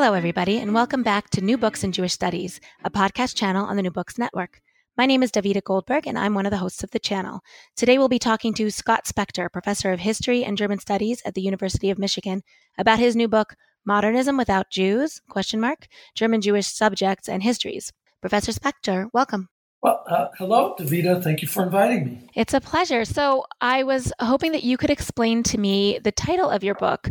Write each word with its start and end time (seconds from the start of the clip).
Hello, 0.00 0.14
everybody, 0.14 0.58
and 0.58 0.72
welcome 0.72 1.02
back 1.02 1.28
to 1.30 1.40
New 1.40 1.58
Books 1.58 1.82
in 1.82 1.90
Jewish 1.90 2.12
Studies, 2.12 2.60
a 2.84 2.88
podcast 2.88 3.34
channel 3.34 3.66
on 3.66 3.74
the 3.74 3.82
New 3.82 3.90
Books 3.90 4.16
Network. 4.16 4.60
My 4.96 5.06
name 5.06 5.24
is 5.24 5.32
Davida 5.32 5.60
Goldberg, 5.60 6.06
and 6.06 6.16
I'm 6.16 6.34
one 6.34 6.46
of 6.46 6.52
the 6.52 6.58
hosts 6.58 6.84
of 6.84 6.92
the 6.92 7.00
channel. 7.00 7.40
Today, 7.74 7.98
we'll 7.98 8.06
be 8.06 8.20
talking 8.20 8.54
to 8.54 8.70
Scott 8.70 9.06
Spector, 9.06 9.50
professor 9.50 9.90
of 9.90 9.98
history 9.98 10.44
and 10.44 10.56
German 10.56 10.78
studies 10.78 11.20
at 11.24 11.34
the 11.34 11.40
University 11.40 11.90
of 11.90 11.98
Michigan, 11.98 12.44
about 12.78 13.00
his 13.00 13.16
new 13.16 13.26
book, 13.26 13.56
Modernism 13.84 14.36
Without 14.36 14.70
Jews? 14.70 15.20
Question 15.28 15.58
mark, 15.58 15.88
German 16.14 16.42
Jewish 16.42 16.68
Subjects 16.68 17.28
and 17.28 17.42
Histories. 17.42 17.92
Professor 18.20 18.52
Spector, 18.52 19.08
welcome. 19.12 19.48
Well, 19.82 20.04
uh, 20.08 20.28
hello, 20.38 20.76
Davida. 20.78 21.22
Thank 21.22 21.42
you 21.42 21.48
for 21.48 21.64
inviting 21.64 22.04
me. 22.04 22.30
It's 22.36 22.54
a 22.54 22.60
pleasure. 22.60 23.04
So, 23.04 23.46
I 23.60 23.82
was 23.82 24.12
hoping 24.20 24.52
that 24.52 24.62
you 24.62 24.76
could 24.76 24.90
explain 24.90 25.42
to 25.44 25.58
me 25.58 25.98
the 25.98 26.12
title 26.12 26.50
of 26.50 26.62
your 26.62 26.76
book 26.76 27.10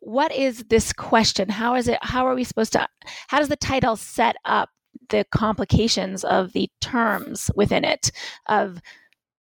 what 0.00 0.34
is 0.34 0.64
this 0.64 0.92
question? 0.92 1.48
How 1.48 1.74
is 1.76 1.88
it? 1.88 1.98
How 2.02 2.26
are 2.26 2.34
we 2.34 2.44
supposed 2.44 2.72
to? 2.72 2.88
How 3.28 3.38
does 3.38 3.48
the 3.48 3.56
title 3.56 3.96
set 3.96 4.36
up 4.44 4.70
the 5.08 5.24
complications 5.30 6.24
of 6.24 6.52
the 6.52 6.68
terms 6.80 7.50
within 7.54 7.84
it 7.84 8.10
of 8.48 8.80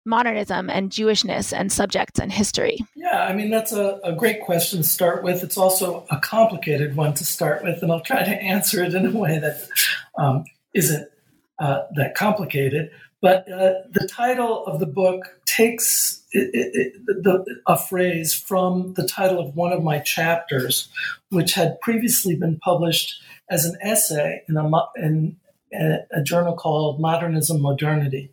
modernism 0.06 0.70
and 0.70 0.90
Jewishness 0.90 1.54
and 1.58 1.72
subjects 1.72 2.20
and 2.20 2.32
history? 2.32 2.80
Yeah, 2.96 3.22
I 3.22 3.34
mean, 3.34 3.50
that's 3.50 3.74
a, 3.74 4.00
a, 4.04 4.14
great 4.14 4.42
question 4.42 4.82
to 4.82 4.88
start 4.88 5.24
with. 5.24 5.44
It's 5.44 5.58
also 5.58 6.06
a 6.10 6.18
complicated 6.18 6.96
one 6.96 7.14
to 7.16 7.26
start 7.26 7.64
with, 7.64 7.84
and 7.84 7.92
I'll 7.92 8.02
try 8.02 8.24
to 8.24 8.32
answer 8.42 8.84
it 8.84 8.96
in 8.96 9.06
a 9.06 9.12
way 9.12 9.40
that 9.40 9.68
um, 10.18 10.46
not 10.74 11.02
uh, 11.60 11.84
that 11.96 12.16
complicated. 12.16 12.90
But 13.22 13.52
uh, 13.52 13.74
the 13.92 14.08
title 14.10 14.66
of 14.66 14.80
the 14.80 14.86
book 14.86 15.40
takes 15.46 16.24
it, 16.32 16.50
it, 16.54 17.06
the, 17.06 17.44
a 17.68 17.78
phrase 17.78 18.34
from 18.34 18.94
the 18.94 19.08
title 19.08 19.40
of 19.40 19.56
one 19.56 19.74
of 19.74 19.84
my 19.84 20.00
chapters, 20.00 20.90
which 21.30 21.54
had 21.54 21.82
previously 21.82 22.36
been 22.36 22.60
published 22.60 23.22
as 23.50 23.66
an 23.66 23.78
essay 23.82 24.44
in 24.48 24.58
a, 24.58 24.70
in 24.98 25.38
a, 25.74 25.98
a 26.12 26.24
journal 26.24 26.54
called 26.54 27.00
Modernism 27.00 27.62
Modernity. 27.62 28.32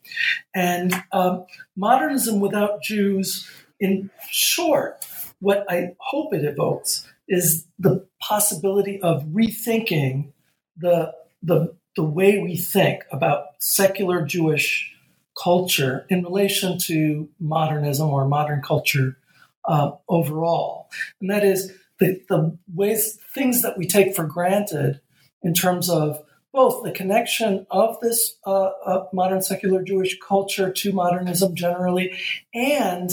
And 0.54 1.02
um, 1.12 1.46
modernism 1.76 2.40
without 2.40 2.82
Jews, 2.82 3.48
in 3.80 4.10
short, 4.30 5.04
what 5.40 5.64
I 5.68 5.94
hope 5.98 6.34
it 6.34 6.44
evokes 6.44 7.06
is 7.28 7.66
the 7.78 8.06
possibility 8.20 9.00
of 9.00 9.24
rethinking 9.24 10.32
the, 10.76 11.12
the 11.42 11.74
the 11.96 12.04
way 12.04 12.38
we 12.38 12.56
think 12.56 13.04
about 13.10 13.46
secular 13.58 14.24
Jewish 14.24 14.92
culture 15.40 16.06
in 16.08 16.22
relation 16.22 16.78
to 16.78 17.28
modernism 17.40 18.08
or 18.08 18.26
modern 18.26 18.62
culture 18.62 19.16
uh, 19.64 19.92
overall. 20.08 20.90
And 21.20 21.30
that 21.30 21.44
is 21.44 21.72
the, 21.98 22.20
the 22.28 22.56
ways, 22.72 23.18
things 23.34 23.62
that 23.62 23.78
we 23.78 23.86
take 23.86 24.14
for 24.14 24.24
granted 24.24 25.00
in 25.42 25.54
terms 25.54 25.88
of 25.90 26.22
both 26.52 26.84
the 26.84 26.92
connection 26.92 27.66
of 27.70 27.98
this 28.00 28.36
uh, 28.46 28.70
uh, 28.86 29.06
modern 29.12 29.42
secular 29.42 29.82
Jewish 29.82 30.18
culture 30.20 30.72
to 30.72 30.92
modernism 30.92 31.54
generally 31.56 32.16
and 32.54 33.10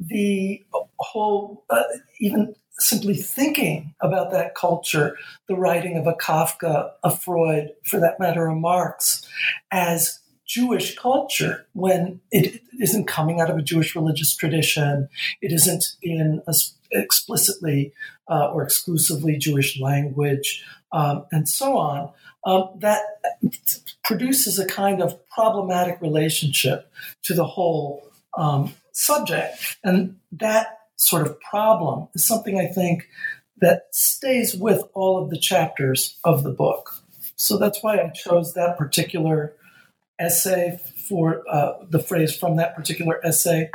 the 0.00 0.64
whole, 0.98 1.64
uh, 1.70 1.82
even 2.18 2.54
simply 2.80 3.14
thinking 3.14 3.94
about 4.00 4.30
that 4.32 4.54
culture, 4.54 5.16
the 5.48 5.56
writing 5.56 5.96
of 5.96 6.06
a 6.06 6.14
Kafka, 6.14 6.90
a 7.02 7.10
Freud, 7.10 7.70
for 7.84 8.00
that 8.00 8.18
matter, 8.18 8.46
a 8.46 8.54
Marx, 8.54 9.26
as 9.70 10.20
Jewish 10.46 10.96
culture 10.96 11.66
when 11.74 12.20
it 12.32 12.60
isn't 12.80 13.06
coming 13.06 13.40
out 13.40 13.50
of 13.50 13.56
a 13.56 13.62
Jewish 13.62 13.94
religious 13.94 14.34
tradition, 14.34 15.08
it 15.40 15.52
isn't 15.52 15.84
in 16.02 16.42
a 16.48 16.54
explicitly 16.90 17.92
uh, 18.28 18.50
or 18.50 18.64
exclusively 18.64 19.36
Jewish 19.38 19.80
language, 19.80 20.64
um, 20.92 21.24
and 21.30 21.48
so 21.48 21.78
on. 21.78 22.10
Um, 22.44 22.70
that 22.80 23.02
produces 24.02 24.58
a 24.58 24.66
kind 24.66 25.00
of 25.00 25.24
problematic 25.28 26.00
relationship 26.00 26.90
to 27.24 27.34
the 27.34 27.44
whole 27.44 28.10
um, 28.36 28.74
subject, 28.90 29.76
and 29.84 30.16
that 30.32 30.79
sort 31.00 31.26
of 31.26 31.40
problem 31.40 32.08
is 32.14 32.26
something 32.26 32.58
I 32.58 32.66
think 32.66 33.08
that 33.58 33.84
stays 33.92 34.54
with 34.54 34.82
all 34.94 35.22
of 35.22 35.30
the 35.30 35.38
chapters 35.38 36.18
of 36.24 36.42
the 36.42 36.50
book. 36.50 36.94
So 37.36 37.56
that's 37.56 37.82
why 37.82 37.98
I 37.98 38.10
chose 38.10 38.54
that 38.54 38.76
particular 38.76 39.54
essay 40.18 40.78
for 41.08 41.42
uh, 41.48 41.72
the 41.88 41.98
phrase 41.98 42.36
from 42.36 42.56
that 42.56 42.76
particular 42.76 43.18
essay. 43.24 43.70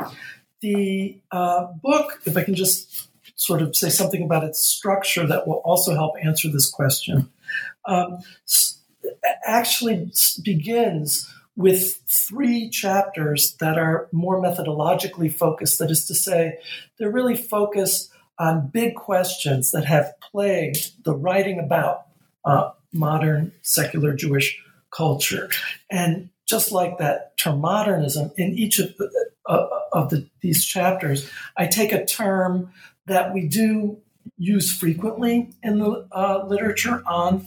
The 0.60 1.20
uh, 1.30 1.66
book, 1.82 2.20
if 2.24 2.36
I 2.36 2.44
can 2.44 2.54
just 2.54 3.08
sort 3.34 3.60
of 3.60 3.76
say 3.76 3.90
something 3.90 4.22
about 4.22 4.44
its 4.44 4.62
structure 4.62 5.26
that 5.26 5.46
will 5.46 5.62
also 5.64 5.94
help 5.94 6.14
answer 6.22 6.48
this 6.48 6.70
question, 6.70 7.30
um, 7.86 8.20
actually 9.44 10.10
begins 10.42 11.32
with 11.56 11.94
three 12.06 12.68
chapters 12.68 13.56
that 13.60 13.78
are 13.78 14.08
more 14.12 14.40
methodologically 14.42 15.32
focused. 15.32 15.78
That 15.78 15.90
is 15.90 16.06
to 16.06 16.14
say, 16.14 16.58
they're 16.98 17.10
really 17.10 17.36
focused 17.36 18.10
on 18.38 18.68
big 18.68 18.94
questions 18.94 19.72
that 19.72 19.86
have 19.86 20.12
plagued 20.20 21.02
the 21.04 21.14
writing 21.14 21.58
about 21.58 22.06
uh, 22.44 22.72
modern 22.92 23.52
secular 23.62 24.14
Jewish 24.14 24.62
culture. 24.90 25.48
And 25.90 26.28
just 26.46 26.70
like 26.70 26.98
that 26.98 27.36
term 27.38 27.60
modernism, 27.60 28.30
in 28.36 28.52
each 28.52 28.78
of 28.78 28.96
the, 28.98 29.10
uh, 29.46 29.66
of 29.92 30.10
the, 30.10 30.28
these 30.42 30.64
chapters, 30.64 31.28
I 31.56 31.66
take 31.66 31.92
a 31.92 32.04
term 32.04 32.70
that 33.06 33.32
we 33.32 33.48
do 33.48 33.98
use 34.36 34.72
frequently 34.72 35.50
in 35.62 35.78
the 35.78 36.06
uh, 36.12 36.44
literature 36.46 37.02
on 37.06 37.46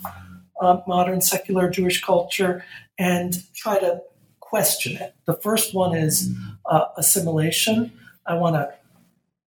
uh, 0.60 0.82
modern 0.88 1.22
secular 1.22 1.70
Jewish 1.70 2.02
culture 2.02 2.66
and 3.00 3.42
try 3.56 3.80
to 3.80 4.02
question 4.42 4.98
it. 4.98 5.16
The 5.26 5.36
first 5.36 5.74
one 5.74 5.96
is 5.96 6.32
uh, 6.66 6.86
assimilation. 6.98 7.92
I 8.28 8.36
want 8.36 8.56
to 8.56 8.74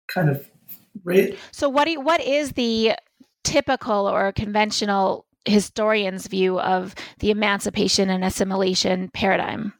kind 0.08 0.30
of 0.30 0.48
rate. 1.04 1.38
So, 1.50 1.68
what 1.68 1.90
you, 1.90 2.00
what 2.00 2.20
is 2.20 2.52
the 2.52 2.92
typical 3.44 4.08
or 4.08 4.32
conventional 4.32 5.26
historian's 5.44 6.26
view 6.28 6.60
of 6.60 6.94
the 7.18 7.30
emancipation 7.30 8.08
and 8.08 8.24
assimilation 8.24 9.10
paradigm? 9.12 9.74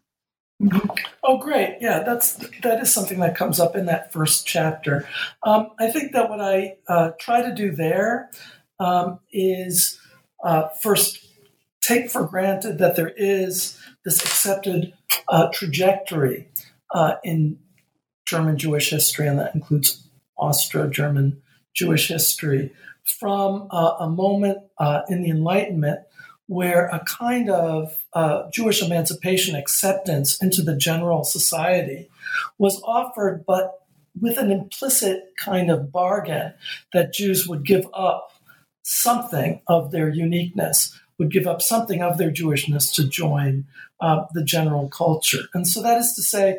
Mm-hmm. 0.60 0.88
Oh, 1.24 1.38
great! 1.38 1.78
Yeah, 1.80 2.02
that's 2.02 2.34
that 2.62 2.80
is 2.82 2.92
something 2.92 3.20
that 3.20 3.34
comes 3.34 3.60
up 3.60 3.76
in 3.76 3.86
that 3.86 4.12
first 4.12 4.46
chapter. 4.46 5.08
Um, 5.42 5.70
I 5.78 5.90
think 5.90 6.12
that 6.12 6.28
what 6.28 6.40
I 6.40 6.76
uh, 6.86 7.12
try 7.18 7.40
to 7.40 7.54
do 7.54 7.70
there 7.70 8.30
um, 8.78 9.20
is 9.32 9.98
uh, 10.44 10.68
first 10.82 11.29
take 11.80 12.10
for 12.10 12.24
granted 12.24 12.78
that 12.78 12.96
there 12.96 13.12
is 13.16 13.78
this 14.04 14.20
accepted 14.20 14.92
uh, 15.28 15.48
trajectory 15.52 16.48
uh, 16.94 17.14
in 17.24 17.58
German 18.26 18.58
Jewish 18.58 18.90
history, 18.90 19.26
and 19.26 19.38
that 19.38 19.54
includes 19.54 20.06
Austro 20.36 20.88
German 20.88 21.42
Jewish 21.74 22.08
history, 22.08 22.72
from 23.04 23.68
uh, 23.70 23.96
a 24.00 24.08
moment 24.08 24.58
uh, 24.78 25.02
in 25.08 25.22
the 25.22 25.30
Enlightenment 25.30 26.00
where 26.46 26.86
a 26.86 27.04
kind 27.04 27.48
of 27.48 27.96
uh, 28.12 28.50
Jewish 28.52 28.82
emancipation 28.82 29.54
acceptance 29.54 30.42
into 30.42 30.62
the 30.62 30.76
general 30.76 31.22
society 31.22 32.08
was 32.58 32.82
offered, 32.84 33.44
but 33.46 33.84
with 34.20 34.36
an 34.36 34.50
implicit 34.50 35.32
kind 35.38 35.70
of 35.70 35.92
bargain 35.92 36.52
that 36.92 37.12
Jews 37.12 37.46
would 37.46 37.64
give 37.64 37.86
up 37.94 38.32
something 38.82 39.62
of 39.68 39.92
their 39.92 40.08
uniqueness 40.08 40.98
would 41.20 41.30
give 41.30 41.46
up 41.46 41.62
something 41.62 42.02
of 42.02 42.18
their 42.18 42.32
Jewishness 42.32 42.92
to 42.94 43.06
join 43.06 43.66
uh, 44.00 44.24
the 44.32 44.42
general 44.42 44.88
culture. 44.88 45.44
And 45.54 45.68
so 45.68 45.82
that 45.82 45.98
is 45.98 46.14
to 46.14 46.22
say, 46.22 46.58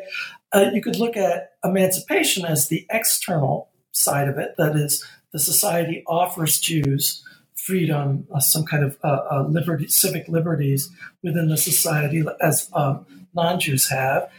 uh, 0.54 0.70
you 0.72 0.80
could 0.80 0.98
look 0.98 1.16
at 1.16 1.50
emancipation 1.62 2.46
as 2.46 2.68
the 2.68 2.86
external 2.88 3.68
side 3.90 4.28
of 4.28 4.38
it. 4.38 4.54
That 4.56 4.76
is, 4.76 5.04
the 5.32 5.40
society 5.40 6.04
offers 6.06 6.60
Jews 6.60 7.24
freedom, 7.54 8.26
uh, 8.34 8.40
some 8.40 8.64
kind 8.64 8.84
of 8.84 8.96
uh, 9.02 9.20
uh, 9.30 9.46
liberty, 9.48 9.88
civic 9.88 10.28
liberties 10.28 10.90
within 11.22 11.48
the 11.48 11.56
society 11.56 12.24
as 12.40 12.70
um, 12.72 13.04
non-Jews 13.34 13.90
have, 13.90 14.30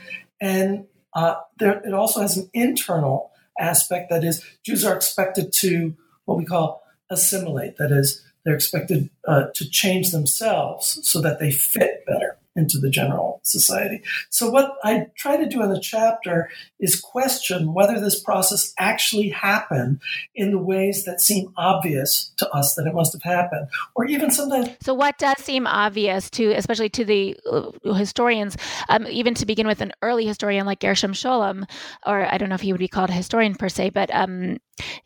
and 0.41 0.85
uh, 1.13 1.35
there, 1.57 1.79
it 1.85 1.93
also 1.93 2.21
has 2.21 2.37
an 2.37 2.49
internal 2.53 3.31
aspect. 3.59 4.09
That 4.09 4.23
is, 4.23 4.43
Jews 4.63 4.83
are 4.83 4.95
expected 4.95 5.53
to 5.53 5.95
what 6.25 6.37
we 6.37 6.45
call 6.45 6.83
assimilate. 7.09 7.77
That 7.77 7.91
is, 7.91 8.23
they're 8.45 8.55
expected 8.55 9.09
uh, 9.27 9.45
to 9.55 9.69
change 9.69 10.11
themselves 10.11 10.99
so 11.03 11.21
that 11.21 11.39
they 11.39 11.51
fit 11.51 12.05
better 12.05 12.37
into 12.55 12.77
the 12.77 12.89
general 12.89 13.41
society. 13.43 14.01
So, 14.29 14.49
what 14.49 14.73
I 14.83 15.07
try 15.15 15.37
to 15.37 15.47
do 15.47 15.63
in 15.63 15.69
the 15.69 15.79
chapter 15.79 16.49
is 16.79 16.99
question 16.99 17.73
whether 17.73 17.99
this 17.99 18.21
process 18.21 18.73
actually 18.77 19.29
happened 19.29 20.01
in 20.35 20.51
the 20.51 20.59
ways 20.59 21.03
that 21.05 21.21
seem 21.21 21.51
obvious 21.57 22.31
to 22.37 22.49
us 22.51 22.75
that 22.75 22.85
it 22.85 22.93
must 22.93 23.13
have 23.13 23.23
happened, 23.23 23.67
or 23.95 24.05
even 24.05 24.29
sometimes. 24.31 24.69
So, 24.81 24.93
what 24.93 25.17
does 25.17 25.37
seem 25.39 25.65
obvious 25.65 26.29
to, 26.31 26.51
especially 26.51 26.89
to 26.89 27.05
the 27.05 27.37
uh, 27.49 27.71
historians, 27.93 28.55
um, 28.89 29.07
even 29.07 29.33
to 29.35 29.45
begin 29.45 29.67
with, 29.67 29.81
an 29.81 29.91
early 30.01 30.25
historian 30.25 30.65
like 30.65 30.79
Gershom 30.79 31.13
Scholem, 31.13 31.67
or 32.05 32.25
I 32.25 32.37
don't 32.37 32.49
know 32.49 32.55
if 32.55 32.61
he 32.61 32.71
would 32.71 32.79
be 32.79 32.87
called 32.87 33.09
a 33.09 33.13
historian 33.13 33.55
per 33.55 33.69
se, 33.69 33.89
but 33.89 34.13
um, 34.13 34.57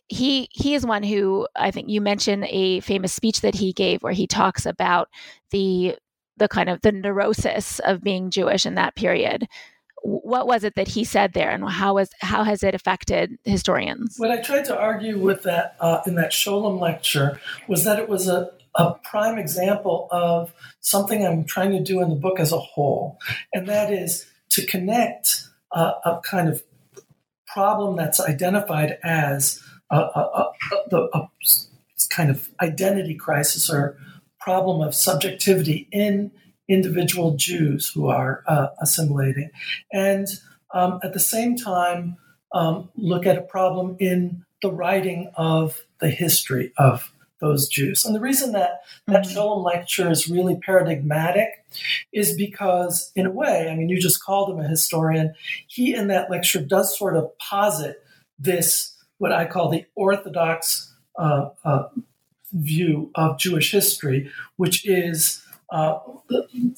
he 0.08 0.50
he 0.52 0.76
is 0.76 0.86
one 0.86 1.04
who 1.04 1.48
I 1.56 1.72
think 1.72 1.90
you 1.90 2.02
mentioned 2.02 2.46
a 2.50 2.82
famous 2.82 3.14
speech 3.14 3.42
that 3.42 3.56
he 3.56 3.74
gave 3.74 4.04
where 4.04 4.14
he 4.14 4.28
talks 4.28 4.66
about 4.66 5.10
the 5.52 5.96
the 6.38 6.48
kind 6.48 6.70
of 6.70 6.82
the 6.82 6.92
neurosis 6.92 7.80
of 7.80 8.04
being 8.04 8.32
Jewish 8.32 8.66
in 8.66 8.76
that 8.76 8.96
period. 8.96 9.48
What 10.04 10.48
was 10.48 10.64
it 10.64 10.76
that 10.76 10.88
he 10.88 11.04
said 11.04 11.34
there, 11.34 11.50
and 11.50 11.68
how 11.68 11.96
was 11.96 12.10
how 12.22 12.44
has 12.44 12.64
it 12.64 12.76
affected 12.76 13.38
historians? 13.44 14.16
What 14.18 14.32
I 14.32 14.38
tried 14.42 14.66
to 14.66 14.78
argue 14.78 15.18
with 15.18 15.44
that 15.44 15.76
uh, 15.80 16.02
in 16.06 16.16
that 16.16 16.32
Scholem 16.32 16.80
lecture 16.80 17.40
was 17.68 17.84
that 17.84 18.00
it 18.00 18.08
was 18.08 18.28
a 18.28 18.52
a 18.76 18.94
prime 19.04 19.40
example 19.40 20.08
of 20.12 20.54
something 20.82 21.26
I'm 21.26 21.46
trying 21.46 21.72
to 21.72 21.82
do 21.82 22.00
in 22.02 22.10
the 22.10 22.16
book 22.16 22.40
as 22.40 22.52
a 22.52 22.60
whole, 22.60 23.18
and 23.54 23.68
that 23.68 23.92
is 23.92 24.28
to 24.52 24.66
connect 24.66 25.48
a 25.74 26.20
kind 26.24 26.48
of 26.48 26.64
problem 27.48 27.96
that's 27.96 28.20
identified 28.20 28.98
as 29.04 29.62
a, 29.92 29.98
a, 29.98 30.52
a, 30.92 31.00
a, 31.14 31.30
kind 32.10 32.30
of 32.30 32.50
identity 32.62 33.16
crisis 33.16 33.70
or 33.70 33.98
problem 34.48 34.80
of 34.88 34.96
subjectivity 34.96 35.90
in 35.92 36.32
individual 36.70 37.36
Jews 37.36 37.92
who 37.94 38.08
are 38.08 38.44
uh, 38.48 38.68
assimilating, 38.80 39.50
and 39.92 40.26
um, 40.74 41.00
at 41.04 41.12
the 41.12 41.20
same 41.20 41.58
time 41.58 42.16
um, 42.54 42.90
look 42.96 43.26
at 43.26 43.38
a 43.38 43.42
problem 43.42 43.98
in 44.00 44.46
the 44.62 44.72
writing 44.72 45.32
of 45.36 45.86
the 46.00 46.10
history 46.10 46.72
of 46.78 47.12
those 47.42 47.68
Jews. 47.68 48.06
And 48.06 48.16
the 48.16 48.22
reason 48.30 48.54
that 48.54 48.72
that 49.08 49.26
mm-hmm. 49.26 49.38
Scholem 49.38 49.66
lecture 49.66 50.10
is 50.10 50.30
really 50.30 50.58
paradigmatic 50.66 51.50
is 52.14 52.36
because, 52.46 53.12
in 53.16 53.26
a 53.26 53.32
way, 53.32 53.70
I 53.70 53.76
mean, 53.76 53.90
you 53.90 54.00
just 54.00 54.24
called 54.24 54.50
him 54.50 54.64
a 54.64 54.68
historian. 54.68 55.34
He, 55.68 55.94
in 55.94 56.08
that 56.08 56.32
lecture, 56.32 56.62
does 56.62 56.98
sort 56.98 57.18
of 57.18 57.38
posit 57.38 58.02
this, 58.40 58.96
what 59.18 59.34
I 59.34 59.46
call 59.46 59.70
the 59.70 59.86
orthodox 59.96 60.94
uh, 61.20 61.50
uh, 61.66 61.90
view 62.54 63.12
of 63.16 63.38
Jewish 63.38 63.72
history, 63.72 64.32
which 64.56 64.86
is 64.86 65.44
uh, 65.70 66.00
the, 66.30 66.76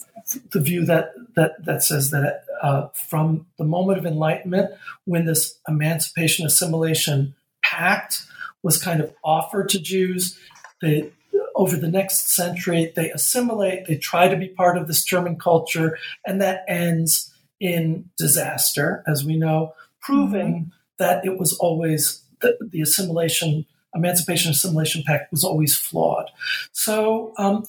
the, 0.51 0.59
view 0.59 0.85
that 0.85 1.11
that 1.35 1.63
that 1.63 1.83
says 1.83 2.11
that 2.11 2.43
uh, 2.61 2.87
from 2.89 3.45
the 3.57 3.63
moment 3.63 3.99
of 3.99 4.05
enlightenment, 4.05 4.71
when 5.05 5.25
this 5.25 5.59
emancipation 5.67 6.45
assimilation 6.45 7.35
pact 7.63 8.25
was 8.63 8.81
kind 8.81 8.99
of 8.99 9.13
offered 9.23 9.69
to 9.69 9.79
Jews, 9.79 10.39
they 10.81 11.11
over 11.55 11.75
the 11.75 11.87
next 11.87 12.33
century 12.33 12.91
they 12.95 13.11
assimilate, 13.11 13.85
they 13.85 13.97
try 13.97 14.27
to 14.27 14.37
be 14.37 14.47
part 14.47 14.77
of 14.77 14.87
this 14.87 15.03
German 15.03 15.37
culture, 15.37 15.97
and 16.25 16.41
that 16.41 16.63
ends 16.67 17.33
in 17.59 18.09
disaster, 18.17 19.03
as 19.07 19.25
we 19.25 19.37
know, 19.37 19.73
proving 20.01 20.53
mm-hmm. 20.53 20.69
that 20.97 21.25
it 21.25 21.37
was 21.37 21.53
always 21.53 22.23
the, 22.41 22.57
the 22.71 22.81
assimilation 22.81 23.65
Emancipation 23.93 24.51
Assimilation 24.51 25.03
Pact 25.05 25.31
was 25.31 25.43
always 25.43 25.75
flawed. 25.75 26.29
So 26.71 27.33
um, 27.37 27.65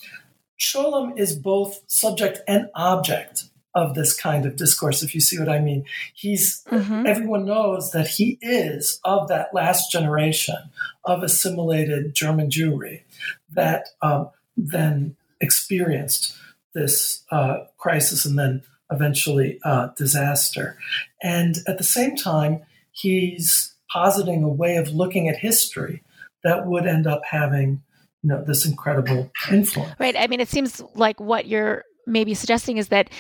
Scholem 0.59 1.19
is 1.19 1.35
both 1.35 1.81
subject 1.87 2.41
and 2.47 2.69
object 2.75 3.45
of 3.75 3.95
this 3.95 4.19
kind 4.19 4.47
of 4.47 4.57
discourse, 4.57 5.03
if 5.03 5.15
you 5.15 5.21
see 5.21 5.39
what 5.39 5.49
I 5.49 5.61
mean. 5.61 5.85
He's 6.15 6.65
mm-hmm. 6.65 7.07
everyone 7.07 7.45
knows 7.45 7.93
that 7.93 8.09
he 8.09 8.39
is 8.43 9.01
of 9.05 9.29
that 9.29 9.55
last 9.55 9.93
generation 9.93 10.57
of 11.05 11.23
assimilated 11.23 12.15
German 12.15 12.51
Jewry 12.51 13.03
that 13.51 13.89
um, 14.03 14.31
then 14.57 15.17
experienced 15.41 16.37
this 16.75 17.23
uh, 17.31 17.59
crisis 17.79 18.25
and 18.25 18.39
then 18.39 18.63
eventually 18.91 19.61
uh, 19.65 19.89
disaster. 19.97 20.77
And 21.23 21.57
at 21.67 21.79
the 21.79 21.85
same 21.85 22.17
time, 22.17 22.63
he's 22.91 23.73
positing 23.91 24.43
a 24.43 24.49
way 24.49 24.77
of 24.77 24.89
looking 24.89 25.29
at 25.29 25.37
history 25.37 26.03
that 26.45 26.67
would 26.67 26.87
end 26.87 27.07
up 27.07 27.23
having 27.29 27.83
you 28.23 28.29
know 28.29 28.43
this 28.45 28.67
incredible 28.67 29.31
influence. 29.51 29.95
Right. 29.99 30.17
I 30.19 30.27
mean 30.27 30.41
it 30.41 30.49
seems 30.49 30.83
like 30.95 31.21
what 31.21 31.47
you're 31.47 31.85
maybe 32.07 32.35
suggesting 32.35 32.77
is 32.77 32.89
that 32.89 33.11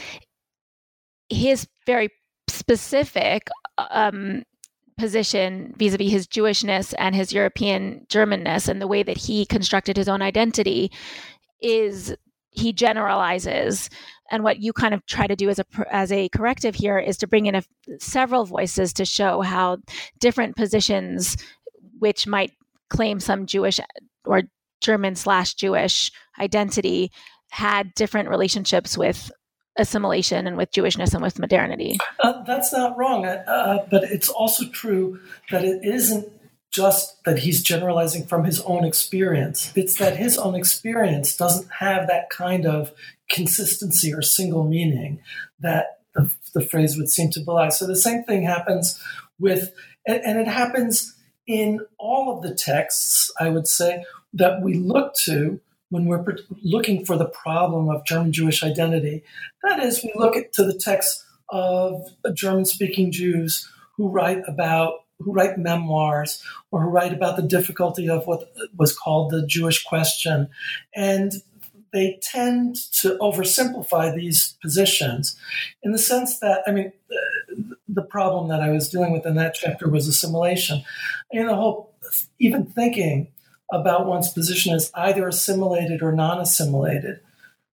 his 1.29 1.67
very 1.87 2.09
specific 2.49 3.49
um, 3.79 4.43
position 4.99 5.75
vis-a-vis 5.79 6.11
his 6.11 6.27
jewishness 6.27 6.93
and 6.99 7.15
his 7.15 7.33
european 7.33 8.05
germanness 8.11 8.69
and 8.69 8.83
the 8.83 8.87
way 8.87 9.03
that 9.03 9.17
he 9.17 9.47
constructed 9.47 9.97
his 9.97 10.09
own 10.09 10.21
identity 10.21 10.91
is 11.63 12.15
he 12.51 12.73
generalizes. 12.73 13.89
And 14.31 14.45
what 14.45 14.61
you 14.61 14.73
kind 14.73 14.95
of 14.95 15.05
try 15.07 15.27
to 15.27 15.37
do 15.37 15.49
as 15.49 15.59
a 15.59 15.65
as 15.91 16.13
a 16.13 16.29
corrective 16.29 16.75
here 16.75 16.99
is 16.99 17.17
to 17.19 17.27
bring 17.27 17.47
in 17.47 17.57
a, 17.57 17.63
several 17.99 18.45
voices 18.45 18.93
to 18.95 19.05
show 19.05 19.41
how 19.41 19.79
different 20.19 20.57
positions 20.57 21.37
which 21.99 22.27
might 22.27 22.53
claim 22.91 23.21
some 23.21 23.47
Jewish 23.47 23.81
or 24.25 24.43
German 24.81 25.15
slash 25.15 25.55
Jewish 25.55 26.11
identity 26.39 27.11
had 27.51 27.95
different 27.95 28.29
relationships 28.29 28.97
with 28.97 29.31
assimilation 29.77 30.47
and 30.47 30.57
with 30.57 30.71
Jewishness 30.73 31.15
and 31.15 31.23
with 31.23 31.39
modernity. 31.39 31.99
Uh, 32.23 32.43
that's 32.43 32.73
not 32.73 32.97
wrong, 32.99 33.25
uh, 33.25 33.43
uh, 33.47 33.87
but 33.91 34.05
it's 34.05 34.29
also 34.29 34.69
true 34.69 35.21
that 35.51 35.65
it 35.65 35.85
isn't 35.85 36.29
just 36.71 37.23
that 37.25 37.41
he's 37.41 37.63
generalizing 37.63 38.27
from 38.27 38.45
his 38.45 38.61
own 38.61 38.85
experience. 38.85 39.73
It's 39.75 39.97
that 39.97 40.17
his 40.17 40.39
own 40.39 40.55
experience 40.55 41.37
doesn't 41.37 41.69
have 41.79 42.07
that 42.07 42.31
kind 42.31 42.67
of 42.67 42.93
consistency 43.29 44.15
or 44.15 44.23
single 44.23 44.65
meaning 44.65 45.21
that 45.59 46.01
the, 46.15 46.33
the 46.55 46.65
phrase 46.65 46.97
would 46.97 47.11
seem 47.11 47.31
to 47.31 47.41
belie. 47.41 47.71
So 47.71 47.87
the 47.87 47.97
same 47.97 48.23
thing 48.25 48.45
happens 48.45 49.03
with, 49.39 49.73
and, 50.07 50.21
and 50.25 50.39
it 50.39 50.47
happens 50.47 51.17
in 51.47 51.81
all 51.99 52.37
of 52.37 52.43
the 52.43 52.55
texts, 52.55 53.33
I 53.41 53.49
would 53.49 53.67
say, 53.67 54.05
that 54.35 54.63
we 54.63 54.75
look 54.75 55.15
to 55.25 55.61
when 55.91 56.07
we're 56.07 56.25
looking 56.63 57.05
for 57.05 57.17
the 57.17 57.27
problem 57.27 57.89
of 57.89 58.05
German 58.05 58.33
Jewish 58.33 58.63
identity. 58.63 59.25
That 59.65 59.81
is, 59.81 60.05
we 60.05 60.13
look 60.15 60.53
to 60.53 60.65
the 60.65 60.79
texts 60.79 61.25
of 61.49 62.09
German 62.33 62.65
speaking 62.65 63.11
Jews 63.11 63.69
who 63.97 64.09
write 64.09 64.43
about 64.47 65.05
who 65.19 65.33
write 65.33 65.59
memoirs 65.59 66.43
or 66.71 66.81
who 66.83 66.89
write 66.89 67.13
about 67.13 67.37
the 67.37 67.43
difficulty 67.43 68.09
of 68.09 68.27
what 68.27 68.51
was 68.77 68.97
called 68.97 69.31
the 69.31 69.47
Jewish 69.47 69.85
question. 69.85 70.49
And 70.95 71.33
they 71.93 72.19
tend 72.23 72.77
to 72.93 73.19
oversimplify 73.19 74.15
these 74.15 74.57
positions 74.63 75.37
in 75.83 75.93
the 75.93 75.99
sense 75.99 76.39
that, 76.39 76.63
I 76.67 76.71
mean, 76.71 76.93
the 77.89 78.03
problem 78.03 78.49
that 78.49 78.61
I 78.61 78.71
was 78.71 78.89
dealing 78.89 79.13
with 79.13 79.27
in 79.27 79.37
that 79.37 79.55
chapter 79.55 79.89
was 79.89 80.07
assimilation. 80.07 80.83
And 81.33 81.49
the 81.49 81.55
whole, 81.55 81.95
even 82.39 82.67
thinking 82.67 83.29
about 83.73 84.07
one's 84.07 84.33
position 84.33 84.75
as 84.75 84.91
either 84.95 85.29
assimilated 85.29 86.03
or 86.03 86.13
non 86.13 86.41
assimilated, 86.41 87.21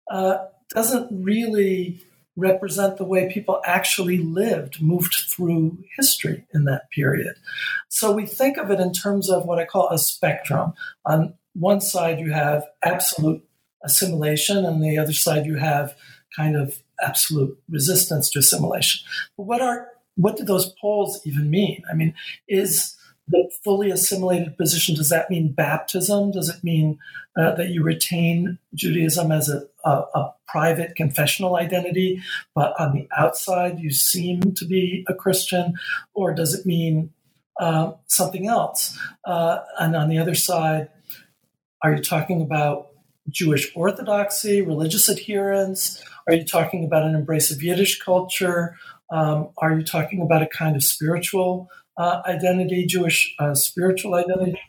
uh, 0.09 0.37
doesn't 0.69 1.23
really 1.23 2.01
represent 2.35 2.97
the 2.97 3.03
way 3.03 3.31
people 3.31 3.61
actually 3.65 4.19
lived, 4.19 4.81
moved 4.81 5.13
through 5.13 5.77
history 5.97 6.45
in 6.53 6.65
that 6.65 6.89
period. 6.91 7.35
So 7.89 8.11
we 8.11 8.27
think 8.27 8.57
of 8.57 8.69
it 8.69 8.79
in 8.79 8.93
terms 8.93 9.29
of 9.29 9.45
what 9.45 9.59
I 9.59 9.65
call 9.65 9.89
a 9.89 9.97
spectrum. 9.97 10.73
On 11.03 11.33
one 11.53 11.81
side, 11.81 12.19
you 12.19 12.31
have 12.31 12.63
absolute 12.83 13.43
assimilation, 13.83 14.65
and 14.65 14.83
the 14.83 14.99
other 14.99 15.13
side, 15.13 15.47
you 15.47 15.55
have 15.55 15.95
kind 16.35 16.55
of 16.55 16.81
absolute 17.01 17.57
resistance 17.69 18.29
to 18.31 18.39
assimilation. 18.39 19.07
But 19.35 19.43
what 19.43 19.61
are 19.61 19.89
what 20.15 20.37
do 20.37 20.43
those 20.43 20.73
poles 20.81 21.21
even 21.25 21.49
mean? 21.49 21.83
I 21.91 21.93
mean, 21.93 22.13
is 22.47 22.95
the 23.27 23.49
fully 23.63 23.91
assimilated 23.91 24.57
position 24.57 24.95
does 24.95 25.09
that 25.09 25.29
mean 25.29 25.51
baptism? 25.51 26.31
Does 26.31 26.49
it 26.49 26.63
mean 26.63 26.97
uh, 27.37 27.55
that 27.55 27.69
you 27.69 27.83
retain 27.83 28.57
Judaism 28.73 29.31
as 29.31 29.49
a, 29.49 29.63
a, 29.85 29.89
a, 30.15 30.33
private 30.47 30.95
confessional 30.95 31.57
identity, 31.57 32.21
but 32.55 32.73
on 32.79 32.93
the 32.93 33.05
outside 33.17 33.79
you 33.79 33.91
seem 33.91 34.39
to 34.55 34.63
be 34.63 35.05
a 35.09 35.13
Christian, 35.13 35.73
or 36.13 36.33
does 36.33 36.53
it 36.53 36.65
mean 36.65 37.11
uh, 37.59 37.91
something 38.05 38.47
else? 38.47 38.97
Uh, 39.25 39.59
and 39.77 39.93
on 39.93 40.07
the 40.07 40.17
other 40.17 40.35
side, 40.35 40.87
are 41.83 41.93
you 41.93 42.01
talking 42.01 42.41
about 42.41 42.91
Jewish 43.29 43.71
orthodoxy, 43.75 44.61
religious 44.61 45.09
adherence? 45.09 46.03
Are 46.27 46.33
you 46.33 46.43
talking 46.43 46.85
about 46.85 47.03
an 47.03 47.15
embrace 47.15 47.51
of 47.51 47.61
Yiddish 47.61 47.99
culture? 47.99 48.75
Um, 49.09 49.49
are 49.57 49.77
you 49.77 49.83
talking 49.83 50.21
about 50.21 50.41
a 50.41 50.47
kind 50.47 50.75
of 50.75 50.83
spiritual 50.83 51.69
uh, 51.97 52.21
identity, 52.25 52.85
Jewish 52.85 53.33
uh, 53.39 53.55
spiritual 53.55 54.15
identity? 54.15 54.59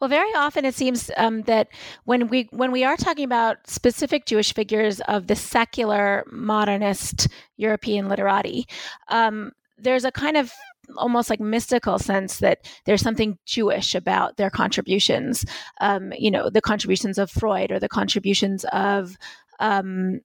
Well, 0.00 0.08
very 0.08 0.30
often 0.34 0.64
it 0.64 0.74
seems 0.74 1.10
um, 1.16 1.42
that 1.42 1.68
when 2.04 2.28
we 2.28 2.48
when 2.50 2.72
we 2.72 2.84
are 2.84 2.96
talking 2.96 3.24
about 3.24 3.68
specific 3.68 4.26
Jewish 4.26 4.52
figures 4.52 5.00
of 5.02 5.28
the 5.28 5.36
secular 5.36 6.24
modernist 6.30 7.28
European 7.56 8.08
literati, 8.08 8.66
um, 9.08 9.52
there's 9.78 10.04
a 10.04 10.12
kind 10.12 10.36
of 10.36 10.52
almost 10.96 11.30
like 11.30 11.40
mystical 11.40 11.98
sense 11.98 12.38
that 12.38 12.68
there's 12.84 13.02
something 13.02 13.38
Jewish 13.46 13.94
about 13.94 14.36
their 14.36 14.50
contributions. 14.50 15.44
Um, 15.80 16.12
you 16.16 16.30
know, 16.30 16.50
the 16.50 16.60
contributions 16.60 17.18
of 17.18 17.30
Freud 17.30 17.72
or 17.72 17.78
the 17.78 17.88
contributions 17.88 18.64
of 18.72 19.16
um, 19.60 20.20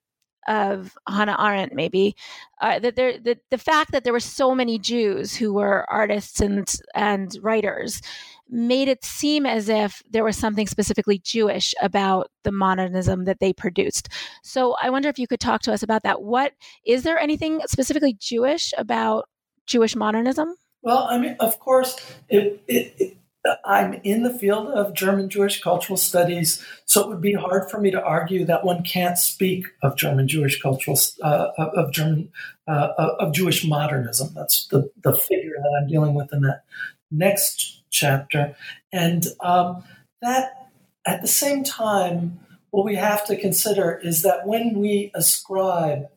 of 0.47 0.97
Hannah 1.07 1.35
Arendt, 1.39 1.73
maybe 1.73 2.15
uh, 2.61 2.79
that 2.79 2.95
there 2.95 3.19
the, 3.19 3.37
the 3.51 3.57
fact 3.57 3.91
that 3.91 4.03
there 4.03 4.13
were 4.13 4.19
so 4.19 4.55
many 4.55 4.79
Jews 4.79 5.35
who 5.35 5.53
were 5.53 5.89
artists 5.89 6.39
and 6.39 6.73
and 6.95 7.37
writers 7.41 8.01
made 8.49 8.87
it 8.87 9.03
seem 9.03 9.45
as 9.45 9.67
if 9.67 10.01
there 10.09 10.23
was 10.23 10.37
something 10.37 10.67
specifically 10.67 11.19
Jewish 11.19 11.75
about 11.81 12.31
the 12.43 12.51
modernism 12.51 13.25
that 13.25 13.39
they 13.41 13.51
produced. 13.51 14.07
So 14.41 14.75
I 14.81 14.89
wonder 14.89 15.09
if 15.09 15.19
you 15.19 15.27
could 15.27 15.41
talk 15.41 15.61
to 15.63 15.73
us 15.73 15.83
about 15.83 16.03
that. 16.03 16.21
What 16.21 16.53
is 16.85 17.03
there 17.03 17.19
anything 17.19 17.61
specifically 17.67 18.15
Jewish 18.17 18.73
about 18.77 19.27
Jewish 19.67 19.95
modernism? 19.95 20.55
Well, 20.81 21.07
I 21.09 21.17
mean, 21.17 21.35
of 21.39 21.59
course, 21.59 21.97
it, 22.29 22.63
it, 22.67 22.95
it, 22.97 23.17
I'm 23.65 23.93
in 24.03 24.23
the 24.23 24.33
field 24.33 24.67
of 24.67 24.93
German 24.93 25.29
Jewish 25.29 25.61
cultural 25.61 25.97
studies, 25.97 26.63
so 26.85 27.01
it 27.01 27.09
would 27.09 27.21
be 27.21 27.33
hard 27.33 27.69
for 27.69 27.79
me 27.79 27.91
to 27.91 28.01
argue 28.01 28.45
that 28.45 28.65
one 28.65 28.83
can't 28.83 29.17
speak 29.17 29.67
of 29.81 29.97
German 29.97 30.27
Jewish 30.27 30.61
cultural 30.61 30.97
uh, 31.21 31.49
of 31.57 31.91
German 31.91 32.31
uh, 32.67 32.89
of 33.19 33.33
Jewish 33.33 33.65
modernism. 33.65 34.33
That's 34.33 34.67
the 34.67 34.89
the 35.01 35.15
figure 35.15 35.55
that 35.57 35.79
I'm 35.81 35.87
dealing 35.87 36.13
with 36.13 36.33
in 36.33 36.41
that 36.41 36.63
next 37.11 37.83
chapter, 37.89 38.55
and 38.91 39.25
um, 39.41 39.83
that 40.21 40.69
at 41.05 41.21
the 41.21 41.27
same 41.27 41.63
time, 41.63 42.39
what 42.71 42.85
we 42.85 42.95
have 42.95 43.25
to 43.27 43.37
consider 43.37 43.99
is 44.03 44.23
that 44.23 44.45
when 44.45 44.79
we 44.79 45.11
ascribe 45.15 46.09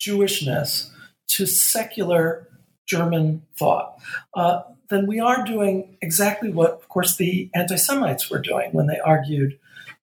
Jewishness 0.00 0.90
to 1.28 1.46
secular 1.46 2.47
German 2.88 3.42
thought, 3.56 3.98
uh, 4.34 4.62
then 4.88 5.06
we 5.06 5.20
are 5.20 5.44
doing 5.44 5.96
exactly 6.00 6.50
what, 6.50 6.72
of 6.72 6.88
course, 6.88 7.16
the 7.16 7.50
anti 7.54 7.76
Semites 7.76 8.30
were 8.30 8.40
doing 8.40 8.70
when 8.72 8.86
they 8.86 8.98
argued 8.98 9.58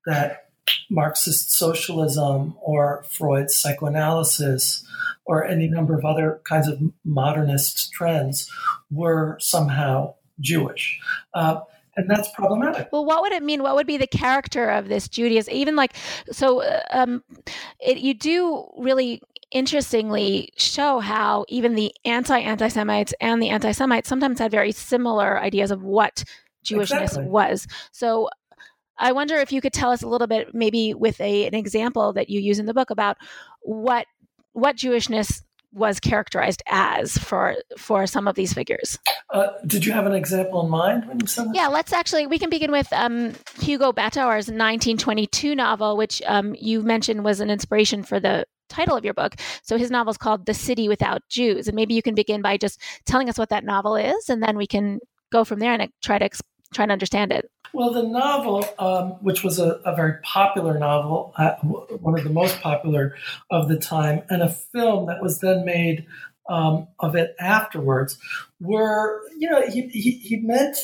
that 0.06 0.50
Marxist 0.90 1.52
socialism 1.52 2.56
or 2.62 3.04
Freud's 3.10 3.58
psychoanalysis 3.58 4.86
or 5.26 5.44
any 5.44 5.68
number 5.68 5.98
of 5.98 6.06
other 6.06 6.40
kinds 6.44 6.68
of 6.68 6.80
modernist 7.04 7.92
trends 7.92 8.50
were 8.92 9.38
somehow 9.40 10.14
Jewish. 10.40 11.00
Uh, 11.34 11.62
and 11.98 12.10
that's 12.10 12.30
problematic. 12.32 12.90
Well, 12.92 13.06
what 13.06 13.22
would 13.22 13.32
it 13.32 13.42
mean? 13.42 13.64
What 13.64 13.76
would 13.76 13.88
be 13.88 13.98
the 13.98 14.08
character 14.08 14.70
of 14.70 14.90
this 14.90 15.08
Judaism? 15.08 15.54
Even 15.54 15.76
like, 15.76 15.96
so 16.30 16.62
uh, 16.62 16.82
um, 16.92 17.24
it, 17.80 18.00
you 18.00 18.14
do 18.14 18.70
really 18.78 19.22
interestingly 19.56 20.50
show 20.58 21.00
how 21.00 21.46
even 21.48 21.76
the 21.76 21.92
anti 22.04 22.38
anti 22.38 22.68
Semites 22.68 23.14
and 23.22 23.42
the 23.42 23.50
anti 23.50 23.72
Semites 23.72 24.10
sometimes 24.10 24.38
had 24.38 24.52
very 24.52 24.74
similar 24.74 25.40
ideas 25.40 25.72
of 25.72 25.82
what 25.82 26.26
Jewishness 26.64 27.04
exactly. 27.04 27.28
was. 27.28 27.66
So 27.94 28.30
I 28.98 29.14
wonder 29.14 29.38
if 29.38 29.54
you 29.54 29.62
could 29.62 29.72
tell 29.72 29.92
us 29.92 30.04
a 30.04 30.08
little 30.08 30.28
bit, 30.28 30.54
maybe 30.54 30.94
with 30.94 31.20
a, 31.22 31.48
an 31.48 31.56
example 31.56 32.12
that 32.14 32.30
you 32.30 32.42
use 32.42 32.60
in 32.60 32.66
the 32.66 32.74
book 32.74 32.90
about 32.90 33.18
what 33.62 34.06
what 34.52 34.76
Jewishness 34.76 35.42
was 35.76 36.00
characterized 36.00 36.64
as 36.68 37.18
for 37.18 37.56
for 37.78 38.08
some 38.08 38.28
of 38.28 38.36
these 38.36 38.54
figures. 38.54 38.98
Uh, 39.30 39.48
did 39.68 39.86
you 39.86 39.92
have 39.92 40.06
an 40.06 40.14
example 40.14 40.64
in 40.64 40.70
mind 40.70 41.06
when 41.08 41.20
you 41.20 41.28
said 41.28 41.50
that? 41.50 41.56
Yeah, 41.56 41.68
let's 41.68 41.92
actually 41.94 42.26
we 42.26 42.40
can 42.40 42.50
begin 42.50 42.72
with 42.72 42.92
um, 42.94 43.34
Hugo 43.60 43.92
Bettauer's 43.92 44.48
1922 44.48 45.54
novel, 45.54 45.98
which 45.98 46.22
um, 46.26 46.56
you 46.58 46.82
mentioned 46.82 47.24
was 47.24 47.42
an 47.42 47.50
inspiration 47.50 48.04
for 48.04 48.20
the 48.20 48.46
title 48.70 48.98
of 48.98 49.04
your 49.04 49.14
book. 49.14 49.36
So 49.64 49.78
his 49.78 49.92
novel 49.92 50.12
is 50.12 50.18
called 50.18 50.46
The 50.46 50.54
City 50.54 50.88
Without 50.88 51.22
Jews, 51.30 51.68
and 51.68 51.76
maybe 51.76 51.94
you 51.94 52.02
can 52.02 52.16
begin 52.16 52.42
by 52.42 52.58
just 52.58 52.82
telling 53.06 53.30
us 53.30 53.38
what 53.38 53.50
that 53.50 53.66
novel 53.66 53.96
is, 53.96 54.30
and 54.30 54.42
then 54.42 54.58
we 54.58 54.68
can 54.68 55.00
go 55.32 55.44
from 55.44 55.60
there 55.60 55.74
and 55.74 55.92
try 56.02 56.18
to 56.18 56.30
try 56.74 56.86
to 56.86 56.94
understand 56.94 57.32
it. 57.32 57.50
Well, 57.76 57.92
the 57.92 58.04
novel, 58.04 58.66
um, 58.80 59.22
which 59.22 59.44
was 59.44 59.60
a, 59.60 59.82
a, 59.84 59.94
very 59.98 60.22
popular 60.24 60.80
novel, 60.80 61.34
uh, 61.36 61.56
one 61.56 62.18
of 62.18 62.24
the 62.24 62.30
most 62.30 62.62
popular 62.62 63.18
of 63.52 63.68
the 63.68 63.76
time, 63.76 64.24
and 64.30 64.42
a 64.42 64.48
film 64.48 65.08
that 65.08 65.22
was 65.22 65.42
then 65.42 65.66
made 65.66 66.06
um, 66.48 66.88
of 67.02 67.18
it 67.18 67.36
afterwards, 67.38 68.18
were, 68.62 69.22
you 69.38 69.50
know, 69.50 69.62
he, 69.68 69.90
he, 69.90 70.12
he, 70.12 70.38
meant 70.38 70.78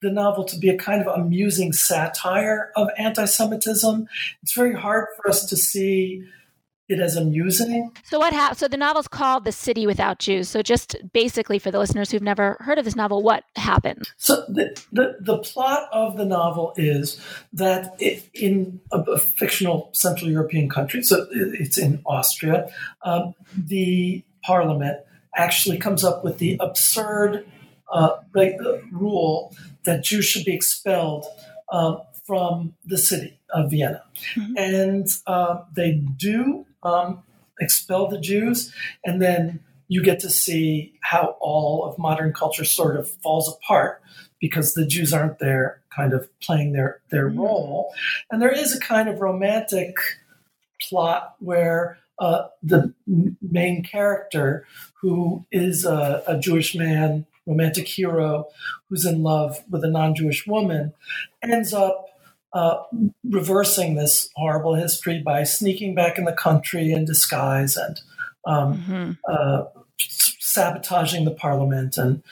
the 0.00 0.10
novel 0.10 0.44
to 0.44 0.56
be 0.56 0.70
a 0.70 0.78
kind 0.78 1.06
of 1.06 1.20
amusing 1.20 1.74
satire 1.74 2.72
of 2.76 2.88
anti 2.96 3.26
Semitism. 3.26 4.08
It's 4.42 4.54
very 4.54 4.72
hard 4.72 5.08
for 5.16 5.28
us 5.28 5.44
to 5.50 5.56
see 5.56 6.24
it 6.88 7.00
as 7.00 7.16
amusing. 7.16 7.92
So 8.04 8.18
what 8.18 8.32
happened? 8.32 8.58
So 8.58 8.68
the 8.68 8.76
novel's 8.76 9.08
called 9.08 9.44
The 9.44 9.52
City 9.52 9.86
Without 9.86 10.18
Jews. 10.18 10.48
So 10.48 10.62
just 10.62 10.96
basically 11.12 11.58
for 11.58 11.70
the 11.70 11.78
listeners 11.78 12.10
who've 12.10 12.22
never 12.22 12.56
heard 12.60 12.78
of 12.78 12.84
this 12.84 12.96
novel, 12.96 13.22
what 13.22 13.44
happened? 13.56 14.10
So 14.16 14.44
the 14.48 14.80
the, 14.92 15.16
the 15.20 15.38
plot 15.38 15.88
of 15.92 16.16
the 16.16 16.24
novel 16.24 16.72
is 16.76 17.20
that 17.52 17.94
it, 17.98 18.28
in 18.32 18.80
a, 18.90 19.00
a, 19.00 19.18
fictional 19.18 19.90
Central 19.92 20.30
European 20.30 20.68
country, 20.68 21.02
so 21.02 21.26
it's 21.30 21.76
in 21.76 22.00
Austria, 22.06 22.70
um, 23.02 23.34
the 23.56 24.24
parliament 24.42 24.98
actually 25.36 25.76
comes 25.76 26.04
up 26.04 26.24
with 26.24 26.38
the 26.38 26.56
absurd 26.60 27.46
uh, 27.92 28.16
rule 28.90 29.54
that 29.84 30.02
Jews 30.02 30.24
should 30.24 30.44
be 30.44 30.54
expelled 30.54 31.26
uh, 31.70 31.96
from 32.26 32.74
the 32.84 32.98
city 32.98 33.38
of 33.50 33.70
Vienna. 33.70 34.02
Mm-hmm. 34.36 34.54
And 34.56 35.16
uh, 35.26 35.62
they 35.74 35.92
do 35.92 36.66
um, 36.82 37.22
expel 37.60 38.08
the 38.08 38.20
Jews, 38.20 38.72
and 39.04 39.20
then 39.20 39.60
you 39.88 40.02
get 40.02 40.20
to 40.20 40.30
see 40.30 40.92
how 41.02 41.36
all 41.40 41.84
of 41.84 41.98
modern 41.98 42.32
culture 42.32 42.64
sort 42.64 42.96
of 42.96 43.10
falls 43.10 43.48
apart 43.48 44.02
because 44.40 44.74
the 44.74 44.86
Jews 44.86 45.12
aren't 45.12 45.38
there, 45.38 45.80
kind 45.94 46.12
of 46.12 46.28
playing 46.40 46.72
their 46.72 47.00
their 47.10 47.28
mm-hmm. 47.28 47.40
role. 47.40 47.92
And 48.30 48.40
there 48.40 48.52
is 48.52 48.74
a 48.74 48.80
kind 48.80 49.08
of 49.08 49.20
romantic 49.20 49.96
plot 50.80 51.34
where 51.40 51.98
uh, 52.18 52.48
the 52.62 52.92
main 53.40 53.82
character, 53.82 54.66
who 55.00 55.46
is 55.50 55.84
a, 55.84 56.22
a 56.26 56.38
Jewish 56.38 56.74
man, 56.74 57.26
romantic 57.46 57.88
hero, 57.88 58.46
who's 58.88 59.04
in 59.04 59.22
love 59.22 59.62
with 59.70 59.84
a 59.84 59.90
non-Jewish 59.90 60.46
woman, 60.46 60.92
ends 61.42 61.72
up 61.72 62.06
uh, 62.52 62.82
reversing 63.24 63.94
this 63.94 64.30
horrible 64.34 64.74
history 64.74 65.20
by 65.20 65.44
sneaking 65.44 65.94
back 65.94 66.18
in 66.18 66.24
the 66.24 66.32
country 66.32 66.92
in 66.92 67.04
disguise 67.04 67.76
and 67.76 68.00
um, 68.46 68.78
mm-hmm. 68.78 69.12
uh, 69.28 69.64
sabotaging 69.98 71.24
the 71.24 71.30
parliament 71.30 71.98
and 71.98 72.22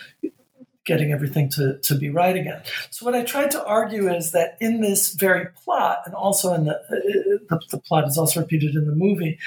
getting 0.87 1.13
everything 1.13 1.49
to, 1.51 1.79
to 1.79 1.97
be 1.97 2.09
right 2.09 2.37
again. 2.37 2.63
So 2.91 3.05
what 3.05 3.15
I 3.15 3.25
tried 3.25 3.51
to 3.51 3.65
argue 3.65 4.09
is 4.09 4.33
that 4.33 4.57
in 4.61 4.81
this 4.81 5.13
very 5.13 5.47
plot, 5.65 6.03
and 6.07 6.15
also 6.15 6.55
in 6.55 6.65
the 6.65 6.77
uh, 6.77 7.39
the, 7.49 7.61
the 7.73 7.79
plot 7.79 8.07
is 8.07 8.17
also 8.17 8.41
repeated 8.41 8.75
in 8.75 8.87
the 8.87 8.95
movie, 8.95 9.39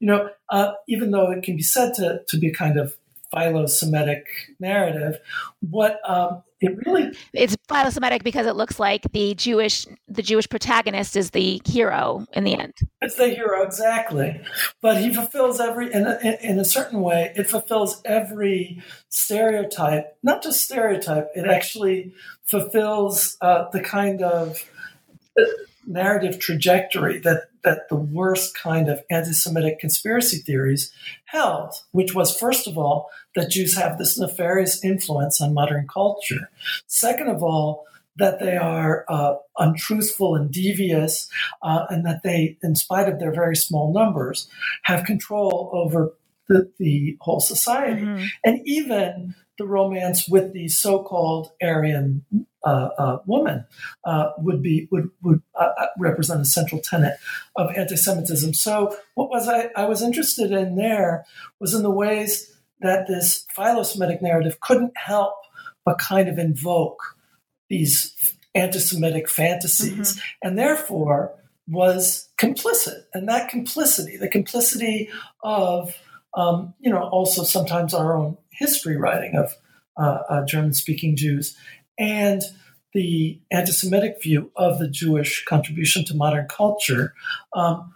you 0.00 0.08
know, 0.08 0.28
uh, 0.50 0.72
even 0.88 1.12
though 1.12 1.30
it 1.30 1.42
can 1.42 1.56
be 1.56 1.62
said 1.62 1.94
to 1.94 2.22
to 2.28 2.36
be 2.36 2.48
a 2.48 2.52
kind 2.52 2.78
of 2.78 2.96
philo-Semitic 3.32 4.26
narrative, 4.58 5.18
what 5.60 6.00
um, 6.08 6.42
it 6.60 6.76
really 6.86 7.16
it's 7.32 7.56
philo-Semitic 7.68 8.24
because 8.24 8.46
it 8.46 8.56
looks 8.56 8.80
like 8.80 9.10
the 9.12 9.34
Jewish 9.34 9.86
the 10.08 10.22
Jewish 10.22 10.48
protagonist 10.48 11.16
is 11.16 11.30
the 11.30 11.60
hero 11.64 12.26
in 12.32 12.44
the 12.44 12.54
end. 12.54 12.74
It's 13.00 13.16
the 13.16 13.28
hero 13.28 13.62
exactly, 13.62 14.40
but 14.80 14.98
he 14.98 15.14
fulfills 15.14 15.60
every 15.60 15.92
in 15.92 16.06
a, 16.06 16.38
in 16.42 16.58
a 16.58 16.64
certain 16.64 17.00
way. 17.00 17.32
It 17.36 17.48
fulfills 17.48 18.00
every 18.04 18.82
stereotype, 19.08 20.16
not 20.22 20.42
just 20.42 20.64
stereotype. 20.64 21.28
It 21.34 21.46
actually 21.46 22.14
fulfills 22.46 23.36
uh, 23.40 23.66
the 23.72 23.80
kind 23.80 24.22
of 24.22 24.64
narrative 25.88 26.38
trajectory 26.38 27.18
that 27.18 27.48
that 27.64 27.88
the 27.88 27.96
worst 27.96 28.56
kind 28.56 28.88
of 28.88 29.02
anti-Semitic 29.10 29.80
conspiracy 29.80 30.36
theories 30.38 30.92
held, 31.24 31.74
which 31.90 32.14
was 32.14 32.36
first 32.36 32.66
of 32.68 32.78
all 32.78 33.10
that 33.34 33.50
Jews 33.50 33.76
have 33.76 33.98
this 33.98 34.18
nefarious 34.18 34.84
influence 34.84 35.40
on 35.40 35.54
modern 35.54 35.86
culture. 35.88 36.50
Second 36.86 37.28
of 37.28 37.42
all, 37.42 37.84
that 38.16 38.40
they 38.40 38.56
are 38.56 39.04
uh, 39.08 39.34
untruthful 39.58 40.34
and 40.34 40.50
devious, 40.52 41.30
uh, 41.62 41.86
and 41.88 42.04
that 42.04 42.22
they, 42.22 42.58
in 42.62 42.74
spite 42.74 43.08
of 43.08 43.18
their 43.18 43.32
very 43.32 43.56
small 43.56 43.92
numbers, 43.92 44.48
have 44.82 45.04
control 45.04 45.70
over 45.72 46.14
the, 46.48 46.70
the 46.78 47.16
whole 47.20 47.40
society. 47.40 48.02
Mm-hmm. 48.02 48.24
And 48.44 48.60
even 48.64 49.34
the 49.56 49.66
romance 49.66 50.28
with 50.28 50.52
the 50.52 50.68
so-called 50.68 51.50
Aryan 51.62 52.24
woman 53.26 53.64
uh, 54.04 54.30
would 54.38 54.62
be 54.62 54.88
would 54.90 55.10
would 55.22 55.42
uh, 55.54 55.70
uh, 55.78 55.86
represent 55.98 56.40
a 56.40 56.44
central 56.44 56.80
tenet 56.80 57.16
of 57.56 57.70
anti-Semitism. 57.76 58.54
So, 58.54 58.96
what 59.14 59.30
was 59.30 59.48
I, 59.48 59.70
I 59.76 59.86
was 59.86 60.02
interested 60.02 60.52
in 60.52 60.76
there 60.76 61.24
was 61.60 61.74
in 61.74 61.82
the 61.82 61.90
ways 61.90 62.52
that 62.80 63.06
this 63.08 63.46
philo-Semitic 63.54 64.22
narrative 64.22 64.60
couldn't 64.60 64.96
help 64.96 65.34
but 65.84 65.98
kind 65.98 66.28
of 66.28 66.38
invoke 66.38 67.16
these 67.68 68.34
anti 68.54 68.78
Semitic 68.78 69.28
fantasies, 69.28 70.14
mm-hmm. 70.14 70.20
and 70.42 70.58
therefore 70.58 71.34
was 71.66 72.28
complicit. 72.38 73.04
And 73.12 73.28
that 73.28 73.48
complicity, 73.48 74.16
the 74.16 74.28
complicity 74.28 75.10
of, 75.42 75.94
um, 76.34 76.74
you 76.80 76.90
know, 76.90 77.02
also 77.02 77.42
sometimes 77.42 77.92
our 77.94 78.16
own 78.16 78.38
history 78.50 78.96
writing 78.96 79.36
of 79.36 79.54
uh, 79.98 80.22
uh, 80.28 80.44
German 80.46 80.72
speaking 80.72 81.16
Jews, 81.16 81.56
and 81.98 82.42
the 82.94 83.40
anti 83.50 83.72
Semitic 83.72 84.22
view 84.22 84.50
of 84.56 84.78
the 84.78 84.88
Jewish 84.88 85.44
contribution 85.44 86.04
to 86.06 86.14
modern 86.14 86.46
culture. 86.48 87.14
Um, 87.54 87.94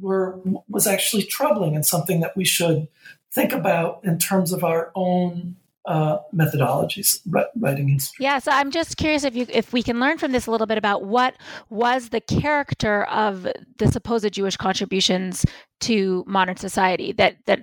were 0.00 0.38
was 0.68 0.86
actually 0.86 1.22
troubling 1.22 1.74
and 1.74 1.86
something 1.86 2.20
that 2.20 2.36
we 2.36 2.44
should 2.44 2.88
think 3.32 3.52
about 3.52 4.00
in 4.04 4.18
terms 4.18 4.52
of 4.52 4.64
our 4.64 4.90
own 4.94 5.56
uh, 5.86 6.18
methodologies 6.34 7.20
writing 7.56 7.88
history. 7.88 8.24
Yeah, 8.24 8.40
so 8.40 8.50
I'm 8.50 8.70
just 8.70 8.96
curious 8.96 9.24
if 9.24 9.36
you 9.36 9.46
if 9.48 9.72
we 9.72 9.82
can 9.82 10.00
learn 10.00 10.18
from 10.18 10.32
this 10.32 10.46
a 10.46 10.50
little 10.50 10.66
bit 10.66 10.78
about 10.78 11.04
what 11.04 11.36
was 11.70 12.08
the 12.08 12.20
character 12.20 13.04
of 13.04 13.46
the 13.78 13.88
supposed 13.88 14.32
Jewish 14.32 14.56
contributions 14.56 15.44
to 15.80 16.24
modern 16.26 16.56
society 16.56 17.12
that 17.12 17.36
that 17.46 17.60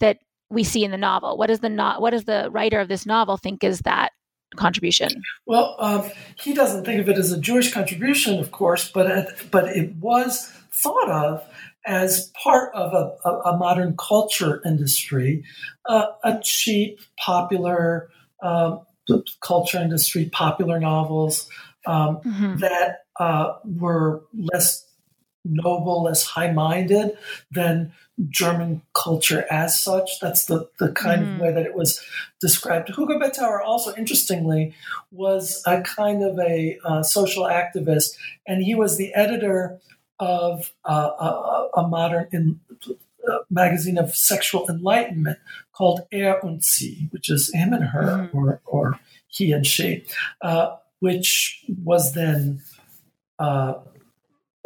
that 0.00 0.18
we 0.50 0.64
see 0.64 0.84
in 0.84 0.90
the 0.90 0.98
novel. 0.98 1.36
What 1.36 1.48
is 1.48 1.60
the 1.60 1.68
not 1.68 2.00
what 2.00 2.10
does 2.10 2.24
the 2.24 2.48
writer 2.50 2.80
of 2.80 2.88
this 2.88 3.06
novel 3.06 3.36
think 3.36 3.62
is 3.62 3.80
that 3.80 4.10
contribution? 4.56 5.22
Well, 5.46 5.76
um, 5.78 6.10
he 6.36 6.52
doesn't 6.52 6.84
think 6.84 7.00
of 7.00 7.08
it 7.08 7.18
as 7.18 7.32
a 7.32 7.40
Jewish 7.40 7.72
contribution, 7.72 8.38
of 8.38 8.50
course, 8.50 8.90
but 8.90 9.06
it, 9.06 9.50
but 9.50 9.68
it 9.68 9.94
was 9.96 10.50
thought 10.72 11.10
of 11.10 11.44
as 11.86 12.30
part 12.42 12.74
of 12.74 12.92
a, 12.92 13.28
a, 13.28 13.40
a 13.52 13.56
modern 13.56 13.96
culture 13.96 14.60
industry, 14.64 15.44
uh, 15.86 16.06
a 16.24 16.38
cheap, 16.42 17.00
popular 17.18 18.10
um, 18.42 18.80
culture 19.40 19.78
industry, 19.78 20.28
popular 20.30 20.78
novels 20.78 21.48
um, 21.86 22.18
mm-hmm. 22.18 22.56
that 22.58 23.04
uh, 23.18 23.54
were 23.64 24.22
less 24.52 24.86
noble, 25.44 26.02
less 26.02 26.24
high 26.24 26.52
minded 26.52 27.16
than 27.50 27.92
German 28.28 28.82
culture 28.94 29.46
as 29.50 29.80
such. 29.80 30.20
That's 30.20 30.44
the, 30.46 30.68
the 30.78 30.92
kind 30.92 31.22
mm-hmm. 31.22 31.34
of 31.34 31.40
way 31.40 31.52
that 31.52 31.66
it 31.66 31.74
was 31.74 32.04
described. 32.40 32.88
Hugo 32.88 33.18
Bettauer 33.18 33.62
also, 33.64 33.94
interestingly, 33.94 34.74
was 35.10 35.62
a 35.66 35.80
kind 35.82 36.22
of 36.22 36.38
a 36.38 36.78
uh, 36.84 37.02
social 37.02 37.44
activist, 37.44 38.16
and 38.46 38.62
he 38.62 38.74
was 38.74 38.98
the 38.98 39.14
editor 39.14 39.80
of 40.18 40.72
uh, 40.84 41.10
a, 41.18 41.80
a, 41.80 41.88
modern 41.88 42.28
in, 42.30 42.60
uh, 43.26 43.38
magazine 43.48 43.96
of 43.96 44.14
sexual 44.14 44.68
enlightenment 44.68 45.38
called 45.72 46.02
Er 46.12 46.38
und 46.42 46.62
Sie, 46.62 47.08
which 47.10 47.30
is 47.30 47.50
him 47.54 47.72
and 47.72 47.84
her, 47.84 48.02
mm-hmm. 48.02 48.36
or, 48.36 48.60
or 48.66 49.00
he 49.28 49.52
and 49.52 49.66
she, 49.66 50.04
uh, 50.42 50.76
which 50.98 51.64
was 51.82 52.12
then 52.12 52.60
uh, 53.38 53.74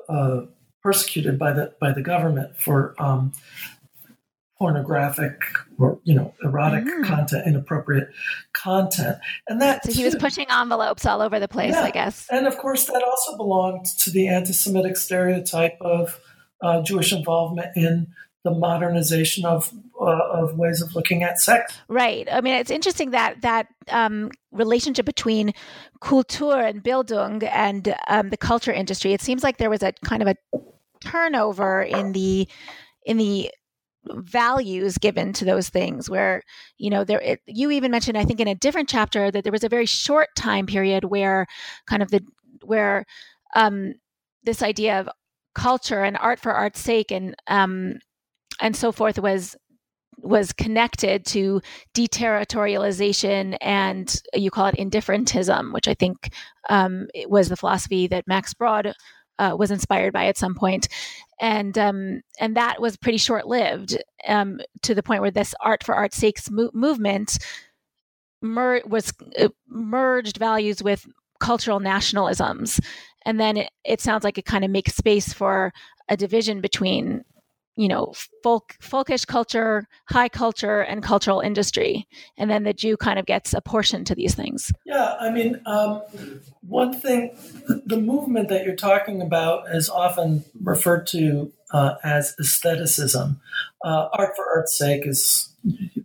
uh, 0.08 0.40
persecuted 0.84 1.38
by 1.38 1.52
the 1.52 1.74
by 1.80 1.92
the 1.92 2.02
government 2.02 2.56
for 2.56 2.94
um, 2.98 3.32
pornographic 4.58 5.40
or 5.78 5.98
you 6.04 6.14
know 6.14 6.32
erotic 6.44 6.84
mm. 6.84 7.04
content, 7.04 7.46
inappropriate 7.46 8.08
content, 8.52 9.18
and 9.48 9.60
that 9.60 9.84
so 9.84 9.92
he 9.92 10.04
was 10.04 10.14
pushing 10.14 10.46
envelopes 10.50 11.04
all 11.06 11.22
over 11.22 11.40
the 11.40 11.48
place, 11.48 11.72
yeah. 11.72 11.82
I 11.82 11.90
guess. 11.90 12.28
And 12.30 12.46
of 12.46 12.56
course, 12.58 12.86
that 12.86 13.02
also 13.02 13.36
belonged 13.36 13.86
to 13.98 14.10
the 14.10 14.28
anti-Semitic 14.28 14.96
stereotype 14.96 15.76
of 15.80 16.20
uh, 16.60 16.82
Jewish 16.82 17.12
involvement 17.12 17.76
in 17.76 18.08
the 18.44 18.50
modernization 18.50 19.46
of 19.46 19.72
uh, 19.98 20.04
of 20.04 20.58
ways 20.58 20.82
of 20.82 20.94
looking 20.94 21.22
at 21.22 21.40
sex. 21.40 21.78
Right. 21.88 22.28
I 22.30 22.42
mean, 22.42 22.54
it's 22.54 22.70
interesting 22.70 23.10
that 23.12 23.40
that 23.40 23.68
um, 23.88 24.30
relationship 24.52 25.06
between 25.06 25.54
Kultur 26.00 26.68
and 26.68 26.84
Bildung 26.84 27.42
and 27.42 27.94
um, 28.06 28.28
the 28.28 28.36
culture 28.36 28.72
industry. 28.72 29.14
It 29.14 29.22
seems 29.22 29.42
like 29.42 29.56
there 29.56 29.70
was 29.70 29.82
a 29.82 29.92
kind 30.04 30.22
of 30.22 30.28
a 30.28 30.36
turnover 31.04 31.82
in 31.82 32.12
the 32.12 32.48
in 33.04 33.18
the 33.18 33.50
values 34.06 34.98
given 34.98 35.32
to 35.32 35.44
those 35.44 35.68
things 35.68 36.10
where 36.10 36.42
you 36.76 36.90
know 36.90 37.04
there 37.04 37.20
it, 37.20 37.40
you 37.46 37.70
even 37.70 37.90
mentioned 37.90 38.18
i 38.18 38.24
think 38.24 38.40
in 38.40 38.48
a 38.48 38.54
different 38.54 38.88
chapter 38.88 39.30
that 39.30 39.44
there 39.44 39.52
was 39.52 39.64
a 39.64 39.68
very 39.68 39.86
short 39.86 40.28
time 40.36 40.66
period 40.66 41.04
where 41.04 41.46
kind 41.86 42.02
of 42.02 42.10
the 42.10 42.20
where 42.62 43.04
um 43.54 43.94
this 44.42 44.62
idea 44.62 45.00
of 45.00 45.08
culture 45.54 46.02
and 46.02 46.18
art 46.18 46.38
for 46.38 46.52
art's 46.52 46.80
sake 46.80 47.10
and 47.10 47.34
um 47.46 47.94
and 48.60 48.76
so 48.76 48.92
forth 48.92 49.18
was 49.18 49.56
was 50.18 50.52
connected 50.52 51.24
to 51.26 51.60
deterritorialization 51.94 53.56
and 53.60 54.22
you 54.34 54.50
call 54.50 54.66
it 54.66 54.74
indifferentism 54.76 55.72
which 55.72 55.88
i 55.88 55.94
think 55.94 56.32
um, 56.70 57.08
was 57.26 57.48
the 57.48 57.56
philosophy 57.56 58.06
that 58.06 58.26
max 58.26 58.54
brod 58.54 58.94
uh, 59.38 59.54
was 59.58 59.70
inspired 59.70 60.12
by 60.12 60.26
at 60.26 60.38
some 60.38 60.54
point, 60.54 60.88
and 61.40 61.76
um, 61.78 62.22
and 62.40 62.56
that 62.56 62.80
was 62.80 62.96
pretty 62.96 63.18
short 63.18 63.46
lived 63.46 63.96
um, 64.26 64.60
to 64.82 64.94
the 64.94 65.02
point 65.02 65.22
where 65.22 65.30
this 65.30 65.54
art 65.60 65.84
for 65.84 65.94
art's 65.94 66.16
sake 66.16 66.38
mo- 66.50 66.70
movement 66.72 67.38
mer- 68.42 68.82
was 68.86 69.12
uh, 69.38 69.48
merged 69.68 70.36
values 70.36 70.82
with 70.82 71.06
cultural 71.40 71.80
nationalisms, 71.80 72.80
and 73.24 73.40
then 73.40 73.56
it, 73.56 73.70
it 73.84 74.00
sounds 74.00 74.24
like 74.24 74.38
it 74.38 74.44
kind 74.44 74.64
of 74.64 74.70
makes 74.70 74.94
space 74.94 75.32
for 75.32 75.72
a 76.08 76.16
division 76.16 76.60
between 76.60 77.24
you 77.76 77.88
know 77.88 78.12
folk 78.42 78.76
folkish 78.80 79.26
culture 79.26 79.86
high 80.06 80.28
culture 80.28 80.80
and 80.80 81.02
cultural 81.02 81.40
industry. 81.40 82.06
And 82.36 82.50
then 82.50 82.64
the 82.64 82.72
jew 82.72 82.96
kind 82.96 83.18
of 83.18 83.26
gets 83.26 83.54
a 83.54 83.60
portion 83.60 84.04
to 84.04 84.14
these 84.14 84.34
things. 84.34 84.72
Yeah 84.84 85.14
i 85.20 85.30
mean 85.30 85.60
um, 85.66 86.02
one 86.66 86.98
thing 86.98 87.36
the 87.86 87.96
movement 87.96 88.48
that 88.48 88.64
you're 88.64 88.76
talking 88.76 89.20
about 89.20 89.68
is 89.70 89.88
often 89.88 90.44
referred 90.62 91.06
to 91.08 91.52
uh, 91.72 91.96
as 92.04 92.34
aestheticism. 92.38 93.40
Uh, 93.84 94.08
art 94.12 94.36
for 94.36 94.46
art's 94.54 94.78
sake 94.78 95.06
is 95.06 95.52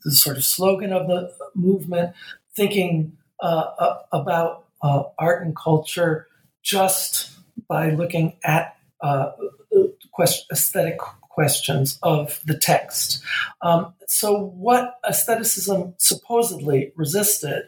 the 0.03 0.11
sort 0.11 0.37
of 0.37 0.43
slogan 0.43 0.91
of 0.91 1.07
the 1.07 1.31
movement 1.53 2.13
thinking 2.55 3.15
uh, 3.41 3.95
about 4.11 4.65
uh, 4.81 5.03
art 5.17 5.45
and 5.45 5.55
culture 5.55 6.27
just 6.63 7.31
by 7.67 7.91
looking 7.91 8.33
at 8.43 8.77
uh, 9.01 9.31
aesthetic 10.51 10.97
questions 11.39 11.97
of 12.03 12.41
the 12.45 12.57
text. 12.57 13.23
Um, 13.61 13.93
so, 14.07 14.51
what 14.57 14.95
aestheticism 15.07 15.93
supposedly 15.97 16.91
resisted 16.97 17.63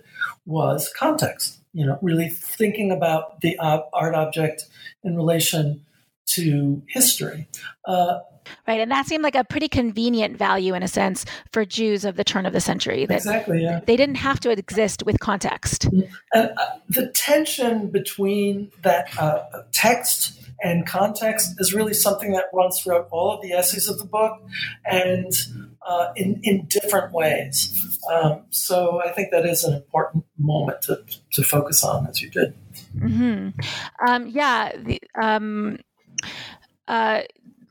was 0.45 0.91
context, 0.93 1.61
you 1.71 1.85
know, 1.85 1.97
really 2.01 2.27
thinking 2.27 2.91
about 2.91 3.39
the 3.39 3.57
art 3.59 4.13
object 4.13 4.65
in 5.05 5.15
relation 5.15 5.85
to 6.25 6.83
history. 6.89 7.47
Uh, 7.85 8.19
right, 8.67 8.81
and 8.81 8.91
that 8.91 9.05
seemed 9.05 9.23
like 9.23 9.35
a 9.35 9.45
pretty 9.45 9.69
convenient 9.69 10.37
value 10.37 10.73
in 10.73 10.83
a 10.83 10.87
sense 10.89 11.23
for 11.53 11.63
Jews 11.63 12.03
of 12.03 12.17
the 12.17 12.25
turn 12.25 12.45
of 12.45 12.51
the 12.51 12.59
century. 12.59 13.05
That 13.05 13.19
exactly, 13.19 13.63
yeah. 13.63 13.79
They 13.85 13.95
didn't 13.95 14.15
have 14.15 14.41
to 14.41 14.49
exist 14.49 15.03
with 15.05 15.17
context. 15.21 15.83
Mm-hmm. 15.83 16.13
And 16.33 16.49
uh, 16.57 16.65
the 16.89 17.07
tension 17.07 17.89
between 17.89 18.69
that 18.81 19.17
uh, 19.17 19.43
text 19.71 20.41
and 20.61 20.85
context 20.85 21.55
is 21.59 21.73
really 21.73 21.93
something 21.93 22.31
that 22.33 22.45
runs 22.53 22.79
throughout 22.79 23.07
all 23.11 23.31
of 23.31 23.41
the 23.41 23.53
essays 23.53 23.87
of 23.87 23.97
the 23.97 24.05
book 24.05 24.41
and 24.85 25.31
uh, 25.87 26.07
in, 26.15 26.39
in 26.43 26.65
different 26.67 27.11
ways. 27.13 27.99
Um, 28.11 28.43
so 28.49 29.01
I 29.03 29.11
think 29.11 29.31
that 29.31 29.45
is 29.45 29.63
an 29.63 29.73
important 29.73 30.25
moment 30.37 30.81
to, 30.83 31.03
to 31.33 31.43
focus 31.43 31.83
on, 31.83 32.07
as 32.07 32.21
you 32.21 32.29
did. 32.29 32.53
Mm-hmm. 32.97 33.49
Um, 34.07 34.27
yeah. 34.27 34.71
The, 34.77 35.01
um, 35.19 35.79
uh, 36.87 37.21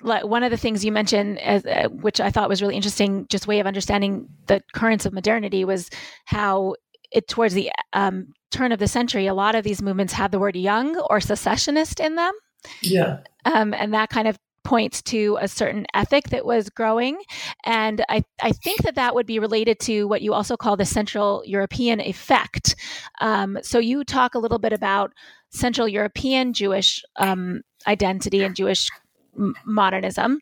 like 0.02 0.24
one 0.24 0.42
of 0.42 0.50
the 0.50 0.56
things 0.56 0.84
you 0.84 0.92
mentioned, 0.92 1.38
as, 1.40 1.64
uh, 1.66 1.88
which 1.88 2.20
I 2.20 2.30
thought 2.30 2.48
was 2.48 2.62
really 2.62 2.76
interesting, 2.76 3.26
just 3.28 3.46
way 3.46 3.60
of 3.60 3.66
understanding 3.66 4.28
the 4.46 4.62
currents 4.72 5.06
of 5.06 5.12
modernity, 5.12 5.64
was 5.64 5.90
how 6.24 6.74
it 7.12 7.28
towards 7.28 7.54
the 7.54 7.70
um, 7.92 8.28
turn 8.50 8.72
of 8.72 8.78
the 8.78 8.88
century, 8.88 9.26
a 9.26 9.34
lot 9.34 9.54
of 9.54 9.64
these 9.64 9.82
movements 9.82 10.12
had 10.12 10.32
the 10.32 10.38
word 10.38 10.56
young 10.56 10.96
or 10.98 11.20
secessionist 11.20 12.00
in 12.00 12.16
them. 12.16 12.32
Yeah. 12.82 13.18
Um, 13.44 13.74
and 13.74 13.94
that 13.94 14.10
kind 14.10 14.28
of 14.28 14.38
points 14.62 15.00
to 15.02 15.38
a 15.40 15.48
certain 15.48 15.86
ethic 15.94 16.28
that 16.28 16.44
was 16.44 16.68
growing. 16.68 17.18
And 17.64 18.04
I, 18.08 18.22
I 18.42 18.52
think 18.52 18.82
that 18.82 18.94
that 18.96 19.14
would 19.14 19.26
be 19.26 19.38
related 19.38 19.80
to 19.80 20.04
what 20.04 20.22
you 20.22 20.34
also 20.34 20.56
call 20.56 20.76
the 20.76 20.84
Central 20.84 21.42
European 21.46 22.00
effect. 22.00 22.76
Um, 23.20 23.58
so 23.62 23.78
you 23.78 24.04
talk 24.04 24.34
a 24.34 24.38
little 24.38 24.58
bit 24.58 24.72
about 24.72 25.12
Central 25.50 25.88
European 25.88 26.52
Jewish 26.52 27.02
um, 27.16 27.62
identity 27.86 28.42
and 28.42 28.54
Jewish 28.54 28.88
m- 29.36 29.54
modernism. 29.64 30.40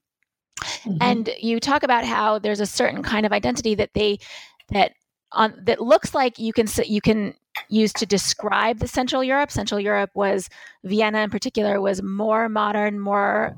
Mm-hmm. 0.61 0.99
And 1.01 1.31
you 1.39 1.61
talk 1.61 1.83
about 1.83 2.05
how 2.05 2.39
there's 2.39 2.61
a 2.61 2.67
certain 2.67 3.03
kind 3.03 3.25
of 3.25 3.33
identity 3.33 3.75
that 3.77 3.91
they 3.95 4.19
that 4.71 4.93
on 5.33 5.55
that 5.65 5.81
looks 5.81 6.15
like 6.15 6.39
you 6.39 6.53
can 6.53 6.67
you 6.85 7.01
can 7.01 7.35
used 7.69 7.97
to 7.97 8.07
describe 8.07 8.79
the 8.79 8.89
Central 8.89 9.23
Europe. 9.23 9.51
Central 9.51 9.81
Europe 9.81 10.11
was 10.15 10.49
Vienna 10.85 11.21
in 11.21 11.31
particular 11.31 11.81
was 11.81 12.03
more 12.03 12.49
modern, 12.49 12.99
more 12.99 13.57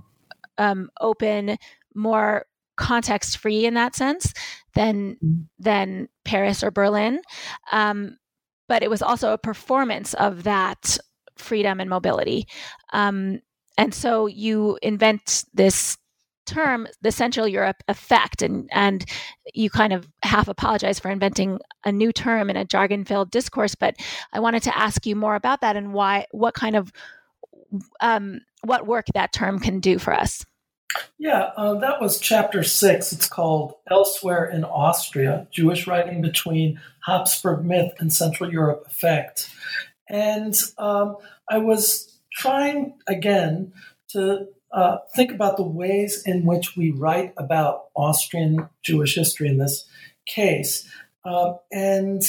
um, 0.59 0.91
open, 1.01 1.57
more 1.95 2.47
context 2.77 3.37
free 3.39 3.67
in 3.67 3.75
that 3.75 3.95
sense 3.95 4.33
than 4.75 5.17
than 5.59 6.09
Paris 6.25 6.63
or 6.63 6.71
Berlin. 6.71 7.21
Um, 7.73 8.17
but 8.69 8.83
it 8.83 8.91
was 8.91 9.03
also 9.03 9.33
a 9.33 9.39
performance 9.39 10.15
of 10.15 10.45
that 10.45 10.97
freedom 11.37 11.81
and 11.81 11.91
mobility. 11.91 12.47
Um, 12.93 13.41
and 13.77 13.95
so 13.95 14.27
you 14.27 14.79
invent 14.83 15.45
this 15.55 15.97
term, 16.51 16.87
the 17.03 17.13
Central 17.13 17.49
Europe 17.49 17.83
effect, 17.89 18.43
and 18.43 18.69
and 18.73 19.05
you 19.55 19.71
kind 19.71 19.93
of 19.93 20.07
half 20.23 20.49
apologize 20.49 21.01
for 21.01 21.11
inventing 21.11 21.59
a 21.85 21.93
new 21.93 22.13
term 22.13 22.51
in 22.51 22.57
a 22.57 22.65
jargon-filled 22.65 23.31
discourse. 23.31 23.75
But 23.75 23.95
I 24.33 24.41
wanted 24.41 24.63
to 24.65 24.77
ask 24.77 25.07
you 25.07 25.17
more 25.17 25.37
about 25.37 25.61
that 25.61 25.77
and 25.77 25.93
why, 25.93 26.27
what 26.33 26.55
kind 26.55 26.77
of 26.77 26.93
um, 28.01 28.41
what 28.63 28.87
work 28.87 29.07
that 29.15 29.33
term 29.33 29.59
can 29.61 29.81
do 29.81 29.99
for 29.99 30.13
us. 30.13 30.45
Yeah, 31.19 31.53
uh, 31.57 31.75
that 31.75 32.01
was 32.01 32.19
chapter 32.19 32.65
six. 32.65 33.13
It's 33.13 33.29
called 33.29 33.75
Elsewhere 33.89 34.51
in 34.51 34.65
Austria 34.65 35.47
Jewish 35.53 35.87
Writing 35.87 36.21
Between 36.21 36.81
Habsburg 37.07 37.65
Myth 37.65 37.93
and 38.01 38.13
Central 38.13 38.53
Europe 38.53 38.85
Effect. 38.87 39.51
And 40.09 40.55
um, 40.79 41.17
I 41.49 41.59
was 41.59 42.19
trying 42.33 42.95
again 43.07 43.73
to 44.09 44.49
uh, 44.73 44.99
think 45.15 45.33
about 45.33 45.57
the 45.57 45.63
ways 45.63 46.23
in 46.25 46.45
which 46.45 46.77
we 46.77 46.91
write 46.91 47.33
about 47.37 47.87
Austrian 47.95 48.69
Jewish 48.83 49.15
history 49.15 49.49
in 49.49 49.59
this 49.59 49.85
case. 50.27 50.89
Uh, 51.25 51.55
and 51.73 52.23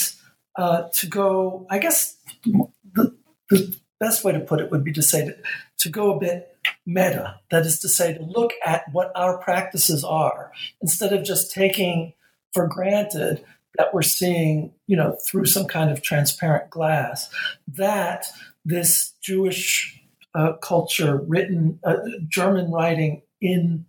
uh, 0.58 0.84
to 0.94 1.08
go, 1.08 1.66
I 1.70 1.80
guess 1.80 2.18
the, 2.44 3.16
the, 3.50 3.78
best 4.00 4.24
way 4.24 4.32
to 4.32 4.40
put 4.40 4.60
it 4.60 4.72
would 4.72 4.84
be 4.84 4.92
to 4.92 5.02
say 5.04 5.26
to, 5.26 5.38
to 5.78 5.90
go 5.90 6.16
a 6.16 6.20
bit 6.20 6.58
meta. 6.88 7.40
That 7.52 7.68
is 7.68 7.80
to 7.82 7.88
say, 7.88 8.16
to 8.16 8.24
look 8.24 8.52
at 8.66 8.86
what 8.92 9.12
our 9.16 9.38
practices 9.38 10.04
are 10.04 10.52
instead 10.82 11.14
of 11.14 11.24
just 11.24 11.52
taking 11.52 12.14
for 12.52 12.68
granted 12.68 13.44
that 13.78 13.94
we're 13.94 14.02
seeing, 14.02 14.74
you 14.88 14.98
know, 14.98 15.16
through 15.26 15.46
some 15.46 15.66
kind 15.66 15.92
of 15.92 16.02
transparent 16.02 16.72
glass, 16.72 17.30
that 17.68 18.26
this 18.66 19.14
Jewish 19.22 20.01
uh, 20.34 20.54
culture 20.54 21.18
written, 21.28 21.80
uh, 21.84 21.98
German 22.28 22.72
writing 22.72 23.22
in 23.42 23.86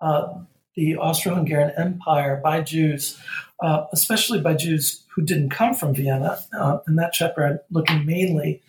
uh, 0.00 0.34
the 0.74 0.96
Austro 0.96 1.34
Hungarian 1.34 1.72
Empire 1.76 2.40
by 2.42 2.60
Jews, 2.60 3.20
uh, 3.60 3.86
especially 3.92 4.40
by 4.40 4.54
Jews 4.54 5.04
who 5.14 5.22
didn't 5.22 5.50
come 5.50 5.74
from 5.74 5.94
Vienna. 5.94 6.38
Uh, 6.52 6.78
in 6.86 6.96
that 6.96 7.12
chapter, 7.12 7.44
I'm 7.44 7.58
looking 7.70 8.06
mainly 8.06 8.62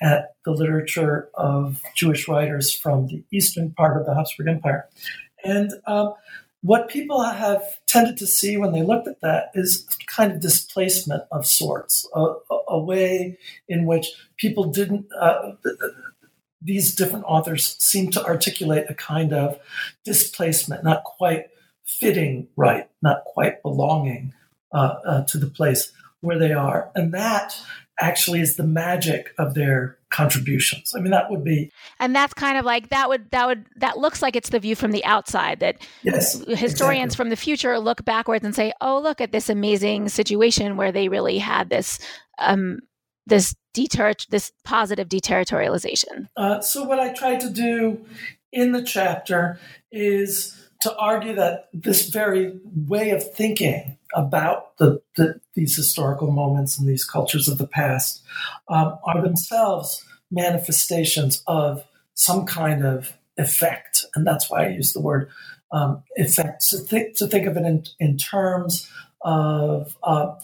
at 0.00 0.34
the 0.44 0.52
literature 0.52 1.28
of 1.34 1.80
Jewish 1.94 2.26
writers 2.28 2.74
from 2.74 3.06
the 3.06 3.22
eastern 3.32 3.70
part 3.70 4.00
of 4.00 4.06
the 4.06 4.14
Habsburg 4.14 4.48
Empire. 4.48 4.88
And 5.44 5.72
um, 5.86 6.14
what 6.62 6.88
people 6.88 7.22
have 7.22 7.62
tended 7.86 8.16
to 8.18 8.26
see 8.26 8.56
when 8.56 8.72
they 8.72 8.82
looked 8.82 9.08
at 9.08 9.20
that 9.20 9.50
is 9.54 9.86
kind 10.06 10.32
of 10.32 10.40
displacement 10.40 11.24
of 11.32 11.46
sorts, 11.46 12.08
a, 12.14 12.34
a 12.68 12.78
way 12.78 13.38
in 13.68 13.86
which 13.86 14.08
people 14.36 14.64
didn't, 14.64 15.06
uh, 15.20 15.52
these 16.62 16.94
different 16.94 17.24
authors 17.26 17.76
seem 17.78 18.10
to 18.12 18.24
articulate 18.24 18.86
a 18.88 18.94
kind 18.94 19.32
of 19.32 19.58
displacement, 20.04 20.84
not 20.84 21.04
quite 21.04 21.50
fitting 21.84 22.48
right, 22.56 22.88
not 23.02 23.24
quite 23.24 23.62
belonging 23.62 24.32
uh, 24.72 24.94
uh, 25.06 25.24
to 25.24 25.38
the 25.38 25.46
place 25.46 25.92
where 26.20 26.38
they 26.38 26.52
are. 26.52 26.90
And 26.94 27.12
that 27.14 27.58
actually 28.00 28.40
is 28.40 28.56
the 28.56 28.66
magic 28.66 29.34
of 29.38 29.54
their 29.54 29.98
contributions. 30.10 30.92
I 30.96 31.00
mean, 31.00 31.10
that 31.10 31.30
would 31.30 31.44
be, 31.44 31.70
and 32.00 32.14
that's 32.14 32.34
kind 32.34 32.58
of 32.58 32.64
like 32.64 32.90
that 32.90 33.08
would 33.08 33.30
that 33.30 33.46
would 33.46 33.66
that 33.76 33.98
looks 33.98 34.22
like 34.22 34.36
it's 34.36 34.50
the 34.50 34.58
view 34.58 34.74
from 34.74 34.92
the 34.92 35.04
outside 35.04 35.60
that 35.60 35.76
yes, 36.02 36.34
historians 36.48 37.12
exactly. 37.12 37.16
from 37.16 37.28
the 37.30 37.36
future 37.36 37.78
look 37.78 38.04
backwards 38.04 38.44
and 38.44 38.54
say, 38.54 38.72
"Oh, 38.80 39.00
look 39.00 39.20
at 39.20 39.32
this 39.32 39.48
amazing 39.48 40.08
situation 40.08 40.76
where 40.76 40.92
they 40.92 41.08
really 41.08 41.38
had 41.38 41.70
this." 41.70 41.98
Um, 42.38 42.80
this 43.26 43.54
deter 43.72 44.12
this 44.30 44.52
positive 44.64 45.08
deterritorialization. 45.08 46.28
Uh, 46.36 46.60
so 46.60 46.84
what 46.84 47.00
I 47.00 47.12
try 47.12 47.36
to 47.36 47.50
do 47.50 48.04
in 48.52 48.72
the 48.72 48.82
chapter 48.82 49.58
is 49.90 50.58
to 50.82 50.94
argue 50.96 51.34
that 51.36 51.68
this 51.72 52.08
very 52.08 52.58
way 52.74 53.10
of 53.10 53.32
thinking 53.34 53.96
about 54.14 54.76
the, 54.78 55.00
the, 55.16 55.40
these 55.54 55.76
historical 55.76 56.30
moments 56.30 56.76
and 56.76 56.88
these 56.88 57.04
cultures 57.04 57.48
of 57.48 57.56
the 57.56 57.66
past 57.66 58.22
um, 58.68 58.98
are 59.04 59.22
themselves 59.22 60.04
manifestations 60.30 61.42
of 61.46 61.84
some 62.14 62.44
kind 62.44 62.84
of 62.84 63.12
effect. 63.38 64.04
And 64.14 64.26
that's 64.26 64.50
why 64.50 64.66
I 64.66 64.68
use 64.70 64.92
the 64.92 65.00
word 65.00 65.30
um, 65.70 66.02
effect. 66.16 66.68
To 66.70 66.78
think, 66.78 67.16
to 67.16 67.26
think 67.26 67.46
of 67.46 67.56
it 67.56 67.64
in, 67.64 67.84
in 68.00 68.18
terms 68.18 68.90
of, 69.20 69.96
uh, 70.02 70.34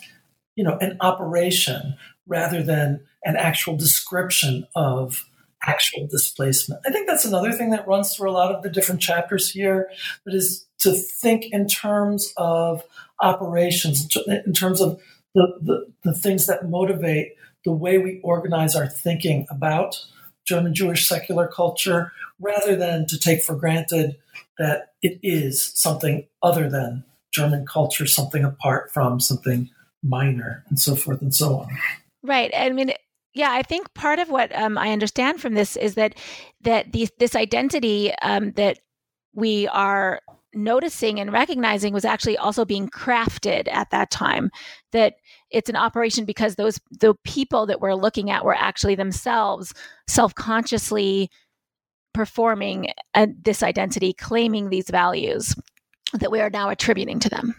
you 0.54 0.64
know, 0.64 0.78
an 0.80 0.96
operation 1.00 1.96
rather 2.28 2.62
than 2.62 3.00
an 3.24 3.36
actual 3.36 3.76
description 3.76 4.66
of 4.76 5.24
actual 5.64 6.06
displacement. 6.06 6.80
I 6.86 6.92
think 6.92 7.08
that's 7.08 7.24
another 7.24 7.52
thing 7.52 7.70
that 7.70 7.88
runs 7.88 8.14
through 8.14 8.30
a 8.30 8.32
lot 8.32 8.54
of 8.54 8.62
the 8.62 8.70
different 8.70 9.00
chapters 9.00 9.50
here, 9.50 9.90
that 10.24 10.34
is 10.34 10.66
to 10.80 10.92
think 10.92 11.46
in 11.50 11.66
terms 11.66 12.32
of 12.36 12.84
operations, 13.20 14.16
in 14.46 14.52
terms 14.52 14.80
of 14.80 15.00
the, 15.34 15.58
the, 15.60 15.92
the 16.04 16.14
things 16.14 16.46
that 16.46 16.68
motivate 16.70 17.32
the 17.64 17.72
way 17.72 17.98
we 17.98 18.20
organize 18.22 18.76
our 18.76 18.86
thinking 18.86 19.46
about 19.50 19.98
German 20.46 20.74
Jewish 20.74 21.08
secular 21.08 21.48
culture, 21.48 22.12
rather 22.40 22.76
than 22.76 23.06
to 23.06 23.18
take 23.18 23.42
for 23.42 23.56
granted 23.56 24.16
that 24.58 24.92
it 25.02 25.18
is 25.22 25.72
something 25.74 26.26
other 26.42 26.70
than 26.70 27.04
German 27.32 27.66
culture, 27.66 28.06
something 28.06 28.44
apart 28.44 28.92
from 28.92 29.20
something 29.20 29.68
minor, 30.02 30.64
and 30.68 30.78
so 30.78 30.94
forth 30.94 31.20
and 31.20 31.34
so 31.34 31.58
on. 31.58 31.68
Right. 32.28 32.52
I 32.54 32.68
mean, 32.68 32.92
yeah, 33.34 33.50
I 33.50 33.62
think 33.62 33.94
part 33.94 34.18
of 34.18 34.28
what 34.28 34.54
um, 34.54 34.76
I 34.76 34.92
understand 34.92 35.40
from 35.40 35.54
this 35.54 35.76
is 35.76 35.94
that 35.94 36.14
that 36.60 36.92
these, 36.92 37.10
this 37.18 37.34
identity 37.34 38.12
um, 38.20 38.52
that 38.52 38.78
we 39.34 39.66
are 39.68 40.20
noticing 40.52 41.20
and 41.20 41.32
recognizing 41.32 41.94
was 41.94 42.04
actually 42.04 42.36
also 42.36 42.66
being 42.66 42.88
crafted 42.88 43.66
at 43.68 43.90
that 43.90 44.10
time 44.10 44.50
that 44.92 45.14
it's 45.50 45.70
an 45.70 45.76
operation 45.76 46.26
because 46.26 46.56
those 46.56 46.78
the 46.90 47.14
people 47.24 47.64
that 47.66 47.80
we're 47.80 47.94
looking 47.94 48.30
at 48.30 48.44
were 48.44 48.54
actually 48.54 48.94
themselves 48.94 49.72
self-consciously 50.08 51.30
performing 52.14 52.88
a, 53.14 53.28
this 53.42 53.62
identity 53.62 54.12
claiming 54.12 54.70
these 54.70 54.88
values 54.90 55.54
that 56.14 56.30
we 56.30 56.40
are 56.40 56.50
now 56.50 56.70
attributing 56.70 57.20
to 57.20 57.28
them 57.28 57.54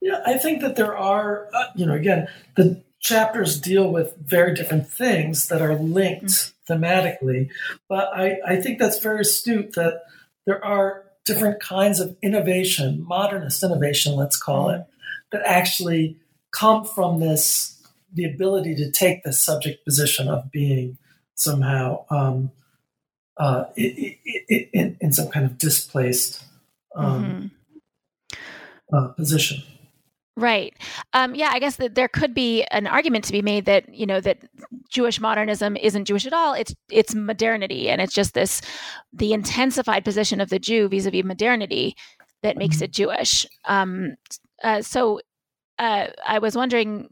yeah 0.00 0.22
i 0.24 0.36
think 0.38 0.62
that 0.62 0.74
there 0.74 0.96
are 0.96 1.48
uh, 1.54 1.66
you 1.76 1.84
know 1.84 1.94
again 1.94 2.26
the 2.56 2.82
chapters 3.00 3.60
deal 3.60 3.90
with 3.90 4.16
very 4.16 4.54
different 4.54 4.88
things 4.88 5.48
that 5.48 5.62
are 5.62 5.74
linked 5.74 6.24
mm-hmm. 6.26 6.72
thematically 6.72 7.48
but 7.88 8.08
I, 8.14 8.38
I 8.46 8.56
think 8.56 8.78
that's 8.78 8.98
very 8.98 9.20
astute 9.20 9.74
that 9.74 10.02
there 10.46 10.64
are 10.64 11.06
different 11.26 11.60
kinds 11.60 12.00
of 12.00 12.16
innovation, 12.22 13.04
modernist 13.06 13.62
innovation, 13.62 14.14
let's 14.14 14.38
call 14.38 14.70
it, 14.70 14.86
that 15.32 15.42
actually 15.44 16.16
come 16.52 16.84
from 16.84 17.20
this 17.20 17.74
the 18.14 18.24
ability 18.24 18.74
to 18.76 18.90
take 18.90 19.24
the 19.24 19.32
subject 19.32 19.84
position 19.84 20.28
of 20.28 20.50
being 20.50 20.96
somehow 21.34 22.06
um, 22.08 22.50
uh, 23.36 23.64
in, 23.76 24.96
in, 25.00 25.12
some 25.12 25.28
kind 25.28 25.44
of 25.44 25.58
displaced 25.58 26.42
um, 26.94 27.50
mm-hmm. 28.32 28.96
uh, 28.96 29.08
position. 29.08 29.62
Right. 30.38 30.74
Um, 31.14 31.34
yeah, 31.34 31.50
I 31.50 31.58
guess 31.58 31.76
that 31.76 31.94
there 31.94 32.08
could 32.08 32.34
be 32.34 32.62
an 32.64 32.86
argument 32.86 33.24
to 33.24 33.32
be 33.32 33.40
made 33.40 33.64
that 33.64 33.92
you 33.94 34.04
know 34.04 34.20
that 34.20 34.38
Jewish 34.90 35.18
modernism 35.18 35.76
isn't 35.76 36.04
Jewish 36.04 36.26
at 36.26 36.34
all. 36.34 36.52
It's 36.52 36.74
it's 36.90 37.14
modernity, 37.14 37.88
and 37.88 38.02
it's 38.02 38.12
just 38.12 38.34
this 38.34 38.60
the 39.14 39.32
intensified 39.32 40.04
position 40.04 40.42
of 40.42 40.50
the 40.50 40.58
Jew 40.58 40.88
vis-a-vis 40.88 41.24
modernity 41.24 41.96
that 42.42 42.58
makes 42.58 42.82
it 42.82 42.92
mm-hmm. 42.92 43.14
Jewish. 43.14 43.46
Um, 43.64 44.16
uh, 44.62 44.82
so 44.82 45.20
uh, 45.78 46.08
I 46.26 46.38
was 46.38 46.54
wondering, 46.54 47.08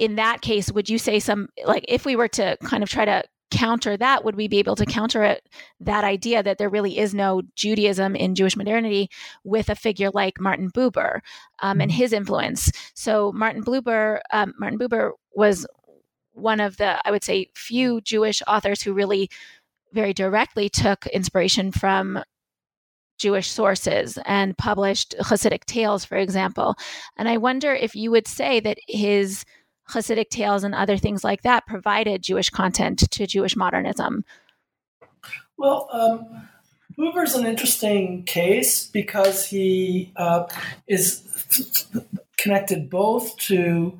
in 0.00 0.16
that 0.16 0.40
case, 0.40 0.72
would 0.72 0.90
you 0.90 0.98
say 0.98 1.20
some 1.20 1.48
like 1.64 1.84
if 1.86 2.04
we 2.04 2.16
were 2.16 2.28
to 2.28 2.56
kind 2.64 2.82
of 2.82 2.88
try 2.88 3.04
to 3.04 3.22
counter 3.52 3.96
that? 3.96 4.24
Would 4.24 4.34
we 4.34 4.48
be 4.48 4.58
able 4.58 4.74
to 4.76 4.86
counter 4.86 5.22
it, 5.22 5.48
that 5.80 6.02
idea 6.02 6.42
that 6.42 6.58
there 6.58 6.70
really 6.70 6.98
is 6.98 7.14
no 7.14 7.42
Judaism 7.54 8.16
in 8.16 8.34
Jewish 8.34 8.56
modernity 8.56 9.08
with 9.44 9.68
a 9.68 9.76
figure 9.76 10.10
like 10.12 10.40
Martin 10.40 10.70
Buber 10.70 11.20
um, 11.60 11.80
and 11.80 11.90
mm-hmm. 11.90 11.98
his 11.98 12.12
influence? 12.12 12.72
So 12.94 13.30
Martin 13.32 13.62
Buber, 13.62 14.20
um, 14.32 14.54
Martin 14.58 14.78
Buber 14.78 15.12
was 15.34 15.66
one 16.32 16.60
of 16.60 16.78
the, 16.78 17.06
I 17.06 17.10
would 17.10 17.22
say, 17.22 17.50
few 17.54 18.00
Jewish 18.00 18.42
authors 18.48 18.82
who 18.82 18.92
really 18.92 19.28
very 19.92 20.14
directly 20.14 20.68
took 20.68 21.06
inspiration 21.06 21.70
from 21.70 22.22
Jewish 23.18 23.50
sources 23.50 24.18
and 24.24 24.56
published 24.56 25.14
Hasidic 25.20 25.64
tales, 25.64 26.04
for 26.04 26.16
example. 26.16 26.74
And 27.16 27.28
I 27.28 27.36
wonder 27.36 27.72
if 27.72 27.94
you 27.94 28.10
would 28.10 28.26
say 28.26 28.58
that 28.60 28.78
his 28.88 29.44
Hasidic 29.92 30.30
tales 30.30 30.64
and 30.64 30.74
other 30.74 30.96
things 30.96 31.24
like 31.24 31.42
that 31.42 31.66
provided 31.66 32.22
Jewish 32.22 32.50
content 32.50 33.10
to 33.10 33.26
Jewish 33.26 33.56
modernism? 33.56 34.24
Well, 35.56 35.88
um, 35.92 36.48
Buber's 36.98 37.34
an 37.34 37.46
interesting 37.46 38.24
case 38.24 38.86
because 38.86 39.46
he 39.46 40.12
uh, 40.16 40.46
is 40.86 41.22
connected 42.38 42.90
both 42.90 43.36
to 43.38 43.98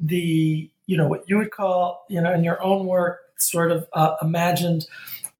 the, 0.00 0.70
you 0.86 0.96
know, 0.96 1.08
what 1.08 1.24
you 1.28 1.38
would 1.38 1.50
call, 1.50 2.04
you 2.08 2.20
know, 2.20 2.32
in 2.32 2.44
your 2.44 2.62
own 2.62 2.86
work, 2.86 3.20
sort 3.38 3.72
of 3.72 3.88
uh, 3.92 4.16
imagined 4.22 4.86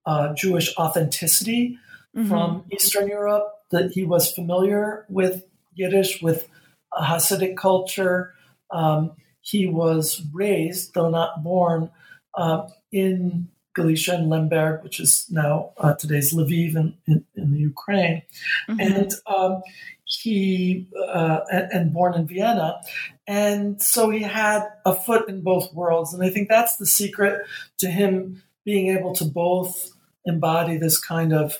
uh, 0.06 0.34
Jewish 0.34 0.76
authenticity 0.76 1.78
mm-hmm. 2.16 2.28
from 2.28 2.64
Eastern 2.72 3.08
Europe, 3.08 3.48
that 3.70 3.92
he 3.92 4.04
was 4.04 4.30
familiar 4.32 5.06
with 5.08 5.44
Yiddish, 5.74 6.20
with 6.20 6.48
Hasidic 6.92 7.56
culture. 7.56 8.34
Um, 8.70 9.12
he 9.42 9.66
was 9.66 10.22
raised, 10.32 10.94
though 10.94 11.10
not 11.10 11.42
born, 11.42 11.90
uh, 12.34 12.68
in 12.90 13.48
Galicia 13.74 14.14
and 14.14 14.30
Lemberg, 14.30 14.82
which 14.82 15.00
is 15.00 15.26
now 15.30 15.72
uh, 15.78 15.94
today's 15.94 16.32
Lviv 16.32 16.76
in, 16.76 16.94
in, 17.06 17.24
in 17.34 17.52
the 17.52 17.58
Ukraine. 17.58 18.22
Mm-hmm. 18.68 18.80
And 18.80 19.12
um, 19.26 19.62
he 20.04 20.88
uh, 21.08 21.40
and 21.50 21.92
born 21.92 22.14
in 22.14 22.26
Vienna, 22.26 22.80
and 23.26 23.80
so 23.80 24.10
he 24.10 24.22
had 24.22 24.66
a 24.84 24.94
foot 24.94 25.28
in 25.28 25.40
both 25.40 25.72
worlds. 25.72 26.12
And 26.12 26.22
I 26.22 26.30
think 26.30 26.48
that's 26.48 26.76
the 26.76 26.86
secret 26.86 27.46
to 27.78 27.88
him 27.88 28.42
being 28.64 28.88
able 28.96 29.14
to 29.16 29.24
both 29.24 29.90
embody 30.24 30.76
this 30.76 30.98
kind 30.98 31.32
of 31.32 31.58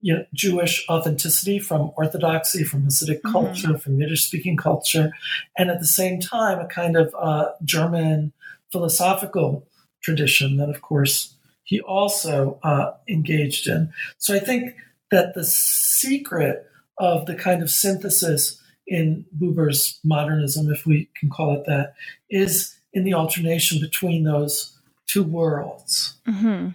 you 0.00 0.14
know, 0.14 0.24
Jewish 0.32 0.88
authenticity 0.88 1.58
from 1.58 1.92
Orthodoxy, 1.96 2.64
from 2.64 2.82
Hasidic 2.82 3.20
mm-hmm. 3.20 3.32
culture, 3.32 3.78
from 3.78 4.00
Yiddish 4.00 4.24
speaking 4.24 4.56
culture, 4.56 5.10
and 5.58 5.70
at 5.70 5.80
the 5.80 5.86
same 5.86 6.20
time, 6.20 6.58
a 6.58 6.66
kind 6.66 6.96
of 6.96 7.14
uh, 7.18 7.50
German 7.64 8.32
philosophical 8.72 9.66
tradition 10.02 10.56
that, 10.56 10.70
of 10.70 10.80
course, 10.80 11.34
he 11.64 11.80
also 11.80 12.58
uh, 12.62 12.92
engaged 13.08 13.68
in. 13.68 13.92
So 14.18 14.34
I 14.34 14.38
think 14.38 14.74
that 15.10 15.34
the 15.34 15.44
secret 15.44 16.66
of 16.98 17.26
the 17.26 17.34
kind 17.34 17.62
of 17.62 17.70
synthesis 17.70 18.60
in 18.86 19.24
Buber's 19.38 19.98
modernism, 20.02 20.70
if 20.70 20.84
we 20.86 21.08
can 21.18 21.30
call 21.30 21.54
it 21.54 21.66
that, 21.66 21.94
is 22.28 22.76
in 22.92 23.04
the 23.04 23.14
alternation 23.14 23.80
between 23.80 24.24
those 24.24 24.76
two 25.06 25.22
worlds. 25.22 26.14
Mm-hmm. 26.26 26.70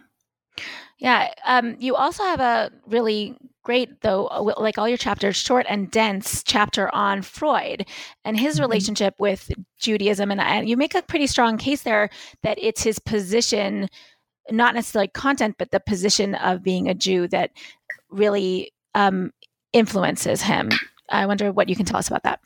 Yeah. 1.06 1.32
Um, 1.46 1.76
you 1.78 1.96
also 1.96 2.24
have 2.24 2.40
a 2.40 2.72
really 2.88 3.38
great, 3.62 4.02
though, 4.02 4.26
uh, 4.26 4.56
like 4.58 4.80
all 4.80 4.90
your 4.90 4.98
chapters, 4.98 5.36
short 5.36 5.68
and 5.70 5.92
dense 5.92 6.42
chapter 6.42 6.94
on 6.96 7.22
Freud 7.22 7.88
and 8.24 8.40
his 8.40 8.56
mm-hmm. 8.56 8.64
relationship 8.64 9.14
with 9.20 9.52
Judaism. 9.78 10.32
And, 10.32 10.42
and 10.42 10.68
you 10.68 10.76
make 10.76 10.96
a 10.96 11.04
pretty 11.04 11.28
strong 11.28 11.60
case 11.60 11.84
there 11.84 12.10
that 12.42 12.58
it's 12.60 12.82
his 12.82 12.98
position, 12.98 13.88
not 14.50 14.74
necessarily 14.74 15.10
content, 15.10 15.58
but 15.60 15.70
the 15.70 15.80
position 15.80 16.34
of 16.34 16.64
being 16.64 16.90
a 16.90 16.96
Jew 16.96 17.28
that 17.28 17.52
really 18.10 18.72
um, 18.96 19.32
influences 19.74 20.42
him. 20.42 20.72
I 21.10 21.28
wonder 21.28 21.52
what 21.52 21.70
you 21.70 21.76
can 21.76 21.86
tell 21.86 21.98
us 22.00 22.08
about 22.08 22.24
that. 22.24 22.40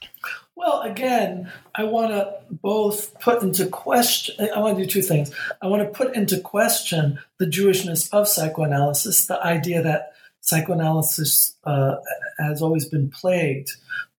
Well, 0.60 0.82
again, 0.82 1.50
I 1.74 1.86
want 1.86 2.12
to 2.12 2.36
both 2.52 3.18
put 3.22 3.42
into 3.42 3.68
question, 3.68 4.36
I 4.54 4.60
want 4.60 4.78
to 4.78 4.84
do 4.84 4.90
two 4.90 5.02
things. 5.02 5.34
I 5.62 5.68
want 5.68 5.84
to 5.84 5.90
put 5.90 6.18
into 6.18 6.38
question 6.42 7.18
the 7.38 7.46
Jewishness 7.46 8.10
of 8.12 8.28
psychoanalysis, 8.28 9.28
the 9.28 9.42
idea 9.42 9.82
that 9.82 10.12
psychoanalysis 10.42 11.56
uh, 11.64 11.96
has 12.40 12.62
always 12.62 12.84
been 12.84 13.10
plagued 13.10 13.70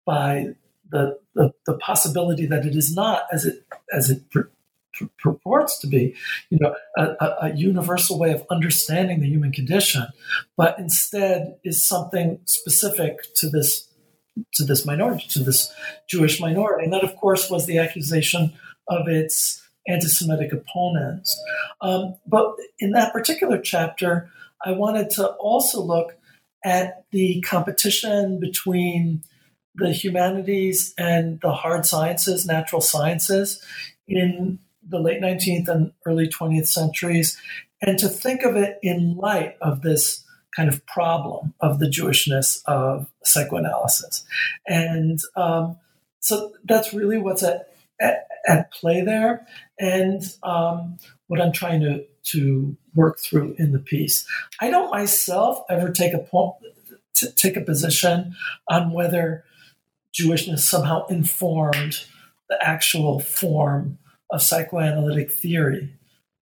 by 0.06 0.54
the, 0.88 1.18
the, 1.34 1.52
the, 1.66 1.74
possibility 1.74 2.46
that 2.46 2.64
it 2.64 2.74
is 2.74 2.96
not 2.96 3.24
as 3.30 3.44
it, 3.44 3.62
as 3.92 4.08
it 4.08 4.22
purports 5.18 5.78
to 5.80 5.86
be, 5.88 6.14
you 6.48 6.58
know, 6.58 6.74
a, 6.96 7.26
a, 7.42 7.52
universal 7.54 8.18
way 8.18 8.32
of 8.32 8.46
understanding 8.50 9.20
the 9.20 9.28
human 9.28 9.52
condition, 9.52 10.06
but 10.56 10.78
instead 10.78 11.58
is 11.64 11.84
something 11.84 12.40
specific 12.46 13.34
to 13.34 13.50
this 13.50 13.89
to 14.54 14.64
this 14.64 14.86
minority, 14.86 15.26
to 15.30 15.40
this 15.40 15.72
Jewish 16.08 16.40
minority, 16.40 16.84
and 16.84 16.92
that, 16.92 17.04
of 17.04 17.16
course, 17.16 17.50
was 17.50 17.66
the 17.66 17.78
accusation 17.78 18.52
of 18.88 19.08
its 19.08 19.62
anti-Semitic 19.88 20.52
opponents. 20.52 21.40
Um, 21.80 22.16
but 22.26 22.54
in 22.78 22.92
that 22.92 23.12
particular 23.12 23.58
chapter, 23.58 24.30
I 24.64 24.72
wanted 24.72 25.10
to 25.10 25.26
also 25.26 25.82
look 25.82 26.16
at 26.64 27.04
the 27.10 27.40
competition 27.40 28.38
between 28.38 29.22
the 29.74 29.92
humanities 29.92 30.92
and 30.98 31.40
the 31.40 31.52
hard 31.52 31.86
sciences, 31.86 32.44
natural 32.44 32.80
sciences, 32.80 33.64
in 34.06 34.58
the 34.86 34.98
late 34.98 35.20
19th 35.20 35.68
and 35.68 35.92
early 36.04 36.28
20th 36.28 36.66
centuries, 36.66 37.40
and 37.80 37.98
to 37.98 38.08
think 38.08 38.42
of 38.42 38.56
it 38.56 38.78
in 38.82 39.16
light 39.16 39.56
of 39.60 39.82
this 39.82 40.24
kind 40.54 40.68
of 40.68 40.84
problem 40.86 41.54
of 41.60 41.78
the 41.78 41.86
Jewishness 41.86 42.62
of 42.66 43.08
psychoanalysis. 43.22 44.24
And 44.66 45.20
um, 45.36 45.76
so 46.20 46.52
that's 46.64 46.92
really 46.92 47.18
what's 47.18 47.42
at, 47.42 47.72
at, 48.00 48.26
at 48.46 48.72
play 48.72 49.02
there, 49.02 49.46
and 49.78 50.22
um, 50.42 50.98
what 51.28 51.40
I'm 51.40 51.52
trying 51.52 51.80
to, 51.80 52.04
to 52.32 52.76
work 52.94 53.18
through 53.18 53.54
in 53.58 53.72
the 53.72 53.78
piece. 53.78 54.26
I 54.60 54.70
don't 54.70 54.90
myself 54.90 55.62
ever 55.70 55.90
take 55.90 56.14
a 56.14 56.18
point, 56.18 56.54
take 57.36 57.56
a 57.56 57.60
position 57.60 58.34
on 58.68 58.92
whether 58.92 59.44
Jewishness 60.12 60.60
somehow 60.60 61.06
informed 61.06 62.04
the 62.48 62.58
actual 62.60 63.20
form 63.20 63.98
of 64.30 64.42
psychoanalytic 64.42 65.30
theory. 65.30 65.94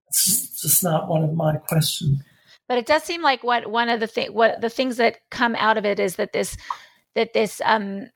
It's 0.09 0.63
just 0.63 0.83
not 0.83 1.09
one 1.09 1.23
of 1.23 1.35
my 1.35 1.57
questions. 1.57 2.23
But 2.69 2.79
it 2.79 2.87
does 2.87 3.03
seem 3.03 3.23
like 3.23 3.43
what 3.43 3.71
one 3.71 3.89
of 3.89 4.01
the 4.01 4.07
thing 4.07 4.33
what 4.33 4.61
the 4.61 4.71
things 4.71 4.99
that 4.99 5.19
come 5.31 5.55
out 5.57 5.79
of 5.79 5.85
it 5.85 5.99
is 5.99 6.17
that 6.17 6.33
this 6.33 6.57
that 7.15 7.33
this 7.33 7.61
um 7.65 8.11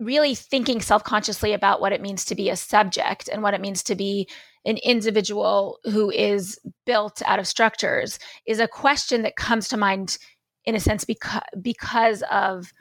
really 0.00 0.34
thinking 0.34 0.80
self-consciously 0.80 1.52
about 1.52 1.80
what 1.80 1.92
it 1.92 2.02
means 2.02 2.24
to 2.24 2.34
be 2.34 2.50
a 2.50 2.56
subject 2.56 3.28
and 3.28 3.42
what 3.42 3.54
it 3.54 3.60
means 3.60 3.82
to 3.84 3.94
be 3.94 4.28
an 4.66 4.76
individual 4.78 5.78
who 5.84 6.10
is 6.10 6.58
built 6.84 7.22
out 7.26 7.38
of 7.38 7.46
structures 7.46 8.18
is 8.46 8.58
a 8.58 8.68
question 8.68 9.22
that 9.22 9.36
comes 9.36 9.68
to 9.68 9.76
mind 9.76 10.18
in 10.64 10.74
a 10.74 10.80
sense 10.80 11.04
because 11.04 11.42
because 11.60 12.22
of 12.30 12.72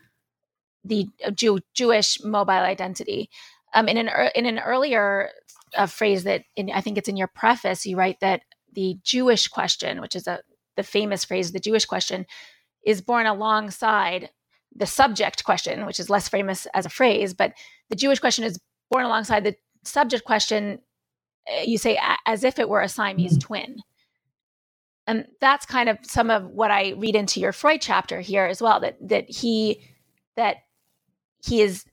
the 0.84 1.08
Jew, 1.34 1.60
Jewish 1.74 2.24
mobile 2.24 2.52
identity. 2.52 3.30
Um, 3.74 3.88
in 3.88 3.98
an 3.98 4.10
in 4.36 4.46
an 4.46 4.60
earlier 4.60 5.32
a 5.76 5.88
phrase 5.88 6.24
that 6.26 6.44
in, 6.56 6.70
I 6.72 6.82
think 6.82 6.98
it's 6.98 7.10
in 7.10 7.18
your 7.18 7.28
preface. 7.28 7.86
You 7.86 7.98
write 7.98 8.20
that 8.20 8.42
the 8.74 8.98
Jewish 9.04 9.48
question, 9.48 10.02
which 10.02 10.16
is 10.16 10.28
a 10.28 10.40
the 10.76 10.84
famous 10.84 11.26
phrase, 11.26 11.52
the 11.52 11.60
Jewish 11.60 11.86
question, 11.86 12.26
is 12.86 13.02
born 13.02 13.26
alongside 13.26 14.30
the 14.76 14.86
subject 14.86 15.44
question, 15.44 15.86
which 15.86 16.00
is 16.00 16.10
less 16.10 16.28
famous 16.28 16.68
as 16.74 16.86
a 16.86 16.90
phrase, 16.90 17.34
but 17.34 17.54
the 17.90 17.96
Jewish 17.96 18.20
question 18.20 18.44
is 18.44 18.60
born 18.90 19.06
alongside 19.06 19.44
the 19.44 19.56
subject 19.84 20.26
question. 20.26 20.80
Eh, 21.48 21.64
you 21.64 21.78
say 21.78 22.00
as 22.26 22.44
if 22.44 22.60
it 22.60 22.70
were 22.70 22.82
a 22.82 22.90
Siamese 22.90 23.34
mm-hmm. 23.34 23.40
twin. 23.40 23.78
And 25.06 25.28
that's 25.42 25.66
kind 25.66 25.90
of 25.90 25.98
some 26.04 26.30
of 26.30 26.46
what 26.46 26.72
I 26.72 26.94
read 26.98 27.16
into 27.16 27.42
your 27.42 27.52
Freud 27.52 27.82
chapter 27.82 28.22
here 28.22 28.46
as 28.46 28.62
well. 28.62 28.80
That 28.80 28.98
that 29.10 29.30
he 29.30 29.84
that 30.38 30.58
he 31.46 31.62
is 31.62 31.84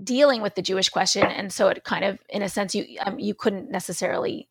dealing 0.00 0.42
with 0.42 0.54
the 0.54 0.62
Jewish 0.62 0.88
question, 0.88 1.24
and 1.24 1.52
so 1.52 1.66
it 1.68 1.82
kind 1.82 2.04
of, 2.04 2.20
in 2.28 2.42
a 2.42 2.48
sense, 2.48 2.72
you 2.72 2.98
um, 3.04 3.18
you 3.18 3.34
couldn't 3.34 3.68
necessarily 3.68 4.48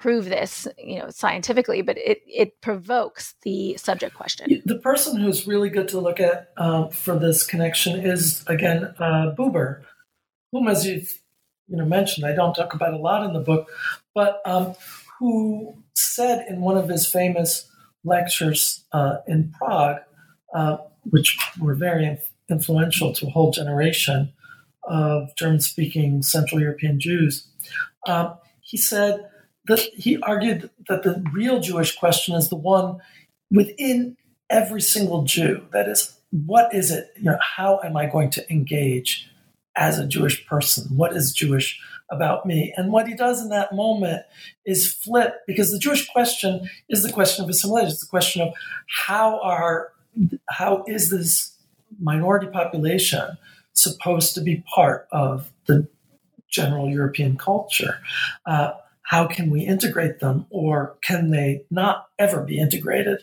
prove 0.00 0.24
this, 0.24 0.66
you 0.78 0.98
know, 0.98 1.10
scientifically, 1.10 1.82
but 1.82 1.96
it 1.98 2.22
it 2.26 2.60
provokes 2.60 3.34
the 3.42 3.76
subject 3.76 4.14
question. 4.14 4.62
The 4.64 4.78
person 4.78 5.20
who's 5.20 5.46
really 5.46 5.68
good 5.68 5.88
to 5.88 6.00
look 6.00 6.18
at 6.18 6.50
uh, 6.56 6.88
for 6.88 7.18
this 7.18 7.46
connection 7.46 8.00
is 8.00 8.42
again 8.46 8.94
uh, 8.98 9.34
Buber, 9.38 9.82
whom, 10.50 10.68
as 10.68 10.86
you've 10.86 11.20
you 11.68 11.76
know 11.76 11.84
mentioned, 11.84 12.26
I 12.26 12.32
don't 12.32 12.54
talk 12.54 12.74
about 12.74 12.94
a 12.94 12.98
lot 12.98 13.24
in 13.24 13.34
the 13.34 13.40
book, 13.40 13.68
but 14.14 14.40
um, 14.46 14.74
who 15.18 15.76
said 15.94 16.46
in 16.48 16.60
one 16.60 16.78
of 16.78 16.88
his 16.88 17.06
famous 17.06 17.70
lectures 18.02 18.84
uh, 18.92 19.18
in 19.28 19.52
Prague, 19.58 19.98
uh, 20.54 20.78
which 21.10 21.38
were 21.60 21.74
very 21.74 22.18
influential 22.48 23.12
to 23.12 23.26
a 23.26 23.30
whole 23.30 23.52
generation 23.52 24.32
of 24.84 25.28
German 25.36 25.60
speaking 25.60 26.22
Central 26.22 26.60
European 26.60 26.98
Jews. 26.98 27.46
Um, 28.06 28.34
he 28.62 28.78
said 28.78 29.28
that 29.70 29.78
he 29.94 30.18
argued 30.22 30.68
that 30.88 31.02
the 31.02 31.24
real 31.32 31.60
Jewish 31.60 31.96
question 31.96 32.34
is 32.34 32.48
the 32.48 32.56
one 32.56 32.98
within 33.50 34.16
every 34.48 34.80
single 34.80 35.22
Jew. 35.22 35.64
That 35.72 35.88
is, 35.88 36.16
what 36.30 36.74
is 36.74 36.90
it? 36.90 37.08
You 37.16 37.30
know, 37.30 37.38
how 37.40 37.80
am 37.84 37.96
I 37.96 38.06
going 38.06 38.30
to 38.30 38.52
engage 38.52 39.30
as 39.76 39.98
a 39.98 40.06
Jewish 40.06 40.46
person? 40.46 40.96
What 40.96 41.16
is 41.16 41.32
Jewish 41.32 41.80
about 42.10 42.44
me? 42.44 42.74
And 42.76 42.92
what 42.92 43.06
he 43.06 43.14
does 43.14 43.40
in 43.40 43.48
that 43.50 43.72
moment 43.72 44.22
is 44.66 44.92
flip, 44.92 45.36
because 45.46 45.70
the 45.70 45.78
Jewish 45.78 46.08
question 46.08 46.68
is 46.88 47.02
the 47.02 47.12
question 47.12 47.44
of 47.44 47.48
assimilation. 47.50 47.90
It's 47.90 48.00
the 48.00 48.06
question 48.06 48.42
of 48.42 48.52
how 49.06 49.40
are 49.40 49.92
how 50.48 50.84
is 50.88 51.10
this 51.10 51.56
minority 52.00 52.48
population 52.48 53.38
supposed 53.72 54.34
to 54.34 54.40
be 54.40 54.64
part 54.74 55.06
of 55.12 55.52
the 55.66 55.86
general 56.48 56.88
European 56.88 57.38
culture. 57.38 58.00
Uh, 58.44 58.72
how 59.10 59.26
can 59.26 59.50
we 59.50 59.62
integrate 59.62 60.20
them, 60.20 60.46
or 60.50 60.96
can 61.02 61.30
they 61.30 61.64
not 61.68 62.06
ever 62.16 62.42
be 62.42 62.60
integrated? 62.60 63.18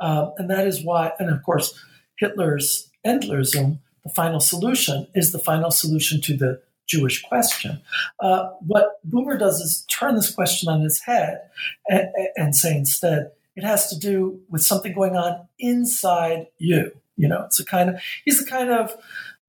Uh, 0.00 0.30
and 0.38 0.48
that 0.48 0.66
is 0.66 0.82
why, 0.82 1.12
and 1.18 1.28
of 1.28 1.42
course, 1.42 1.78
Hitler's 2.18 2.88
Endlösung, 3.04 3.78
the 4.02 4.08
final 4.08 4.40
solution, 4.40 5.06
is 5.14 5.32
the 5.32 5.38
final 5.38 5.70
solution 5.70 6.22
to 6.22 6.38
the 6.38 6.62
Jewish 6.86 7.20
question. 7.20 7.82
Uh, 8.18 8.48
what 8.66 8.98
Buber 9.06 9.38
does 9.38 9.60
is 9.60 9.84
turn 9.90 10.14
this 10.14 10.34
question 10.34 10.70
on 10.70 10.80
its 10.80 11.02
head 11.02 11.42
and, 11.86 12.08
and, 12.36 12.56
say 12.56 12.74
instead, 12.74 13.32
it 13.56 13.62
has 13.62 13.90
to 13.90 13.98
do 13.98 14.40
with 14.48 14.62
something 14.62 14.94
going 14.94 15.16
on 15.16 15.46
inside 15.58 16.46
you. 16.56 16.92
You 17.18 17.28
know, 17.28 17.42
it's 17.44 17.60
a 17.60 17.64
kind 17.66 17.90
of, 17.90 18.00
he's 18.24 18.42
the 18.42 18.50
kind 18.50 18.70
of 18.70 18.96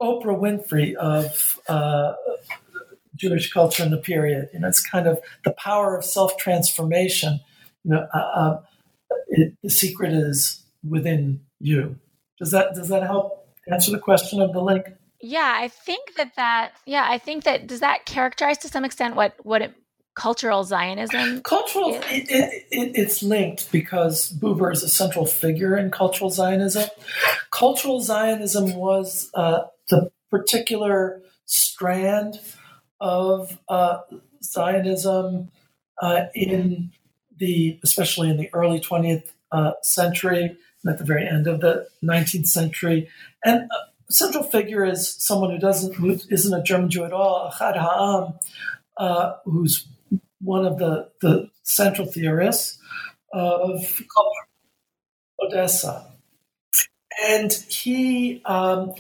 Oprah 0.02 0.38
Winfrey 0.38 0.95
of 0.95 1.62
uh, 1.69 2.13
Jewish 3.17 3.51
culture 3.51 3.84
in 3.84 3.91
the 3.91 3.97
period. 3.97 4.49
You 4.53 4.60
know, 4.60 4.67
it's 4.67 4.82
kind 4.82 5.08
of 5.08 5.19
the 5.43 5.51
power 5.51 5.97
of 5.97 6.06
self 6.06 6.38
transformation. 6.38 7.39
You 7.84 7.91
know, 7.91 8.08
uh, 8.13 8.17
uh, 8.17 8.62
it, 9.27 9.53
the 9.63 9.69
secret 9.69 10.13
is 10.13 10.63
within 10.88 11.41
you. 11.60 11.97
Does 12.39 12.51
that 12.51 12.75
does 12.75 12.89
that 12.89 13.03
help 13.03 13.47
answer 13.71 13.91
the 13.91 13.99
question 13.99 14.41
of 14.41 14.53
the 14.53 14.62
link? 14.62 14.86
Yeah, 15.19 15.53
I 15.58 15.67
think 15.67 16.15
that 16.15 16.36
that 16.36 16.73
yeah, 16.86 17.06
I 17.10 17.17
think 17.17 17.43
that 17.45 17.67
does 17.67 17.80
that 17.80 18.06
characterize 18.06 18.60
to 18.60 18.67
some 18.67 18.86
extent 18.86 19.15
what 19.15 19.34
what 19.43 19.62
it, 19.62 19.73
cultural 20.15 20.63
Zionism? 20.63 21.41
Cultural, 21.41 21.93
it, 21.93 22.03
it, 22.30 22.65
it, 22.71 22.91
it's 22.95 23.23
linked 23.23 23.71
because 23.71 24.32
Buber 24.34 24.73
is 24.73 24.84
a 24.84 24.89
central 24.89 25.25
figure 25.25 25.77
in 25.77 25.91
cultural 25.91 26.30
Zionism. 26.30 26.89
Cultural 27.51 28.01
Zionism 28.01 28.75
was 28.75 29.30
uh, 29.34 29.62
the 29.89 30.10
particular 30.30 31.21
strand 31.45 32.39
of 32.99 33.57
uh, 33.69 33.99
Zionism 34.43 35.51
uh, 36.01 36.25
in 36.33 36.91
the, 37.38 37.79
especially 37.83 38.29
in 38.29 38.38
the 38.38 38.49
early 38.53 38.79
20th 38.79 39.31
uh, 39.51 39.71
century, 39.81 40.57
and 40.83 40.93
at 40.93 40.97
the 40.97 41.05
very 41.05 41.27
end 41.27 41.47
of 41.47 41.62
the 41.62 41.88
19th 42.03 42.47
century, 42.47 43.10
and 43.43 43.62
a 43.62 44.13
central 44.13 44.43
figure 44.43 44.86
is 44.86 45.15
someone 45.19 45.51
who 45.51 45.60
doesn't, 45.60 45.95
who 45.95 46.17
isn't 46.29 46.53
a 46.53 46.63
German 46.63 46.89
Jew 46.89 47.05
at 47.05 47.13
all, 47.13 47.51
Ahad 47.51 47.77
Ha'am, 47.77 48.33
uh, 48.97 49.33
who's 49.45 49.88
one 50.39 50.65
of 50.65 50.77
the, 50.77 51.10
the 51.21 51.49
central 51.63 52.07
theorists 52.07 52.79
of 53.33 54.01
Odessa. 55.39 56.12
And 57.27 57.51
he, 57.51 58.41
um, 58.45 58.93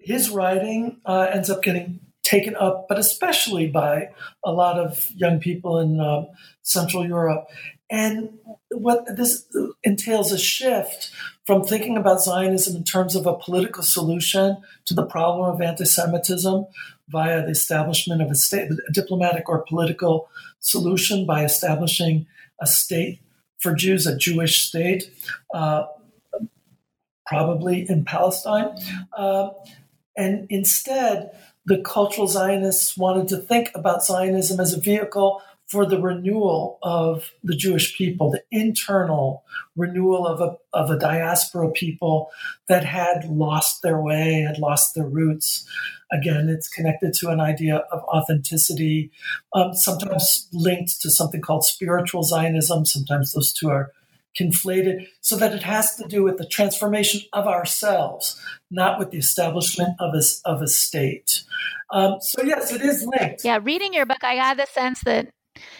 his 0.00 0.30
writing 0.30 1.00
uh, 1.04 1.28
ends 1.32 1.50
up 1.50 1.62
getting 1.62 2.00
taken 2.30 2.54
up, 2.54 2.86
but 2.88 2.98
especially 2.98 3.66
by 3.66 4.08
a 4.44 4.52
lot 4.52 4.78
of 4.78 5.10
young 5.16 5.40
people 5.40 5.80
in 5.80 6.00
um, 6.00 6.28
Central 6.62 7.04
Europe. 7.04 7.48
And 7.90 8.38
what 8.70 9.04
this 9.16 9.44
entails 9.82 10.30
a 10.30 10.38
shift 10.38 11.10
from 11.44 11.64
thinking 11.64 11.96
about 11.96 12.22
Zionism 12.22 12.76
in 12.76 12.84
terms 12.84 13.16
of 13.16 13.26
a 13.26 13.36
political 13.36 13.82
solution 13.82 14.58
to 14.84 14.94
the 14.94 15.04
problem 15.04 15.52
of 15.52 15.60
anti 15.60 15.84
Semitism 15.84 16.66
via 17.08 17.42
the 17.42 17.50
establishment 17.50 18.22
of 18.22 18.30
a 18.30 18.36
state, 18.36 18.70
a 18.70 18.92
diplomatic 18.92 19.48
or 19.48 19.64
political 19.68 20.28
solution 20.60 21.26
by 21.26 21.44
establishing 21.44 22.26
a 22.60 22.66
state 22.66 23.18
for 23.58 23.74
Jews, 23.74 24.06
a 24.06 24.16
Jewish 24.16 24.68
state, 24.68 25.10
uh, 25.52 25.86
probably 27.26 27.90
in 27.90 28.04
Palestine. 28.04 28.76
Uh, 29.12 29.50
and 30.16 30.46
instead, 30.48 31.30
the 31.66 31.80
cultural 31.82 32.26
Zionists 32.26 32.96
wanted 32.96 33.28
to 33.28 33.36
think 33.36 33.70
about 33.74 34.04
Zionism 34.04 34.60
as 34.60 34.72
a 34.72 34.80
vehicle 34.80 35.42
for 35.70 35.86
the 35.86 36.00
renewal 36.00 36.80
of 36.82 37.30
the 37.44 37.54
Jewish 37.54 37.96
people, 37.96 38.30
the 38.30 38.42
internal 38.50 39.44
renewal 39.76 40.26
of 40.26 40.40
a, 40.40 40.56
of 40.76 40.90
a 40.90 40.98
diaspora 40.98 41.70
people 41.70 42.28
that 42.68 42.84
had 42.84 43.24
lost 43.26 43.82
their 43.82 44.00
way, 44.00 44.40
had 44.40 44.58
lost 44.58 44.96
their 44.96 45.06
roots. 45.06 45.64
Again, 46.10 46.48
it's 46.48 46.68
connected 46.68 47.14
to 47.14 47.28
an 47.28 47.38
idea 47.38 47.76
of 47.92 48.02
authenticity, 48.02 49.12
um, 49.54 49.72
sometimes 49.74 50.48
linked 50.52 51.00
to 51.02 51.10
something 51.10 51.40
called 51.40 51.64
spiritual 51.64 52.24
Zionism. 52.24 52.84
Sometimes 52.84 53.32
those 53.32 53.52
two 53.52 53.68
are 53.68 53.92
conflated, 54.38 55.06
so 55.20 55.36
that 55.36 55.54
it 55.54 55.62
has 55.62 55.96
to 55.96 56.06
do 56.06 56.22
with 56.22 56.38
the 56.38 56.46
transformation 56.46 57.20
of 57.32 57.46
ourselves, 57.46 58.40
not 58.70 58.98
with 58.98 59.10
the 59.10 59.18
establishment 59.18 59.94
of 59.98 60.14
a, 60.14 60.22
of 60.44 60.62
a 60.62 60.68
state. 60.68 61.42
Um, 61.90 62.18
so, 62.20 62.42
yes, 62.42 62.72
it 62.72 62.82
is 62.82 63.06
linked. 63.06 63.44
Yeah, 63.44 63.58
reading 63.62 63.92
your 63.92 64.06
book, 64.06 64.22
I 64.22 64.34
had 64.34 64.58
the 64.58 64.66
sense 64.66 65.00
that 65.04 65.28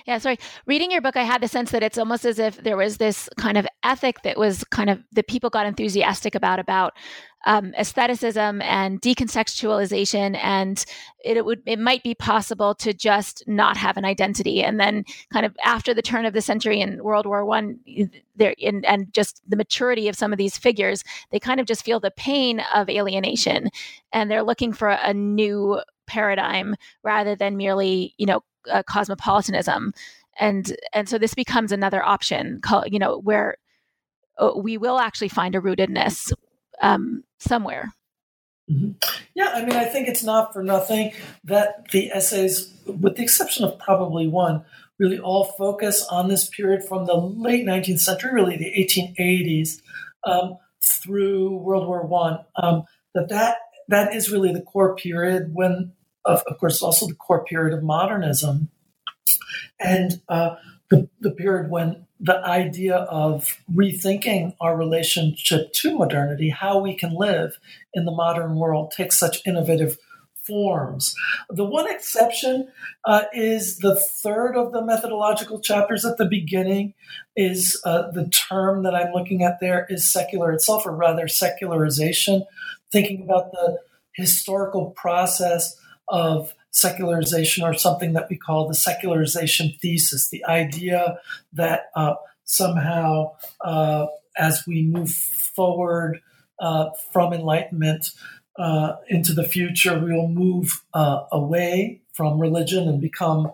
yeah, 0.06 0.18
sorry. 0.18 0.38
Reading 0.66 0.90
your 0.90 1.00
book, 1.00 1.16
I 1.16 1.22
had 1.22 1.42
the 1.42 1.48
sense 1.48 1.70
that 1.70 1.82
it's 1.82 1.98
almost 1.98 2.24
as 2.24 2.38
if 2.38 2.56
there 2.62 2.76
was 2.76 2.96
this 2.96 3.28
kind 3.36 3.56
of 3.56 3.66
ethic 3.82 4.22
that 4.22 4.38
was 4.38 4.64
kind 4.64 4.90
of 4.90 5.02
that 5.12 5.28
people 5.28 5.50
got 5.50 5.66
enthusiastic 5.66 6.34
about 6.34 6.58
about 6.58 6.94
um, 7.46 7.72
aestheticism 7.78 8.60
and 8.60 9.00
decontextualization, 9.00 10.38
and 10.42 10.84
it, 11.24 11.38
it, 11.38 11.44
would 11.44 11.62
it 11.64 11.78
might 11.78 12.02
be 12.02 12.14
possible 12.14 12.74
to 12.76 12.92
just 12.92 13.44
not 13.46 13.76
have 13.76 13.96
an 13.96 14.04
identity, 14.04 14.62
and 14.62 14.78
then 14.78 15.04
kind 15.32 15.46
of 15.46 15.56
after 15.64 15.94
the 15.94 16.02
turn 16.02 16.26
of 16.26 16.34
the 16.34 16.42
century 16.42 16.80
in 16.80 17.02
World 17.02 17.26
War 17.26 17.44
One, 17.44 17.80
there 18.36 18.54
and 18.62 19.12
just 19.12 19.42
the 19.48 19.56
maturity 19.56 20.08
of 20.08 20.16
some 20.16 20.32
of 20.32 20.38
these 20.38 20.58
figures, 20.58 21.02
they 21.30 21.40
kind 21.40 21.60
of 21.60 21.66
just 21.66 21.84
feel 21.84 22.00
the 22.00 22.10
pain 22.10 22.62
of 22.74 22.90
alienation, 22.90 23.70
and 24.12 24.30
they're 24.30 24.42
looking 24.42 24.72
for 24.72 24.90
a 24.90 25.14
new 25.14 25.80
paradigm 26.10 26.74
rather 27.04 27.36
than 27.36 27.56
merely 27.56 28.14
you 28.18 28.26
know 28.26 28.40
uh, 28.70 28.82
cosmopolitanism 28.82 29.92
and 30.38 30.76
and 30.92 31.08
so 31.08 31.18
this 31.18 31.34
becomes 31.34 31.72
another 31.72 32.02
option 32.02 32.60
you 32.86 32.98
know 32.98 33.18
where 33.20 33.56
uh, 34.38 34.52
we 34.56 34.76
will 34.76 34.98
actually 34.98 35.28
find 35.28 35.54
a 35.54 35.60
rootedness 35.60 36.32
um, 36.82 37.22
somewhere 37.38 37.92
mm-hmm. 38.70 38.90
yeah 39.34 39.52
i 39.54 39.64
mean 39.64 39.76
i 39.76 39.84
think 39.84 40.08
it's 40.08 40.24
not 40.24 40.52
for 40.52 40.62
nothing 40.62 41.12
that 41.44 41.88
the 41.92 42.10
essays 42.10 42.74
with 42.86 43.16
the 43.16 43.22
exception 43.22 43.64
of 43.64 43.78
probably 43.78 44.26
one 44.26 44.64
really 44.98 45.18
all 45.18 45.44
focus 45.44 46.04
on 46.10 46.28
this 46.28 46.48
period 46.48 46.84
from 46.84 47.06
the 47.06 47.14
late 47.14 47.64
19th 47.64 48.00
century 48.00 48.34
really 48.34 48.56
the 48.56 48.72
1880s 48.76 49.80
um, 50.24 50.58
through 50.82 51.56
world 51.56 51.86
war 51.86 52.04
one 52.06 52.38
um, 52.56 52.84
that 53.14 53.28
that 53.28 53.56
that 53.88 54.14
is 54.14 54.30
really 54.30 54.52
the 54.52 54.62
core 54.62 54.94
period 54.94 55.50
when 55.52 55.92
of, 56.24 56.42
of 56.46 56.58
course, 56.58 56.82
also 56.82 57.06
the 57.06 57.14
core 57.14 57.44
period 57.44 57.76
of 57.76 57.82
modernism, 57.82 58.70
and 59.78 60.20
uh, 60.28 60.56
the, 60.90 61.08
the 61.20 61.30
period 61.30 61.70
when 61.70 62.06
the 62.20 62.36
idea 62.44 62.96
of 62.96 63.58
rethinking 63.72 64.54
our 64.60 64.76
relationship 64.76 65.72
to 65.72 65.96
modernity, 65.96 66.50
how 66.50 66.78
we 66.78 66.94
can 66.94 67.14
live 67.14 67.58
in 67.94 68.04
the 68.04 68.12
modern 68.12 68.56
world, 68.56 68.90
takes 68.90 69.18
such 69.18 69.46
innovative 69.46 69.96
forms. 70.46 71.14
The 71.48 71.64
one 71.64 71.90
exception 71.90 72.68
uh, 73.06 73.24
is 73.32 73.78
the 73.78 73.94
third 73.94 74.56
of 74.56 74.72
the 74.72 74.84
methodological 74.84 75.60
chapters 75.60 76.04
at 76.04 76.18
the 76.18 76.26
beginning 76.26 76.94
is 77.36 77.80
uh, 77.84 78.10
the 78.10 78.28
term 78.28 78.82
that 78.82 78.94
I'm 78.94 79.12
looking 79.12 79.42
at 79.42 79.60
there 79.60 79.86
is 79.88 80.12
secular 80.12 80.52
itself, 80.52 80.84
or 80.86 80.92
rather 80.92 81.28
secularization, 81.28 82.44
thinking 82.92 83.22
about 83.22 83.52
the 83.52 83.78
historical 84.14 84.90
process 84.90 85.79
of 86.10 86.52
secularization 86.70 87.64
or 87.64 87.74
something 87.74 88.12
that 88.12 88.28
we 88.28 88.36
call 88.36 88.68
the 88.68 88.74
secularization 88.74 89.74
thesis 89.80 90.28
the 90.28 90.44
idea 90.44 91.18
that 91.52 91.90
uh, 91.96 92.14
somehow 92.44 93.32
uh, 93.62 94.06
as 94.36 94.64
we 94.66 94.82
move 94.82 95.10
forward 95.10 96.20
uh, 96.58 96.90
from 97.12 97.32
enlightenment 97.32 98.10
uh, 98.56 98.96
into 99.08 99.32
the 99.32 99.44
future 99.44 99.98
we 99.98 100.12
will 100.12 100.28
move 100.28 100.84
uh, 100.94 101.24
away 101.32 102.00
from 102.12 102.38
religion 102.38 102.88
and 102.88 103.00
become 103.00 103.50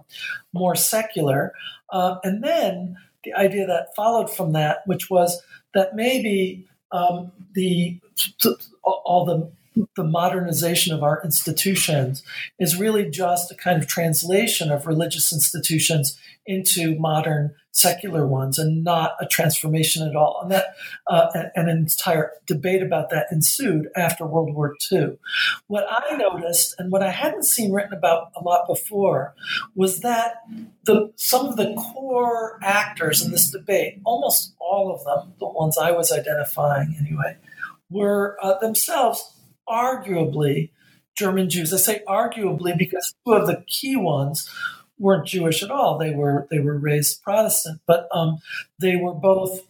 more 0.53 0.75
secular. 0.75 1.53
Uh, 1.91 2.17
and 2.25 2.43
then 2.43 2.97
the 3.23 3.33
idea 3.35 3.67
that 3.67 3.95
followed 3.95 4.29
from 4.31 4.53
that 4.53 4.79
which 4.87 5.09
was 5.09 5.41
that 5.75 5.95
maybe 5.95 6.67
um, 6.93 7.33
the 7.55 8.01
all 8.83 9.25
the 9.25 9.51
the 9.97 10.05
modernization 10.05 10.95
of 10.95 11.03
our 11.03 11.21
institutions 11.23 12.23
is 12.59 12.79
really 12.79 13.09
just 13.09 13.51
a 13.51 13.55
kind 13.55 13.83
of 13.83 13.89
translation 13.89 14.71
of 14.71 14.87
religious 14.87 15.33
institutions 15.33 16.19
into 16.47 16.99
modern 16.99 17.55
secular 17.73 18.27
ones 18.27 18.59
and 18.59 18.83
not 18.83 19.17
a 19.21 19.27
transformation 19.27 20.09
at 20.09 20.17
all. 20.17 20.41
And 20.41 20.51
that 20.51 20.77
uh, 21.09 21.27
an 21.55 21.69
entire 21.69 22.33
debate 22.47 22.83
about 22.83 23.11
that 23.11 23.27
ensued 23.31 23.89
after 23.95 24.25
World 24.25 24.55
War 24.55 24.77
II. 24.91 25.19
What 25.67 25.85
I 25.91 26.17
noticed 26.17 26.75
and 26.79 26.91
what 26.91 27.03
I 27.03 27.11
hadn't 27.11 27.45
seen 27.45 27.73
written 27.73 27.93
about 27.93 28.31
a 28.35 28.43
lot 28.43 28.67
before 28.67 29.35
was 29.75 30.01
that 30.01 30.37
the 30.85 31.13
some 31.17 31.47
of 31.47 31.57
the 31.57 31.75
core 31.75 32.59
actors 32.63 33.23
in 33.23 33.31
this 33.31 33.51
debate, 33.51 34.01
almost 34.05 34.55
all 34.59 34.95
of 34.95 35.05
them, 35.05 35.35
the 35.39 35.47
ones 35.47 35.77
I 35.77 35.91
was 35.91 36.11
identifying 36.11 36.97
anyway, 36.99 37.37
were 37.91 38.39
uh, 38.43 38.59
themselves 38.59 39.36
arguably 39.69 40.71
German 41.17 41.49
Jews. 41.49 41.73
I 41.73 41.79
say 41.79 42.03
arguably 42.07 42.77
because 42.77 43.15
two 43.25 43.33
of 43.33 43.47
the 43.47 43.65
key 43.67 43.97
ones 43.97 44.51
weren't 44.99 45.27
Jewish 45.27 45.63
at 45.63 45.71
all. 45.71 45.99
They 45.99 46.13
were 46.13 46.47
they 46.51 46.61
were 46.61 46.79
raised 46.79 47.23
Protestant, 47.23 47.81
but 47.87 48.09
um, 48.13 48.39
they 48.81 48.97
were 48.97 49.15
both. 49.15 49.67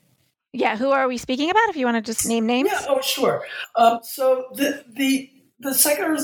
Yeah, 0.53 0.77
who 0.77 0.91
are 0.91 1.07
we 1.09 1.19
speaking 1.19 1.51
about? 1.51 1.69
If 1.69 1.77
you 1.77 1.85
want 1.85 1.97
to 1.97 2.03
just 2.03 2.27
name 2.27 2.47
names. 2.47 2.71
Yeah, 2.73 2.87
oh 2.89 3.01
sure. 3.01 3.45
Um, 3.75 4.01
so 4.03 4.47
the 4.55 4.85
the 4.89 5.31
the 5.61 5.75
secular 5.75 6.17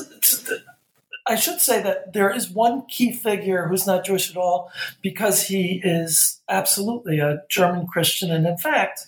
I 1.27 1.37
should 1.37 1.61
say 1.61 1.83
that 1.83 2.13
there 2.13 2.31
is 2.31 2.51
one 2.51 2.83
key 2.87 3.13
figure 3.13 3.69
who's 3.69 3.87
not 3.87 4.05
Jewish 4.05 4.31
at 4.31 4.37
all 4.37 4.73
because 5.03 5.47
he 5.47 5.81
is 5.85 6.41
absolutely 6.49 7.21
a 7.21 7.43
German 7.49 7.87
Christian 7.87 8.31
and, 8.31 8.47
in 8.47 8.57
fact, 8.57 9.07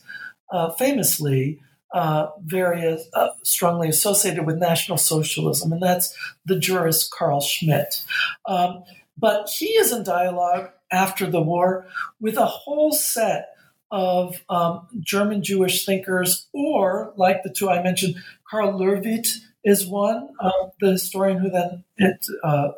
uh, 0.50 0.70
famously 0.70 1.60
uh, 1.94 2.30
very 2.44 2.98
uh, 3.14 3.28
strongly 3.44 3.88
associated 3.88 4.44
with 4.44 4.58
National 4.58 4.98
Socialism, 4.98 5.72
and 5.72 5.80
that's 5.80 6.12
the 6.44 6.58
jurist 6.58 7.12
Carl 7.12 7.40
Schmitt. 7.40 8.04
Um, 8.46 8.82
but 9.16 9.48
he 9.48 9.66
is 9.66 9.92
in 9.92 10.02
dialogue 10.02 10.70
after 10.90 11.30
the 11.30 11.40
war 11.40 11.86
with 12.20 12.36
a 12.36 12.46
whole 12.46 12.92
set 12.92 13.50
of 13.92 14.42
um, 14.48 14.88
German 14.98 15.44
Jewish 15.44 15.86
thinkers, 15.86 16.48
or 16.52 17.12
like 17.16 17.44
the 17.44 17.52
two 17.52 17.70
I 17.70 17.80
mentioned, 17.80 18.16
Karl 18.50 18.72
Löwith 18.72 19.36
is 19.64 19.86
one, 19.86 20.30
uh, 20.40 20.50
the 20.80 20.92
historian 20.92 21.38
who 21.38 21.48
then 21.48 21.84
it, 21.96 22.26
uh, 22.42 22.72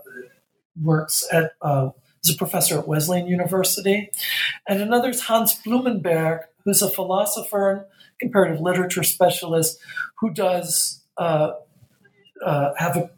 works 0.82 1.26
at 1.32 1.52
uh, 1.62 1.88
is 2.22 2.34
a 2.34 2.36
professor 2.36 2.78
at 2.78 2.86
Wesleyan 2.86 3.28
University, 3.28 4.10
and 4.68 4.82
another 4.82 5.08
is 5.08 5.22
Hans 5.22 5.54
Blumenberg, 5.54 6.40
who's 6.64 6.82
a 6.82 6.90
philosopher 6.90 7.88
comparative 8.20 8.60
literature 8.60 9.02
specialist 9.02 9.78
who 10.20 10.30
does 10.30 11.02
uh, 11.18 11.52
uh, 12.44 12.72
have 12.76 12.96
a 12.96 13.10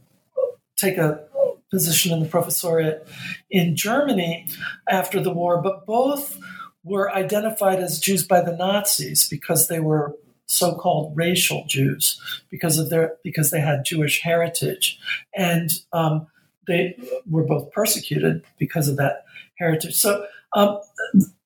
take 0.77 0.97
a 0.97 1.25
position 1.71 2.13
in 2.13 2.21
the 2.21 2.29
professoriate 2.29 3.07
in 3.51 3.77
Germany 3.77 4.47
after 4.89 5.21
the 5.21 5.33
war, 5.33 5.61
but 5.61 5.85
both 5.87 6.39
were 6.85 7.13
identified 7.13 7.81
as 7.81 7.99
Jews 7.99 8.27
by 8.27 8.41
the 8.41 8.57
Nazis 8.57 9.29
because 9.29 9.69
they 9.69 9.81
were 9.81 10.15
so-called 10.47 11.15
racial 11.15 11.65
Jews 11.67 12.19
because 12.51 12.79
of 12.79 12.89
their 12.89 13.17
because 13.23 13.51
they 13.51 13.61
had 13.61 13.85
Jewish 13.85 14.23
heritage, 14.23 14.99
and 15.37 15.71
um, 15.93 16.27
they 16.67 16.97
were 17.29 17.45
both 17.45 17.71
persecuted 17.71 18.45
because 18.59 18.89
of 18.89 18.97
that 18.97 19.25
heritage. 19.59 19.95
So 19.97 20.25
um, 20.55 20.81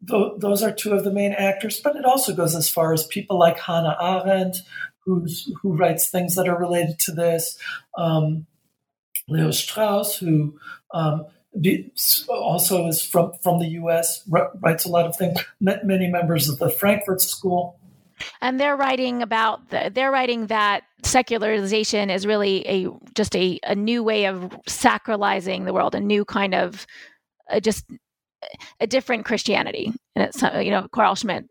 th- 0.08 0.32
those 0.38 0.62
are 0.62 0.72
two 0.72 0.92
of 0.92 1.04
the 1.04 1.12
main 1.12 1.32
actors, 1.32 1.80
but 1.80 1.96
it 1.96 2.04
also 2.04 2.34
goes 2.34 2.54
as 2.54 2.68
far 2.68 2.92
as 2.92 3.06
people 3.06 3.38
like 3.38 3.58
Hannah 3.58 3.96
Arendt, 4.00 4.58
who's, 5.04 5.52
who 5.62 5.76
writes 5.76 6.08
things 6.08 6.34
that 6.36 6.48
are 6.48 6.58
related 6.58 6.98
to 7.00 7.12
this. 7.12 7.58
Um, 7.96 8.46
Leo 9.28 9.50
Strauss, 9.50 10.16
who 10.16 10.58
um, 10.92 11.26
be, 11.60 11.92
also 12.28 12.86
is 12.86 13.02
from, 13.02 13.32
from 13.42 13.58
the 13.58 13.68
U.S., 13.68 14.28
writes 14.28 14.84
a 14.84 14.88
lot 14.88 15.06
of 15.06 15.16
things. 15.16 15.38
Met 15.60 15.86
many 15.86 16.08
members 16.08 16.48
of 16.48 16.58
the 16.58 16.70
Frankfurt 16.70 17.20
School. 17.20 17.78
And 18.40 18.60
they're 18.60 18.76
writing 18.76 19.22
about 19.22 19.70
the, 19.70 19.90
they're 19.92 20.12
writing 20.12 20.46
that 20.46 20.84
secularization 21.02 22.10
is 22.10 22.26
really 22.26 22.66
a 22.68 22.88
just 23.14 23.34
a, 23.34 23.58
a 23.64 23.74
new 23.74 24.04
way 24.04 24.26
of 24.26 24.56
sacralizing 24.68 25.64
the 25.64 25.72
world, 25.72 25.96
a 25.96 26.00
new 26.00 26.24
kind 26.24 26.54
of 26.54 26.86
uh, 27.50 27.58
just 27.58 27.84
a 28.80 28.86
different 28.86 29.24
Christianity. 29.24 29.92
And 30.14 30.24
it's 30.24 30.42
you 30.42 30.70
know 30.70 30.88
Carl 30.92 31.14
Schmitt. 31.14 31.46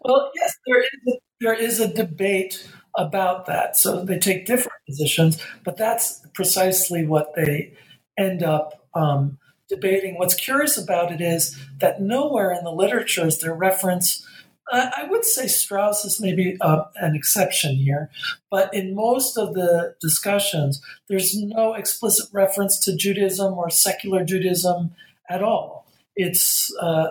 Well, 0.00 0.30
yes, 0.34 0.54
there 0.66 0.80
is 0.80 0.88
a, 1.08 1.12
there 1.40 1.54
is 1.54 1.80
a 1.80 1.92
debate 1.92 2.68
about 2.96 3.46
that. 3.46 3.76
So 3.76 4.04
they 4.04 4.18
take 4.18 4.46
different 4.46 4.78
positions, 4.86 5.42
but 5.64 5.76
that's 5.76 6.24
precisely 6.34 7.06
what 7.06 7.34
they 7.34 7.74
end 8.18 8.42
up 8.42 8.86
um, 8.94 9.38
debating. 9.68 10.18
What's 10.18 10.34
curious 10.34 10.76
about 10.76 11.12
it 11.12 11.20
is 11.20 11.58
that 11.80 12.00
nowhere 12.00 12.52
in 12.52 12.64
the 12.64 12.72
literature 12.72 13.26
is 13.26 13.38
there 13.38 13.54
reference. 13.54 14.26
Uh, 14.70 14.90
I 14.96 15.04
would 15.04 15.24
say 15.24 15.48
Strauss 15.48 16.04
is 16.04 16.20
maybe 16.20 16.56
uh, 16.60 16.84
an 16.96 17.16
exception 17.16 17.76
here, 17.76 18.10
but 18.50 18.72
in 18.74 18.94
most 18.94 19.36
of 19.36 19.54
the 19.54 19.94
discussions, 20.00 20.80
there's 21.08 21.34
no 21.34 21.74
explicit 21.74 22.28
reference 22.32 22.78
to 22.80 22.96
Judaism 22.96 23.54
or 23.54 23.70
secular 23.70 24.24
Judaism 24.24 24.94
at 25.32 25.42
all. 25.42 25.86
It's 26.14 26.72
uh, 26.80 27.08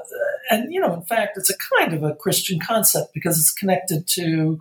and 0.51 0.71
you 0.71 0.79
know, 0.79 0.93
in 0.93 1.01
fact, 1.01 1.37
it's 1.37 1.49
a 1.49 1.57
kind 1.75 1.93
of 1.93 2.03
a 2.03 2.13
Christian 2.13 2.59
concept 2.59 3.13
because 3.13 3.39
it's 3.39 3.51
connected 3.51 4.07
to 4.07 4.59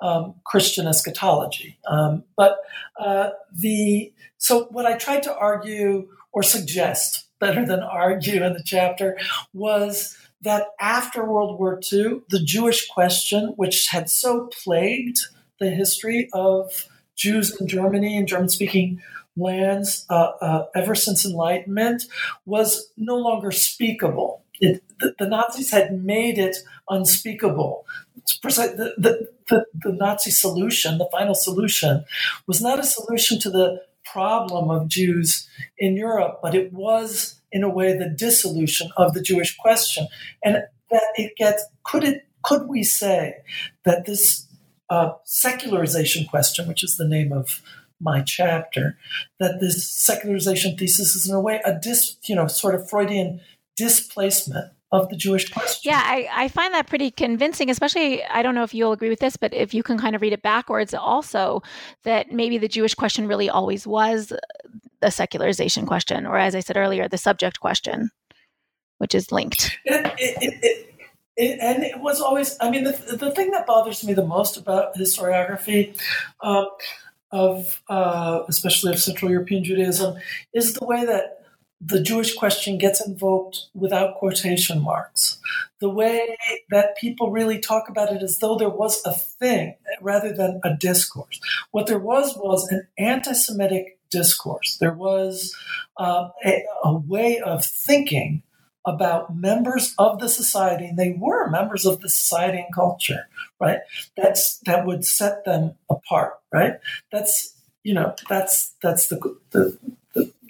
um, 0.00 0.34
Christian 0.44 0.86
eschatology. 0.86 1.78
Um, 1.86 2.24
but 2.36 2.58
uh, 2.98 3.30
the 3.52 4.12
so 4.38 4.64
what 4.70 4.86
I 4.86 4.96
tried 4.96 5.22
to 5.24 5.36
argue 5.36 6.08
or 6.32 6.42
suggest 6.42 7.26
better 7.38 7.66
than 7.66 7.80
argue 7.80 8.42
in 8.42 8.54
the 8.54 8.62
chapter 8.64 9.18
was 9.52 10.16
that 10.40 10.68
after 10.80 11.24
World 11.24 11.58
War 11.58 11.80
II, 11.92 12.22
the 12.30 12.42
Jewish 12.42 12.88
question, 12.88 13.52
which 13.56 13.88
had 13.88 14.10
so 14.10 14.48
plagued 14.64 15.18
the 15.60 15.70
history 15.70 16.28
of 16.32 16.88
Jews 17.14 17.60
in 17.60 17.68
Germany 17.68 18.16
and 18.16 18.26
German 18.26 18.48
speaking 18.48 19.00
lands 19.36 20.04
uh, 20.10 20.32
uh, 20.40 20.66
ever 20.74 20.94
since 20.94 21.24
Enlightenment, 21.24 22.04
was 22.44 22.90
no 22.96 23.16
longer 23.16 23.50
speakable. 23.50 24.44
It, 24.60 24.82
the, 25.00 25.14
the, 25.18 25.28
Nazis 25.28 25.70
had 25.70 26.04
made 26.04 26.38
it 26.38 26.56
unspeakable. 26.88 27.84
The, 28.42 28.94
the, 29.48 29.66
the, 29.82 29.92
Nazi 29.92 30.30
solution, 30.30 30.98
the 30.98 31.08
final 31.10 31.34
solution, 31.34 32.04
was 32.46 32.62
not 32.62 32.78
a 32.78 32.84
solution 32.84 33.40
to 33.40 33.50
the 33.50 33.82
problem 34.04 34.70
of 34.70 34.88
Jews 34.88 35.48
in 35.78 35.96
Europe, 35.96 36.40
but 36.42 36.54
it 36.54 36.72
was, 36.72 37.40
in 37.50 37.62
a 37.62 37.68
way, 37.68 37.96
the 37.96 38.08
dissolution 38.08 38.90
of 38.96 39.14
the 39.14 39.22
Jewish 39.22 39.56
question. 39.56 40.06
And 40.44 40.62
that 40.90 41.02
it 41.16 41.36
gets, 41.36 41.64
could 41.84 42.04
it, 42.04 42.26
could 42.42 42.68
we 42.68 42.82
say 42.82 43.36
that 43.84 44.04
this 44.04 44.46
uh, 44.90 45.12
secularization 45.24 46.26
question, 46.26 46.68
which 46.68 46.84
is 46.84 46.96
the 46.96 47.08
name 47.08 47.32
of 47.32 47.62
my 48.02 48.20
chapter, 48.20 48.98
that 49.38 49.60
this 49.60 49.90
secularization 49.90 50.76
thesis 50.76 51.16
is 51.16 51.28
in 51.28 51.34
a 51.34 51.40
way 51.40 51.60
a 51.64 51.78
dis, 51.78 52.16
you 52.24 52.34
know, 52.34 52.46
sort 52.46 52.74
of 52.74 52.88
Freudian 52.90 53.40
displacement 53.76 54.72
of 54.90 55.08
the 55.08 55.16
Jewish 55.16 55.50
question. 55.50 55.90
Yeah, 55.90 56.02
I, 56.04 56.28
I 56.30 56.48
find 56.48 56.74
that 56.74 56.86
pretty 56.86 57.10
convincing, 57.10 57.70
especially, 57.70 58.22
I 58.24 58.42
don't 58.42 58.54
know 58.54 58.62
if 58.62 58.74
you'll 58.74 58.92
agree 58.92 59.08
with 59.08 59.20
this, 59.20 59.38
but 59.38 59.54
if 59.54 59.72
you 59.72 59.82
can 59.82 59.96
kind 59.96 60.14
of 60.14 60.20
read 60.20 60.34
it 60.34 60.42
backwards 60.42 60.92
also, 60.92 61.62
that 62.04 62.30
maybe 62.30 62.58
the 62.58 62.68
Jewish 62.68 62.94
question 62.94 63.26
really 63.26 63.48
always 63.48 63.86
was 63.86 64.34
the 65.00 65.10
secularization 65.10 65.86
question, 65.86 66.26
or 66.26 66.36
as 66.36 66.54
I 66.54 66.60
said 66.60 66.76
earlier, 66.76 67.08
the 67.08 67.16
subject 67.16 67.58
question, 67.58 68.10
which 68.98 69.14
is 69.14 69.32
linked. 69.32 69.78
It, 69.86 70.14
it, 70.18 70.88
it, 71.36 71.58
and 71.60 71.82
it 71.82 71.98
was 72.00 72.20
always, 72.20 72.58
I 72.60 72.68
mean, 72.68 72.84
the, 72.84 72.92
the 72.92 73.30
thing 73.30 73.50
that 73.52 73.66
bothers 73.66 74.04
me 74.04 74.12
the 74.12 74.26
most 74.26 74.58
about 74.58 74.94
historiography 74.94 75.98
um, 76.42 76.66
of, 77.32 77.82
uh, 77.88 78.42
especially 78.48 78.92
of 78.92 79.00
Central 79.00 79.30
European 79.30 79.64
Judaism, 79.64 80.16
is 80.52 80.74
the 80.74 80.84
way 80.84 81.04
that 81.04 81.42
the 81.84 82.00
Jewish 82.00 82.34
question 82.34 82.78
gets 82.78 83.04
invoked 83.04 83.66
without 83.74 84.16
quotation 84.18 84.80
marks. 84.80 85.38
The 85.80 85.88
way 85.88 86.36
that 86.70 86.96
people 86.96 87.32
really 87.32 87.58
talk 87.58 87.88
about 87.88 88.12
it 88.12 88.22
as 88.22 88.38
though 88.38 88.56
there 88.56 88.68
was 88.68 89.04
a 89.04 89.12
thing 89.12 89.74
rather 90.00 90.32
than 90.32 90.60
a 90.62 90.74
discourse. 90.74 91.40
What 91.72 91.88
there 91.88 91.98
was 91.98 92.36
was 92.36 92.70
an 92.70 92.86
anti 92.98 93.32
Semitic 93.32 93.98
discourse. 94.10 94.76
There 94.78 94.92
was 94.92 95.56
uh, 95.96 96.28
a, 96.44 96.62
a 96.84 96.94
way 96.94 97.40
of 97.40 97.64
thinking 97.64 98.42
about 98.84 99.34
members 99.34 99.94
of 99.98 100.18
the 100.18 100.28
society, 100.28 100.86
and 100.86 100.98
they 100.98 101.12
were 101.12 101.48
members 101.48 101.86
of 101.86 102.00
the 102.00 102.08
society 102.08 102.58
and 102.58 102.74
culture, 102.74 103.28
right? 103.60 103.78
That's 104.16 104.58
that 104.66 104.86
would 104.86 105.04
set 105.04 105.44
them 105.44 105.74
apart, 105.88 106.34
right? 106.52 106.78
That's 107.10 107.54
you 107.82 107.94
know 107.94 108.14
that's 108.28 108.74
that's 108.82 109.08
the, 109.08 109.36
the 109.50 109.78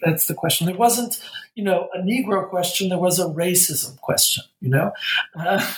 that's 0.03 0.26
the 0.26 0.34
question. 0.34 0.66
There 0.66 0.76
wasn't, 0.76 1.20
you 1.55 1.64
know, 1.64 1.88
a 1.94 1.98
Negro 1.98 2.48
question. 2.48 2.88
There 2.88 2.98
was 2.98 3.18
a 3.18 3.26
racism 3.26 3.98
question. 4.00 4.44
You 4.61 4.70
know, 4.70 4.92
uh, 5.36 5.74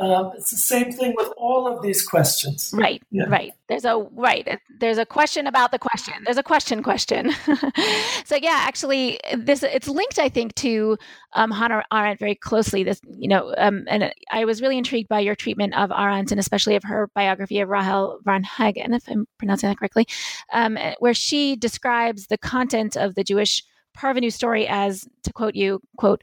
um, 0.00 0.32
it's 0.36 0.50
the 0.50 0.56
same 0.56 0.90
thing 0.90 1.14
with 1.16 1.28
all 1.36 1.68
of 1.68 1.80
these 1.80 2.04
questions. 2.04 2.72
Right. 2.74 3.00
Yeah. 3.12 3.26
Right. 3.28 3.52
There's 3.68 3.84
a 3.84 3.98
right. 4.12 4.58
There's 4.80 4.98
a 4.98 5.06
question 5.06 5.46
about 5.46 5.70
the 5.70 5.78
question. 5.78 6.14
There's 6.24 6.36
a 6.36 6.42
question 6.42 6.82
question. 6.82 7.30
so 8.24 8.34
yeah, 8.34 8.64
actually, 8.66 9.20
this 9.36 9.62
it's 9.62 9.86
linked, 9.86 10.18
I 10.18 10.28
think, 10.28 10.56
to 10.56 10.98
um, 11.34 11.52
Hannah 11.52 11.84
Arendt 11.92 12.18
very 12.18 12.34
closely. 12.34 12.82
This, 12.82 13.00
you 13.08 13.28
know, 13.28 13.54
um, 13.58 13.84
and 13.88 14.12
I 14.32 14.44
was 14.44 14.60
really 14.60 14.78
intrigued 14.78 15.08
by 15.08 15.20
your 15.20 15.36
treatment 15.36 15.74
of 15.74 15.92
Arendt 15.92 16.32
and 16.32 16.40
especially 16.40 16.74
of 16.74 16.82
her 16.82 17.08
biography 17.14 17.60
of 17.60 17.68
Rahel 17.68 18.18
Varnhagen, 18.24 18.94
if 18.94 19.04
I'm 19.08 19.26
pronouncing 19.38 19.68
that 19.68 19.78
correctly, 19.78 20.06
um, 20.52 20.76
where 20.98 21.14
she 21.14 21.54
describes 21.54 22.26
the 22.26 22.38
content 22.38 22.96
of 22.96 23.14
the 23.14 23.22
Jewish 23.22 23.55
Parvenu 23.96 24.32
story 24.32 24.66
as, 24.68 25.08
to 25.22 25.32
quote 25.32 25.54
you, 25.54 25.80
quote, 25.96 26.22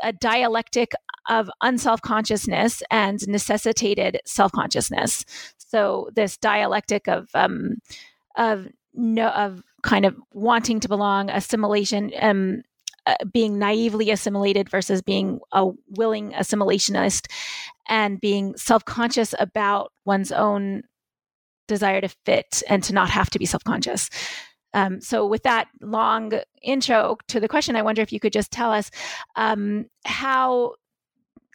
a 0.00 0.12
dialectic 0.12 0.92
of 1.28 1.50
unself 1.62 2.02
consciousness 2.02 2.82
and 2.90 3.26
necessitated 3.26 4.20
self 4.26 4.52
consciousness. 4.52 5.24
So 5.58 6.10
this 6.14 6.36
dialectic 6.36 7.08
of 7.08 7.28
um, 7.34 7.76
of 8.36 8.68
no 8.92 9.28
of 9.28 9.62
kind 9.82 10.04
of 10.04 10.16
wanting 10.32 10.80
to 10.80 10.88
belong, 10.88 11.30
assimilation, 11.30 12.10
um, 12.20 12.62
uh, 13.06 13.16
being 13.32 13.58
naively 13.58 14.10
assimilated 14.10 14.68
versus 14.68 15.02
being 15.02 15.40
a 15.52 15.70
willing 15.90 16.32
assimilationist, 16.32 17.26
and 17.88 18.20
being 18.20 18.56
self 18.56 18.84
conscious 18.84 19.34
about 19.38 19.92
one's 20.04 20.32
own 20.32 20.82
desire 21.66 22.00
to 22.00 22.08
fit 22.26 22.62
and 22.68 22.82
to 22.84 22.92
not 22.92 23.10
have 23.10 23.30
to 23.30 23.38
be 23.38 23.46
self 23.46 23.64
conscious. 23.64 24.10
Um, 24.74 25.00
so, 25.00 25.26
with 25.26 25.44
that 25.44 25.68
long 25.80 26.32
intro 26.62 27.16
to 27.28 27.40
the 27.40 27.48
question, 27.48 27.76
I 27.76 27.82
wonder 27.82 28.02
if 28.02 28.12
you 28.12 28.20
could 28.20 28.32
just 28.32 28.50
tell 28.50 28.72
us 28.72 28.90
um, 29.36 29.86
how 30.04 30.74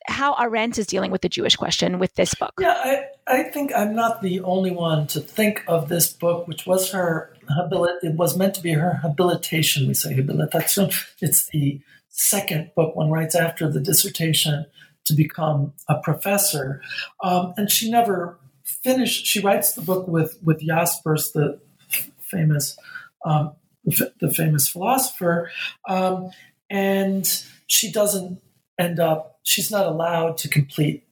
how 0.08 0.36
Arendt 0.40 0.78
is 0.78 0.88
dealing 0.88 1.12
with 1.12 1.22
the 1.22 1.30
Jewish 1.30 1.56
question 1.56 2.00
with 2.00 2.16
this 2.16 2.34
book. 2.34 2.54
Yeah, 2.60 2.74
I, 2.74 3.04
I 3.28 3.44
think 3.44 3.72
I'm 3.76 3.94
not 3.94 4.22
the 4.22 4.40
only 4.42 4.72
one 4.72 5.06
to 5.08 5.20
think 5.20 5.64
of 5.68 5.90
this 5.90 6.12
book, 6.12 6.48
which 6.48 6.66
was 6.66 6.92
her 6.92 7.36
habilit. 7.50 7.98
It 8.02 8.16
was 8.16 8.38
meant 8.38 8.56
to 8.56 8.62
be 8.62 8.72
her 8.72 9.00
habilitation. 9.04 9.88
We 9.88 9.94
say 9.94 10.14
habilitation. 10.14 10.90
It's 11.22 11.48
the 11.48 11.82
second 12.10 12.72
book 12.76 12.96
one 12.96 13.12
writes 13.12 13.36
after 13.36 13.70
the 13.72 13.80
dissertation 13.80 14.66
to 15.06 15.14
become 15.14 15.74
a 15.88 16.00
professor, 16.00 16.82
um, 17.22 17.54
and 17.58 17.70
she 17.70 17.92
never 17.92 18.40
finished. 18.64 19.26
She 19.26 19.42
writes 19.42 19.74
the 19.74 19.82
book 19.82 20.08
with 20.08 20.38
with 20.44 20.62
Jaspers, 20.62 21.32
the 21.32 21.60
famous 22.20 22.78
um, 23.26 23.54
the 23.86 24.32
famous 24.34 24.68
philosopher, 24.68 25.50
um, 25.88 26.32
and 26.70 27.44
she 27.68 27.92
doesn't 27.92 28.42
end 28.78 29.00
up. 29.00 29.40
She's 29.44 29.72
not 29.72 29.86
allowed 29.86 30.38
to 30.40 30.50
complete 30.50 31.08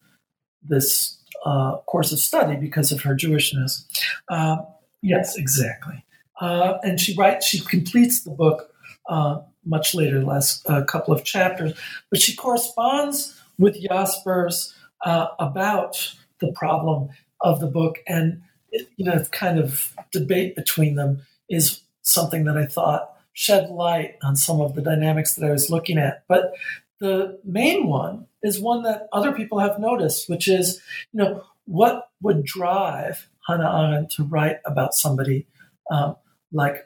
this 0.62 1.22
uh, 1.45 1.78
course 1.86 2.12
of 2.12 2.20
study 2.20 2.55
because 2.55 2.91
of 2.91 3.01
her 3.01 3.16
Jewishness. 3.16 3.86
Uh, 4.30 4.58
yes, 5.01 5.38
exactly. 5.38 6.03
Uh, 6.39 6.78
and 6.84 6.99
she 6.99 7.16
writes. 7.16 7.47
She 7.47 7.60
completes 7.60 8.24
the 8.24 8.32
book 8.32 8.72
uh, 9.10 9.41
much 9.66 9.95
later, 9.95 10.22
last 10.22 10.68
uh, 10.70 10.84
couple 10.84 11.14
of 11.14 11.24
chapters, 11.24 11.74
but 12.10 12.22
she 12.22 12.36
corresponds 12.36 13.39
with 13.58 13.82
Jaspers 13.82 14.74
uh, 15.05 15.28
about 15.39 16.16
the 16.39 16.51
problem 16.53 17.10
of 17.41 17.60
the 17.60 17.68
book, 17.68 17.99
and 18.08 18.41
you 18.72 19.05
know, 19.05 19.24
kind 19.32 19.60
of 19.60 19.93
debate 20.12 20.55
between 20.55 20.95
them 20.95 21.22
is 21.49 21.82
something 22.08 22.45
that 22.45 22.58
I 22.58 22.66
thought 22.66 23.14
shed 23.34 23.70
light 23.70 24.16
on 24.24 24.36
some 24.36 24.62
of 24.62 24.74
the 24.74 24.82
dynamics 24.82 25.36
that 25.36 25.45
I 25.45 25.51
was 25.51 25.70
looking 25.70 25.97
at. 25.97 26.24
But 26.28 26.53
the 26.99 27.39
main 27.43 27.88
one 27.88 28.26
is 28.41 28.60
one 28.60 28.84
that 28.84 29.08
other 29.14 29.32
people 29.32 29.60
have 29.60 29.80
noticed, 29.80 30.28
which 30.28 30.47
is, 30.47 30.82
you 31.12 31.24
know, 31.24 31.43
what 31.66 32.10
would 32.22 32.43
drive 32.45 33.30
Hannah 33.47 33.70
Arendt 33.70 34.12
to 34.12 34.24
write 34.24 34.58
about 34.66 34.95
somebody 34.95 35.45
um, 35.91 36.16
like 36.51 36.86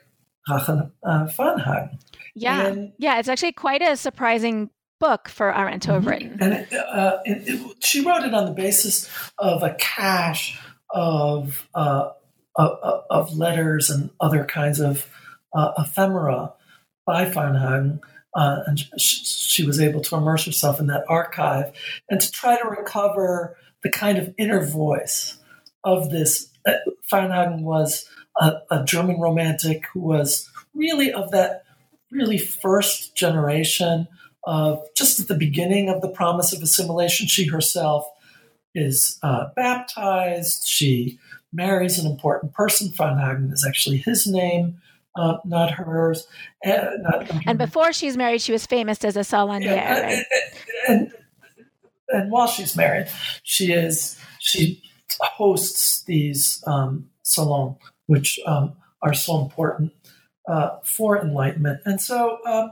Rachel 0.50 0.92
uh, 1.04 1.26
Varnhagen? 1.28 2.00
Yeah, 2.36 2.68
and, 2.68 2.94
yeah, 2.98 3.20
it's 3.20 3.30
actually 3.30 3.54
quite 3.54 3.82
a 3.82 3.96
surprising 3.96 4.72
book 5.00 5.30
for 5.30 5.56
Arendt 5.56 5.84
to 5.84 5.94
have 5.94 6.06
written. 6.06 6.38
And 6.42 6.54
it, 6.54 6.74
uh, 6.74 7.20
it, 7.26 7.48
it, 7.48 7.84
she 7.84 8.04
wrote 8.04 8.24
it 8.24 8.34
on 8.34 8.46
the 8.46 8.52
basis 8.52 9.10
of 9.38 9.64
a 9.64 9.76
cache 9.76 10.60
of 10.90 11.68
uh, 11.74 12.10
of, 12.56 13.04
of, 13.10 13.38
letters 13.38 13.90
and 13.90 14.10
other 14.20 14.44
kinds 14.46 14.80
of 14.80 15.08
uh, 15.54 15.72
ephemera 15.78 16.54
by 17.06 17.26
Varnhagen. 17.26 18.00
Uh, 18.36 18.60
and 18.68 18.80
she, 18.98 19.24
she, 19.26 19.66
was 19.66 19.80
able 19.80 20.02
to 20.02 20.16
immerse 20.16 20.46
herself 20.46 20.80
in 20.80 20.88
that 20.88 21.04
archive 21.10 21.72
and 22.10 22.22
to 22.22 22.32
try 22.32 22.58
to 22.58 22.68
recover 22.68 23.58
the 23.84 23.90
kind 23.90 24.18
of 24.18 24.34
inner 24.38 24.66
voice 24.66 25.38
of 25.84 26.10
this. 26.10 26.50
Uh, 26.66 26.74
was 27.12 28.08
a, 28.40 28.54
a 28.70 28.84
German 28.86 29.20
romantic 29.20 29.86
who 29.94 30.00
was 30.00 30.50
really 30.74 31.12
of 31.12 31.32
that 31.32 31.64
really 32.12 32.38
first 32.38 33.16
generation 33.16 34.08
of 34.44 34.88
just 34.96 35.20
at 35.20 35.28
the 35.28 35.36
beginning 35.36 35.90
of 35.90 36.02
the 36.02 36.10
promise 36.10 36.54
of 36.54 36.62
assimilation. 36.62 37.28
She 37.28 37.48
herself 37.48 38.08
is 38.74 39.20
uh, 39.24 39.50
baptized. 39.56 40.64
She 40.66 41.20
marries 41.54 42.00
an 42.00 42.10
important 42.10 42.54
person. 42.54 42.90
Varnhagen 42.90 43.52
is 43.52 43.66
actually 43.68 43.98
his 43.98 44.28
name, 44.28 44.82
uh, 45.16 45.38
not 45.46 45.72
hers. 45.72 46.28
Uh, 46.66 46.90
not, 47.00 47.32
and 47.46 47.58
before 47.58 47.94
she's 47.94 48.18
married, 48.18 48.42
she 48.42 48.52
was 48.52 48.66
famous 48.66 49.04
as 49.04 49.18
a 49.18 49.22
salonier. 49.22 49.66
Yeah, 49.66 50.02
right? 50.02 50.26
and, 50.88 51.00
and, 51.02 51.12
and, 52.10 52.32
while 52.32 52.48
she's 52.48 52.76
married, 52.76 53.08
she 53.44 53.72
is 53.72 54.18
she 54.40 54.82
hosts 55.20 56.04
these 56.04 56.64
um, 56.68 57.10
salons, 57.24 57.78
which 58.08 58.40
um, 58.46 58.74
are 59.02 59.14
so 59.14 59.42
important 59.42 59.92
uh, 60.48 60.78
for 60.84 61.20
enlightenment. 61.20 61.82
And 61.86 62.02
so 62.02 62.40
um, 62.46 62.72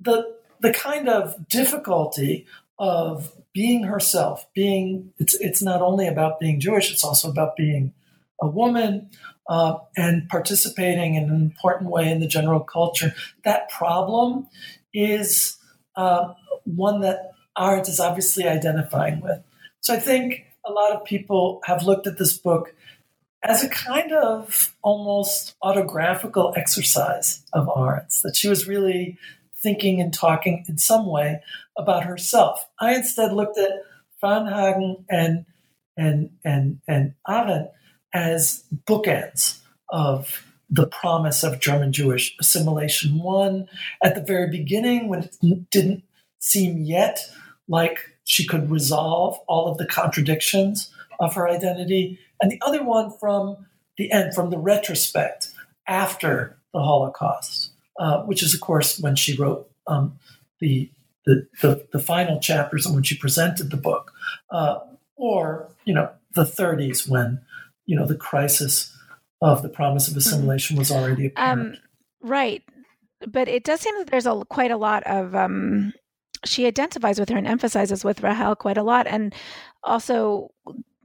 the 0.00 0.36
the 0.60 0.72
kind 0.72 1.08
of 1.08 1.48
difficulty 1.48 2.46
of 2.78 3.32
being 3.54 3.84
herself, 3.84 4.46
being 4.54 5.12
it's 5.18 5.34
it's 5.34 5.62
not 5.62 5.82
only 5.82 6.06
about 6.06 6.38
being 6.40 6.60
Jewish, 6.60 6.92
it's 6.92 7.04
also 7.04 7.30
about 7.30 7.56
being 7.56 7.94
a 8.40 8.46
woman 8.46 9.10
uh, 9.48 9.78
and 9.96 10.28
participating 10.28 11.14
in 11.14 11.24
an 11.24 11.36
important 11.36 11.90
way 11.90 12.10
in 12.10 12.20
the 12.20 12.26
general 12.26 12.60
culture. 12.60 13.14
That 13.44 13.70
problem 13.70 14.48
is 14.92 15.56
uh, 15.96 16.34
one 16.64 17.00
that 17.00 17.32
Arendt 17.58 17.88
is 17.88 18.00
obviously 18.00 18.44
identifying 18.44 19.20
with. 19.20 19.42
So 19.80 19.94
I 19.94 20.00
think 20.00 20.44
a 20.66 20.72
lot 20.72 20.92
of 20.92 21.04
people 21.04 21.60
have 21.64 21.84
looked 21.84 22.06
at 22.06 22.18
this 22.18 22.36
book 22.36 22.74
as 23.42 23.62
a 23.62 23.68
kind 23.68 24.12
of 24.12 24.74
almost 24.82 25.54
autographical 25.62 26.52
exercise 26.56 27.42
of 27.52 27.68
Arendt's, 27.68 28.22
that 28.22 28.36
she 28.36 28.48
was 28.48 28.66
really 28.66 29.18
thinking 29.58 30.00
and 30.00 30.12
talking 30.12 30.64
in 30.68 30.78
some 30.78 31.06
way 31.06 31.40
about 31.76 32.04
herself. 32.04 32.66
I 32.80 32.94
instead 32.94 33.32
looked 33.32 33.58
at 33.58 33.70
Varnhagen 34.22 35.04
and 35.10 35.46
and 35.96 36.30
and 36.44 36.80
and 36.86 37.14
Arendt 37.28 37.70
as 38.12 38.64
bookends 38.86 39.58
of 39.90 40.44
the 40.68 40.86
promise 40.86 41.42
of 41.44 41.60
German 41.60 41.92
Jewish 41.92 42.36
assimilation. 42.40 43.18
One 43.18 43.68
at 44.02 44.14
the 44.14 44.22
very 44.22 44.48
beginning, 44.50 45.08
when 45.08 45.20
it 45.20 45.70
didn't 45.70 46.02
seem 46.38 46.78
yet 46.78 47.20
like 47.68 47.98
she 48.24 48.46
could 48.46 48.70
resolve 48.70 49.38
all 49.46 49.68
of 49.68 49.78
the 49.78 49.86
contradictions 49.86 50.90
of 51.20 51.34
her 51.34 51.48
identity, 51.48 52.18
and 52.40 52.50
the 52.50 52.60
other 52.62 52.82
one 52.82 53.10
from 53.18 53.56
the 53.96 54.10
end, 54.12 54.34
from 54.34 54.50
the 54.50 54.58
retrospect 54.58 55.52
after 55.86 56.58
the 56.72 56.80
Holocaust. 56.80 57.70
Uh, 57.98 58.22
which 58.24 58.42
is, 58.42 58.52
of 58.54 58.60
course, 58.60 58.98
when 58.98 59.16
she 59.16 59.34
wrote 59.36 59.70
um, 59.86 60.18
the, 60.60 60.90
the, 61.24 61.46
the, 61.62 61.86
the, 61.92 61.98
final 61.98 62.38
chapters 62.40 62.84
and 62.84 62.94
when 62.94 63.02
she 63.02 63.16
presented 63.16 63.70
the 63.70 63.76
book, 63.76 64.12
uh, 64.50 64.78
or, 65.16 65.68
you 65.86 65.94
know, 65.94 66.10
the 66.34 66.44
30s 66.44 67.08
when, 67.08 67.40
you 67.86 67.96
know, 67.96 68.06
the 68.06 68.14
crisis 68.14 68.94
of 69.40 69.62
the 69.62 69.68
promise 69.68 70.08
of 70.08 70.12
mm-hmm. 70.12 70.18
assimilation 70.18 70.76
was 70.76 70.90
already 70.90 71.26
apparent. 71.26 71.74
Um, 71.74 71.80
right. 72.20 72.62
But 73.26 73.48
it 73.48 73.64
does 73.64 73.80
seem 73.80 73.96
that 73.98 74.08
there's 74.08 74.26
a 74.26 74.44
quite 74.50 74.70
a 74.70 74.76
lot 74.76 75.02
of 75.04 75.34
um, 75.34 75.94
she 76.44 76.66
identifies 76.66 77.18
with 77.18 77.30
her 77.30 77.38
and 77.38 77.46
emphasizes 77.46 78.04
with 78.04 78.22
Rahel 78.22 78.54
quite 78.56 78.76
a 78.76 78.82
lot, 78.82 79.06
and 79.06 79.34
also 79.82 80.50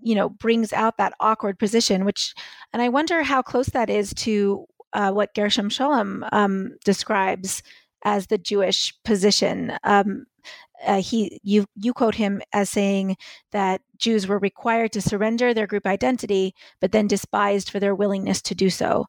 you 0.02 0.16
know 0.16 0.30
brings 0.30 0.74
out 0.74 0.98
that 0.98 1.14
awkward 1.20 1.60
position 1.60 2.06
which 2.06 2.34
and 2.74 2.82
i 2.82 2.90
wonder 2.90 3.22
how 3.22 3.42
close 3.42 3.68
that 3.68 3.88
is 3.88 4.14
to 4.16 4.66
uh, 4.94 5.12
what 5.12 5.34
Gershom 5.34 5.70
Scholem 5.70 6.28
um, 6.32 6.78
describes 6.84 7.64
as 8.04 8.28
the 8.28 8.38
Jewish 8.38 8.94
position. 9.04 9.74
Um, 9.84 10.26
uh, 10.86 11.02
he, 11.02 11.40
you, 11.44 11.66
you 11.76 11.94
quote 11.94 12.16
him 12.16 12.42
as 12.52 12.70
saying 12.70 13.18
that 13.52 13.82
Jews 13.98 14.28
were 14.28 14.40
required 14.40 14.92
to 14.94 15.02
surrender 15.02 15.54
their 15.54 15.68
group 15.68 15.86
identity, 15.86 16.56
but 16.80 16.92
then 16.92 17.08
despised 17.08 17.70
for 17.70 17.80
their 17.80 17.94
willingness 17.94 18.42
to 18.44 18.56
do 18.56 18.70
so. 18.70 19.06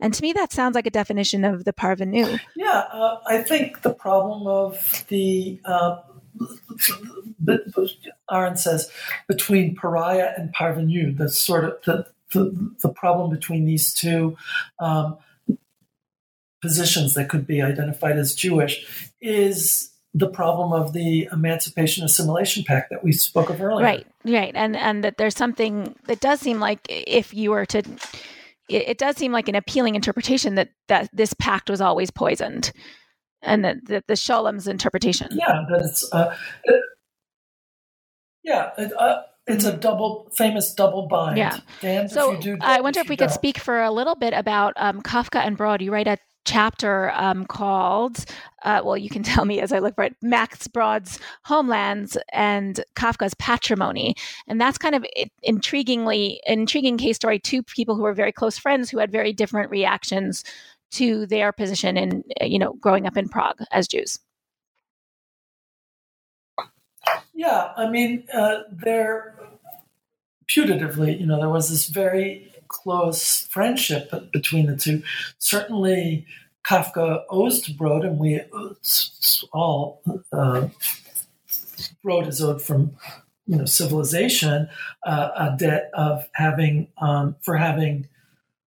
And 0.00 0.12
to 0.12 0.22
me, 0.22 0.32
that 0.34 0.52
sounds 0.52 0.74
like 0.74 0.86
a 0.86 0.90
definition 0.90 1.44
of 1.44 1.64
the 1.64 1.72
parvenu. 1.72 2.38
Yeah, 2.56 2.84
uh, 2.92 3.20
I 3.26 3.42
think 3.42 3.82
the 3.82 3.94
problem 3.94 4.46
of 4.46 5.04
the 5.08 5.60
uh, 5.64 5.98
Arendt 8.30 8.58
says 8.58 8.90
between 9.28 9.76
pariah 9.76 10.32
and 10.36 10.54
parvenu, 10.54 11.16
the 11.16 11.28
sort 11.28 11.64
of 11.64 11.76
the 11.84 12.06
the, 12.34 12.74
the 12.82 12.90
problem 12.90 13.30
between 13.30 13.64
these 13.64 13.94
two 13.94 14.36
um, 14.78 15.16
positions 16.60 17.14
that 17.14 17.28
could 17.28 17.46
be 17.46 17.62
identified 17.62 18.18
as 18.18 18.34
Jewish 18.34 19.10
is 19.20 19.90
the 20.14 20.28
problem 20.28 20.72
of 20.72 20.92
the 20.92 21.28
Emancipation 21.32 22.04
Assimilation 22.04 22.64
Pact 22.64 22.90
that 22.90 23.02
we 23.02 23.12
spoke 23.12 23.50
of 23.50 23.60
earlier. 23.60 23.84
Right, 23.84 24.06
right, 24.24 24.52
and 24.54 24.76
and 24.76 25.02
that 25.02 25.16
there's 25.18 25.36
something 25.36 25.94
that 26.06 26.20
does 26.20 26.40
seem 26.40 26.60
like 26.60 26.80
if 26.88 27.34
you 27.34 27.50
were 27.50 27.66
to, 27.66 27.78
it, 28.68 28.88
it 28.88 28.98
does 28.98 29.16
seem 29.16 29.32
like 29.32 29.48
an 29.48 29.56
appealing 29.56 29.96
interpretation 29.96 30.54
that 30.54 30.70
that 30.88 31.10
this 31.12 31.34
pact 31.34 31.68
was 31.68 31.80
always 31.80 32.10
poisoned, 32.10 32.70
and 33.42 33.64
that, 33.64 34.06
the 34.06 34.16
Scholem's 34.16 34.68
interpretation. 34.68 35.28
Yeah, 35.32 35.64
that's 35.68 36.08
uh, 36.12 36.34
it, 36.64 36.82
yeah. 38.44 38.70
It, 38.78 38.92
uh, 38.96 39.22
it's 39.46 39.64
a 39.64 39.76
double 39.76 40.30
famous 40.34 40.74
double 40.74 41.06
bind. 41.06 41.36
Yeah. 41.36 41.58
so 42.06 42.38
I 42.60 42.80
wonder 42.80 43.00
if, 43.00 43.06
if 43.06 43.10
we 43.10 43.16
don't. 43.16 43.28
could 43.28 43.34
speak 43.34 43.58
for 43.58 43.82
a 43.82 43.90
little 43.90 44.14
bit 44.14 44.32
about 44.32 44.72
um, 44.76 45.02
Kafka 45.02 45.40
and 45.40 45.56
Brod. 45.56 45.82
You 45.82 45.92
write 45.92 46.06
a 46.06 46.16
chapter 46.44 47.10
um, 47.14 47.46
called, 47.46 48.24
uh, 48.64 48.80
well, 48.84 48.96
you 48.96 49.08
can 49.08 49.22
tell 49.22 49.44
me 49.44 49.60
as 49.60 49.72
I 49.72 49.78
look 49.78 49.94
for 49.94 50.04
it, 50.04 50.16
Max 50.22 50.66
Brod's 50.68 51.18
Homelands 51.44 52.16
and 52.32 52.82
Kafka's 52.96 53.34
Patrimony. 53.34 54.14
And 54.46 54.60
that's 54.60 54.78
kind 54.78 54.94
of 54.94 55.04
intriguingly, 55.46 56.38
intriguing 56.46 56.98
case 56.98 57.16
story. 57.16 57.38
Two 57.38 57.62
people 57.62 57.96
who 57.96 58.02
were 58.02 58.14
very 58.14 58.32
close 58.32 58.58
friends 58.58 58.90
who 58.90 58.98
had 58.98 59.12
very 59.12 59.32
different 59.32 59.70
reactions 59.70 60.44
to 60.92 61.26
their 61.26 61.50
position 61.52 61.96
in 61.96 62.22
you 62.40 62.58
know 62.58 62.74
growing 62.74 63.06
up 63.06 63.16
in 63.16 63.28
Prague 63.28 63.60
as 63.72 63.88
Jews. 63.88 64.20
Yeah, 67.34 67.72
I 67.76 67.88
mean, 67.88 68.24
uh, 68.32 68.62
they're 68.70 69.34
putatively, 70.48 71.18
you 71.18 71.26
know, 71.26 71.38
there 71.38 71.50
was 71.50 71.70
this 71.70 71.88
very 71.88 72.52
close 72.68 73.46
friendship 73.46 74.12
between 74.32 74.66
the 74.66 74.76
two. 74.76 75.02
Certainly, 75.38 76.26
Kafka 76.64 77.24
owes 77.30 77.60
to 77.62 77.74
Brod, 77.74 78.04
and 78.04 78.18
we 78.18 78.40
all 79.52 80.02
uh, 80.32 80.68
Brod 82.02 82.26
is 82.26 82.42
owed 82.42 82.62
from 82.62 82.96
you 83.46 83.56
know 83.56 83.64
civilization 83.66 84.68
uh, 85.04 85.30
a 85.36 85.56
debt 85.58 85.90
of 85.94 86.26
having 86.34 86.88
um, 86.98 87.36
for 87.42 87.56
having 87.56 88.08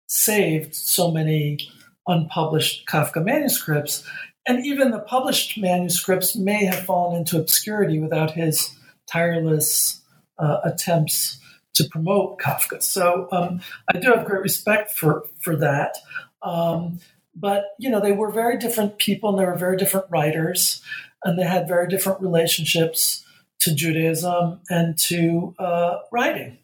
saved 0.07 0.75
so 0.75 1.11
many 1.11 1.59
unpublished 2.07 2.87
Kafka 2.87 3.23
manuscripts, 3.23 4.03
and 4.45 4.65
even 4.65 4.91
the 4.91 4.99
published 4.99 5.57
manuscripts 5.57 6.35
may 6.35 6.65
have 6.65 6.85
fallen 6.85 7.17
into 7.17 7.39
obscurity 7.39 7.99
without 7.99 8.31
his 8.31 8.75
tireless 9.07 10.01
uh, 10.37 10.59
attempts 10.63 11.39
to 11.73 11.85
promote 11.85 12.39
Kafka. 12.39 12.81
So 12.81 13.27
um, 13.31 13.61
I 13.93 13.97
do 13.99 14.11
have 14.11 14.25
great 14.25 14.41
respect 14.41 14.91
for 14.91 15.23
for 15.41 15.55
that. 15.57 15.97
Um, 16.41 16.99
but 17.35 17.65
you 17.79 17.89
know, 17.89 17.99
they 17.99 18.11
were 18.11 18.31
very 18.31 18.57
different 18.57 18.97
people, 18.97 19.29
and 19.29 19.39
they 19.39 19.45
were 19.45 19.57
very 19.57 19.77
different 19.77 20.07
writers, 20.09 20.81
and 21.23 21.37
they 21.37 21.43
had 21.43 21.67
very 21.67 21.87
different 21.87 22.21
relationships 22.21 23.25
to 23.59 23.73
Judaism 23.73 24.59
and 24.69 24.97
to 24.97 25.55
uh, 25.57 25.99
writing. 26.11 26.57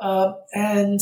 Uh, 0.00 0.34
and 0.52 1.00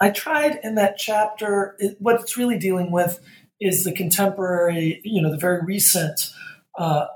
I 0.00 0.10
tried 0.10 0.58
in 0.62 0.74
that 0.74 0.98
chapter. 0.98 1.76
It, 1.78 1.96
what 2.00 2.20
it's 2.20 2.36
really 2.36 2.58
dealing 2.58 2.90
with 2.90 3.20
is 3.60 3.84
the 3.84 3.92
contemporary, 3.92 5.00
you 5.04 5.22
know, 5.22 5.30
the 5.30 5.38
very 5.38 5.64
recent 5.64 6.32
uh, 6.78 7.06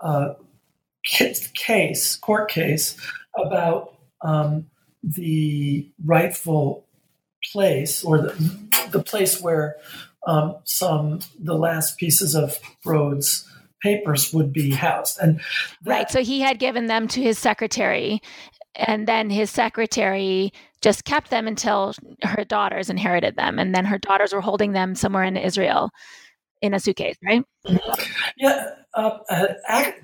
uh 0.00 0.34
case, 1.54 2.16
court 2.16 2.50
case 2.50 2.96
about 3.36 3.94
um, 4.20 4.66
the 5.02 5.88
rightful 6.04 6.86
place 7.52 8.04
or 8.04 8.18
the, 8.18 8.88
the 8.90 9.02
place 9.02 9.40
where 9.40 9.76
um, 10.26 10.56
some 10.64 11.20
the 11.38 11.54
last 11.54 11.96
pieces 11.98 12.34
of 12.34 12.58
Brod's 12.84 13.48
papers 13.82 14.32
would 14.34 14.52
be 14.52 14.72
housed. 14.72 15.18
And 15.20 15.38
that, 15.82 15.90
right 15.90 16.10
so 16.10 16.22
he 16.22 16.40
had 16.40 16.58
given 16.58 16.86
them 16.86 17.06
to 17.08 17.22
his 17.22 17.38
secretary 17.38 18.20
and 18.74 19.08
then 19.08 19.30
his 19.30 19.50
secretary 19.50 20.52
just 20.80 21.04
kept 21.04 21.30
them 21.30 21.46
until 21.46 21.94
her 22.22 22.44
daughters 22.44 22.90
inherited 22.90 23.36
them 23.36 23.58
and 23.58 23.74
then 23.74 23.84
her 23.84 23.98
daughters 23.98 24.32
were 24.32 24.40
holding 24.40 24.72
them 24.72 24.94
somewhere 24.94 25.24
in 25.24 25.36
israel 25.36 25.90
in 26.62 26.74
a 26.74 26.80
suitcase 26.80 27.16
right 27.24 27.44
yeah 28.36 28.70
uh, 28.94 29.18
uh, 29.30 29.46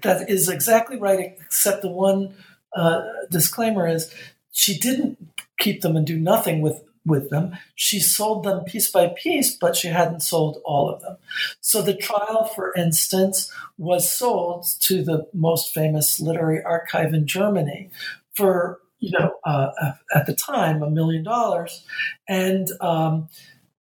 that 0.03 0.29
is 0.29 0.49
exactly 0.49 0.99
right 0.99 1.37
except 1.41 1.83
the 1.83 1.91
one 1.91 2.35
uh, 2.75 3.03
disclaimer 3.31 3.87
is 3.87 4.12
she 4.53 4.79
didn't 4.79 5.19
keep 5.59 5.83
them 5.83 5.97
and 5.97 6.07
do 6.07 6.19
nothing 6.19 6.61
with 6.61 6.83
with 7.07 7.31
them. 7.31 7.57
She 7.75 8.01
sold 8.01 8.45
them 8.45 8.65
piece 8.65 8.91
by 8.91 9.09
piece, 9.09 9.55
but 9.55 9.77
she 9.77 9.89
hadn't 9.89 10.21
sold 10.21 10.61
all 10.65 10.89
of 10.89 11.03
them. 11.03 11.17
So 11.61 11.83
the 11.83 11.95
trial, 11.95 12.45
for 12.55 12.73
instance, 12.75 13.53
was 13.77 14.15
sold 14.15 14.67
to 14.81 15.03
the 15.03 15.27
most 15.33 15.75
famous 15.75 16.21
literary 16.21 16.62
archive 16.62 17.12
in 17.12 17.27
Germany 17.27 17.91
for 18.37 18.80
you 18.99 19.11
know 19.18 19.35
uh, 19.45 19.70
at 20.14 20.26
the 20.26 20.35
time 20.35 20.82
a 20.82 20.91
million 20.91 21.22
dollars, 21.22 21.85
and 22.28 22.68
um, 22.80 23.28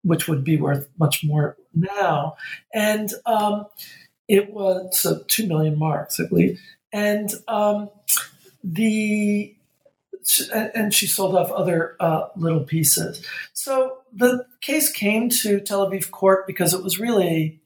which 0.02 0.28
would 0.28 0.44
be 0.44 0.56
worth 0.56 0.88
much 0.98 1.24
more 1.24 1.56
now. 1.74 2.36
And 2.74 3.12
um, 3.26 3.66
it 4.28 4.52
was 4.52 4.98
so 4.98 5.22
two 5.28 5.46
million 5.46 5.78
marks, 5.78 6.18
I 6.18 6.26
believe, 6.28 6.60
and 6.92 7.30
um, 7.48 7.90
the 8.64 9.54
and 10.52 10.94
she 10.94 11.06
sold 11.06 11.34
off 11.34 11.50
other 11.50 11.96
uh, 11.98 12.28
little 12.36 12.62
pieces. 12.62 13.26
So 13.52 13.98
the 14.12 14.46
case 14.60 14.90
came 14.90 15.28
to 15.30 15.60
Tel 15.60 15.88
Aviv 15.88 16.10
court 16.10 16.46
because 16.46 16.74
it 16.74 16.82
was 16.82 17.00
really 17.00 17.60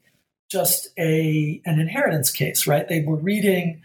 just 0.49 0.89
a 0.99 1.61
an 1.64 1.78
inheritance 1.80 2.30
case, 2.30 2.66
right? 2.66 2.89
They 2.89 3.01
were 3.01 3.16
reading 3.16 3.82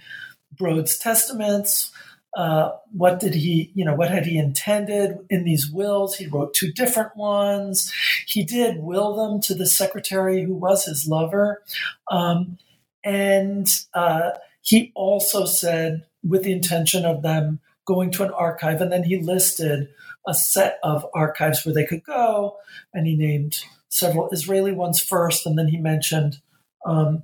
Brod's 0.57 0.97
testaments. 0.97 1.91
Uh, 2.35 2.71
what 2.93 3.19
did 3.19 3.33
he, 3.33 3.71
you 3.75 3.83
know, 3.83 3.93
what 3.93 4.09
had 4.09 4.25
he 4.25 4.37
intended 4.37 5.17
in 5.29 5.43
these 5.43 5.69
wills? 5.69 6.15
He 6.15 6.27
wrote 6.27 6.53
two 6.53 6.71
different 6.71 7.15
ones. 7.17 7.91
He 8.25 8.43
did 8.43 8.77
will 8.77 9.15
them 9.15 9.41
to 9.41 9.53
the 9.53 9.67
secretary 9.67 10.43
who 10.43 10.53
was 10.53 10.85
his 10.85 11.07
lover. 11.07 11.61
Um, 12.09 12.57
and 13.03 13.67
uh, 13.93 14.31
he 14.61 14.91
also 14.95 15.45
said, 15.45 16.05
with 16.23 16.43
the 16.43 16.51
intention 16.51 17.03
of 17.03 17.21
them 17.21 17.59
going 17.85 18.11
to 18.11 18.23
an 18.23 18.31
archive. 18.31 18.79
And 18.79 18.91
then 18.91 19.03
he 19.03 19.19
listed 19.19 19.89
a 20.27 20.33
set 20.33 20.79
of 20.83 21.05
archives 21.13 21.65
where 21.65 21.73
they 21.73 21.85
could 21.85 22.03
go. 22.03 22.57
And 22.93 23.07
he 23.07 23.15
named 23.15 23.59
several 23.89 24.29
Israeli 24.29 24.71
ones 24.71 25.01
first. 25.01 25.45
And 25.45 25.57
then 25.57 25.67
he 25.67 25.77
mentioned, 25.77 26.39
um, 26.85 27.23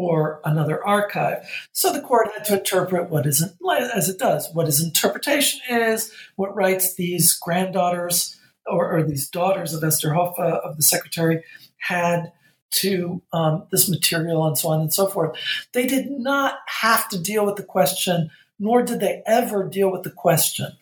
or 0.00 0.40
another 0.44 0.84
archive. 0.86 1.48
So 1.72 1.92
the 1.92 2.00
court 2.00 2.28
had 2.34 2.44
to 2.46 2.58
interpret 2.58 3.10
what 3.10 3.26
isn't, 3.26 3.52
as 3.94 4.08
it 4.08 4.18
does, 4.18 4.48
what 4.52 4.66
his 4.66 4.82
interpretation 4.82 5.60
is, 5.70 6.12
what 6.36 6.54
rights 6.54 6.94
these 6.94 7.34
granddaughters 7.34 8.38
or, 8.66 8.96
or 8.96 9.02
these 9.02 9.28
daughters 9.28 9.74
of 9.74 9.82
Esther 9.82 10.12
Hoffe, 10.12 10.38
of 10.38 10.76
the 10.76 10.82
secretary, 10.82 11.42
had 11.78 12.32
to 12.70 13.22
um, 13.32 13.66
this 13.70 13.88
material 13.88 14.46
and 14.46 14.58
so 14.58 14.68
on 14.68 14.80
and 14.80 14.92
so 14.92 15.06
forth. 15.06 15.38
They 15.72 15.86
did 15.86 16.10
not 16.10 16.58
have 16.66 17.08
to 17.08 17.18
deal 17.18 17.46
with 17.46 17.56
the 17.56 17.62
question 17.62 18.30
nor 18.58 18.82
did 18.82 19.00
they 19.00 19.22
ever 19.26 19.68
deal 19.68 19.90
with 19.90 20.02
the 20.02 20.10
question 20.10 20.72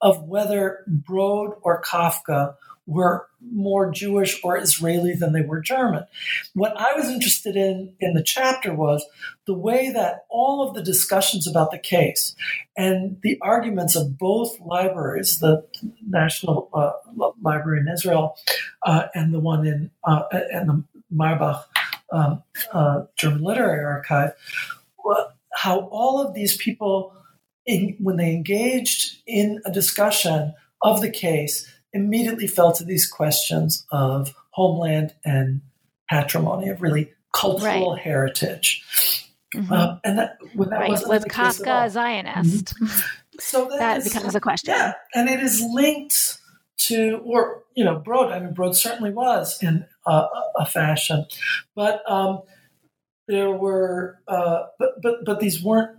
of 0.00 0.24
whether 0.24 0.84
Brod 0.86 1.52
or 1.62 1.82
Kafka 1.82 2.54
were 2.86 3.26
more 3.40 3.90
Jewish 3.90 4.40
or 4.44 4.56
Israeli 4.56 5.14
than 5.14 5.32
they 5.32 5.42
were 5.42 5.60
German. 5.60 6.04
What 6.54 6.74
I 6.78 6.94
was 6.94 7.10
interested 7.10 7.56
in 7.56 7.94
in 8.00 8.14
the 8.14 8.22
chapter 8.22 8.74
was 8.74 9.04
the 9.46 9.54
way 9.54 9.90
that 9.90 10.24
all 10.28 10.66
of 10.66 10.74
the 10.74 10.82
discussions 10.82 11.46
about 11.46 11.70
the 11.72 11.78
case 11.78 12.34
and 12.76 13.18
the 13.22 13.38
arguments 13.42 13.96
of 13.96 14.16
both 14.18 14.58
libraries, 14.60 15.38
the 15.40 15.66
National 16.08 16.68
uh, 16.72 16.92
Library 17.42 17.80
in 17.80 17.88
Israel 17.88 18.36
uh, 18.84 19.06
and 19.14 19.34
the 19.34 19.40
one 19.40 19.66
in 19.66 19.90
uh, 20.04 20.22
and 20.32 20.68
the 20.68 20.84
Marbach 21.12 21.64
um, 22.12 22.42
uh, 22.72 23.02
German 23.16 23.42
Literary 23.42 23.84
Archive, 23.84 24.32
how 25.54 25.80
all 25.90 26.24
of 26.24 26.34
these 26.34 26.56
people 26.56 27.12
in, 27.64 27.96
when 27.98 28.16
they 28.16 28.32
engaged 28.32 29.16
in 29.26 29.60
a 29.64 29.72
discussion 29.72 30.54
of 30.82 31.00
the 31.00 31.10
case, 31.10 31.68
immediately 31.96 32.46
fell 32.46 32.72
to 32.72 32.84
these 32.84 33.08
questions 33.08 33.84
of 33.90 34.34
homeland 34.50 35.14
and 35.24 35.62
patrimony, 36.08 36.68
of 36.68 36.80
really 36.82 37.12
cultural 37.32 37.92
right. 37.92 38.02
heritage. 38.02 39.26
Mm-hmm. 39.54 39.72
Um, 39.72 40.00
and 40.04 40.18
that, 40.18 40.38
that 40.40 40.70
right. 40.70 40.90
was 40.90 41.24
Kafka 41.24 41.86
a 41.86 41.90
Zionist? 41.90 42.74
Mm-hmm. 42.74 43.00
So 43.38 43.68
that, 43.68 43.78
that 43.78 43.98
is, 43.98 44.12
becomes 44.12 44.34
a 44.34 44.40
question. 44.40 44.74
Yeah, 44.74 44.94
and 45.14 45.28
it 45.28 45.40
is 45.40 45.62
linked 45.62 46.38
to, 46.78 47.20
or 47.24 47.62
you 47.74 47.84
know, 47.84 47.98
Brod. 47.98 48.32
I 48.32 48.40
mean, 48.40 48.54
Brod 48.54 48.76
certainly 48.76 49.10
was 49.10 49.62
in 49.62 49.86
uh, 50.06 50.26
a 50.56 50.66
fashion, 50.66 51.26
but 51.74 52.02
um, 52.10 52.42
there 53.28 53.50
were, 53.50 54.18
uh, 54.26 54.64
but 54.78 55.02
but 55.02 55.24
but 55.24 55.40
these 55.40 55.62
weren't 55.62 55.98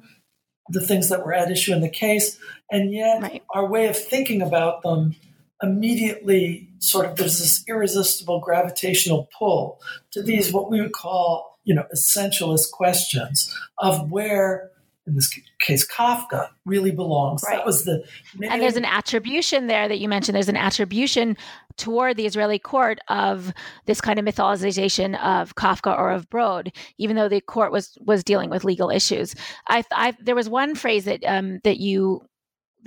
the 0.70 0.82
things 0.82 1.10
that 1.10 1.26
were 1.26 1.34
at 1.34 1.52
issue 1.52 1.74
in 1.74 1.82
the 1.82 1.90
case, 1.90 2.38
and 2.72 2.92
yet 2.92 3.22
right. 3.22 3.44
our 3.54 3.66
way 3.66 3.88
of 3.88 3.98
thinking 3.98 4.42
about 4.42 4.82
them 4.82 5.16
immediately 5.62 6.70
sort 6.80 7.06
of 7.06 7.16
there's 7.16 7.40
this 7.40 7.64
irresistible 7.68 8.40
gravitational 8.40 9.28
pull 9.38 9.82
to 10.12 10.22
these 10.22 10.54
what 10.54 10.70
we 10.70 10.80
would 10.80 10.94
call 10.94 11.60
you 11.64 11.74
know 11.74 11.84
essentialist 11.94 12.72
questions 12.72 13.54
of 13.80 14.12
where 14.12 14.72
in 15.08 15.16
this 15.16 15.34
case 15.60 15.88
Kafka 15.88 16.50
really 16.66 16.92
belongs. 16.92 17.42
Right. 17.48 17.56
That 17.56 17.66
was 17.66 17.86
the 17.86 18.04
name. 18.38 18.52
and 18.52 18.62
there's 18.62 18.76
an 18.76 18.86
attribution 18.86 19.68
there 19.68 19.88
that 19.88 20.00
you 20.00 20.10
mentioned. 20.10 20.36
There's 20.36 20.50
an 20.50 20.58
attribution 20.58 21.38
toward 21.78 22.18
the 22.18 22.26
Israeli 22.26 22.60
court 22.60 23.00
of 23.08 23.54
this 23.86 24.02
kind 24.02 24.20
of 24.20 24.26
mythologization 24.26 25.18
of 25.24 25.56
Kafka 25.56 25.98
or 25.98 26.12
of 26.12 26.30
Brod, 26.30 26.74
even 26.98 27.16
though 27.16 27.30
the 27.30 27.42
court 27.42 27.72
was 27.72 27.98
was 28.02 28.24
dealing 28.24 28.50
with 28.50 28.66
legal 28.66 28.90
issues. 28.90 29.34
I, 29.70 29.84
I 29.94 30.14
there 30.20 30.36
was 30.36 30.50
one 30.50 30.76
phrase 30.76 31.06
that 31.06 31.24
um, 31.26 31.60
that 31.64 31.78
you 31.78 32.22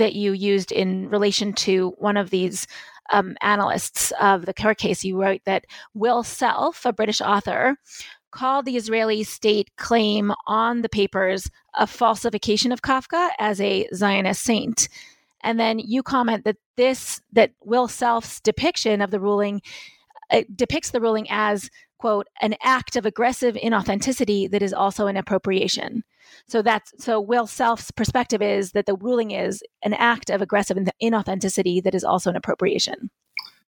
that 0.00 0.14
you 0.14 0.32
used 0.32 0.72
in 0.72 1.08
relation 1.08 1.52
to 1.52 1.94
one 1.98 2.16
of 2.16 2.30
these 2.30 2.66
um, 3.12 3.36
analysts 3.40 4.12
of 4.20 4.46
the 4.46 4.54
court 4.54 4.78
case. 4.78 5.04
You 5.04 5.20
wrote 5.20 5.42
that 5.44 5.66
Will 5.94 6.22
Self, 6.22 6.84
a 6.84 6.92
British 6.92 7.20
author, 7.20 7.76
called 8.30 8.64
the 8.64 8.76
Israeli 8.76 9.22
state 9.24 9.70
claim 9.76 10.32
on 10.46 10.82
the 10.82 10.88
papers 10.88 11.50
a 11.74 11.86
falsification 11.86 12.72
of 12.72 12.82
Kafka 12.82 13.30
as 13.38 13.60
a 13.60 13.88
Zionist 13.94 14.42
saint. 14.42 14.88
And 15.42 15.58
then 15.58 15.78
you 15.78 16.02
comment 16.02 16.44
that 16.44 16.56
this, 16.76 17.20
that 17.32 17.52
Will 17.64 17.88
Self's 17.88 18.40
depiction 18.40 19.00
of 19.00 19.10
the 19.10 19.20
ruling 19.20 19.62
it 20.32 20.56
depicts 20.56 20.90
the 20.90 21.00
ruling 21.00 21.26
as 21.28 21.70
quote 21.98 22.28
an 22.40 22.54
act 22.62 22.96
of 22.96 23.04
aggressive 23.04 23.56
inauthenticity 23.56 24.50
that 24.50 24.62
is 24.62 24.72
also 24.72 25.06
an 25.08 25.16
appropriation 25.16 26.04
so 26.46 26.62
that's 26.62 26.92
so 26.98 27.20
will 27.20 27.46
self's 27.46 27.90
perspective 27.90 28.42
is 28.42 28.72
that 28.72 28.86
the 28.86 28.96
ruling 28.96 29.30
is 29.30 29.62
an 29.82 29.94
act 29.94 30.30
of 30.30 30.42
aggressive 30.42 30.76
inauthenticity 31.02 31.82
that 31.82 31.94
is 31.94 32.04
also 32.04 32.30
an 32.30 32.36
appropriation 32.36 33.10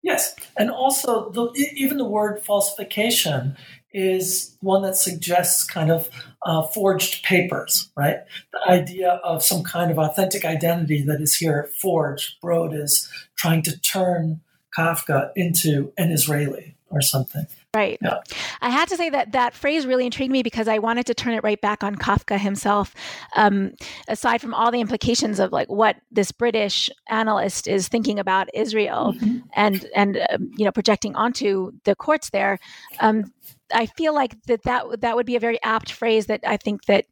yes 0.02 0.34
and 0.56 0.70
also 0.70 1.30
the, 1.30 1.50
even 1.74 1.98
the 1.98 2.04
word 2.04 2.42
falsification 2.42 3.56
is 3.92 4.56
one 4.60 4.82
that 4.82 4.96
suggests 4.96 5.64
kind 5.64 5.90
of 5.90 6.08
uh, 6.46 6.62
forged 6.62 7.24
papers, 7.24 7.90
right? 7.96 8.18
The 8.52 8.70
idea 8.70 9.20
of 9.24 9.42
some 9.42 9.62
kind 9.62 9.90
of 9.90 9.98
authentic 9.98 10.44
identity 10.44 11.02
that 11.02 11.20
is 11.20 11.36
here 11.36 11.70
forged. 11.80 12.40
Brod 12.40 12.74
is 12.74 13.10
trying 13.36 13.62
to 13.62 13.78
turn 13.80 14.40
Kafka 14.76 15.30
into 15.34 15.92
an 15.98 16.12
Israeli 16.12 16.76
or 16.88 17.00
something. 17.00 17.46
Right. 17.72 17.98
Yeah. 18.02 18.16
I 18.60 18.68
had 18.70 18.88
to 18.88 18.96
say 18.96 19.10
that 19.10 19.30
that 19.30 19.54
phrase 19.54 19.86
really 19.86 20.04
intrigued 20.04 20.32
me 20.32 20.42
because 20.42 20.66
I 20.66 20.80
wanted 20.80 21.06
to 21.06 21.14
turn 21.14 21.34
it 21.34 21.44
right 21.44 21.60
back 21.60 21.84
on 21.84 21.94
Kafka 21.94 22.36
himself. 22.36 22.96
Um, 23.36 23.74
aside 24.08 24.40
from 24.40 24.54
all 24.54 24.72
the 24.72 24.80
implications 24.80 25.38
of 25.38 25.52
like 25.52 25.68
what 25.68 25.94
this 26.10 26.32
British 26.32 26.90
analyst 27.08 27.68
is 27.68 27.86
thinking 27.86 28.18
about 28.18 28.48
Israel 28.54 29.14
mm-hmm. 29.16 29.38
and 29.54 29.86
and 29.94 30.18
um, 30.30 30.50
you 30.56 30.64
know 30.64 30.72
projecting 30.72 31.14
onto 31.14 31.70
the 31.84 31.94
courts 31.94 32.30
there, 32.30 32.58
um, 32.98 33.32
I 33.72 33.86
feel 33.86 34.14
like 34.14 34.42
that 34.46 34.64
that 34.64 35.02
that 35.02 35.14
would 35.14 35.26
be 35.26 35.36
a 35.36 35.40
very 35.40 35.62
apt 35.62 35.92
phrase 35.92 36.26
that 36.26 36.40
I 36.44 36.56
think 36.56 36.86
that 36.86 37.06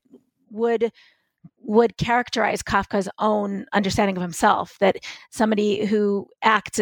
would 0.51 0.91
would 1.69 1.99
characterize 1.99 2.63
Kafka's 2.63 3.11
own 3.19 3.67
understanding 3.75 4.17
of 4.17 4.23
himself 4.23 4.79
that 4.81 4.97
somebody 5.31 5.85
who 5.85 6.27
acts 6.43 6.81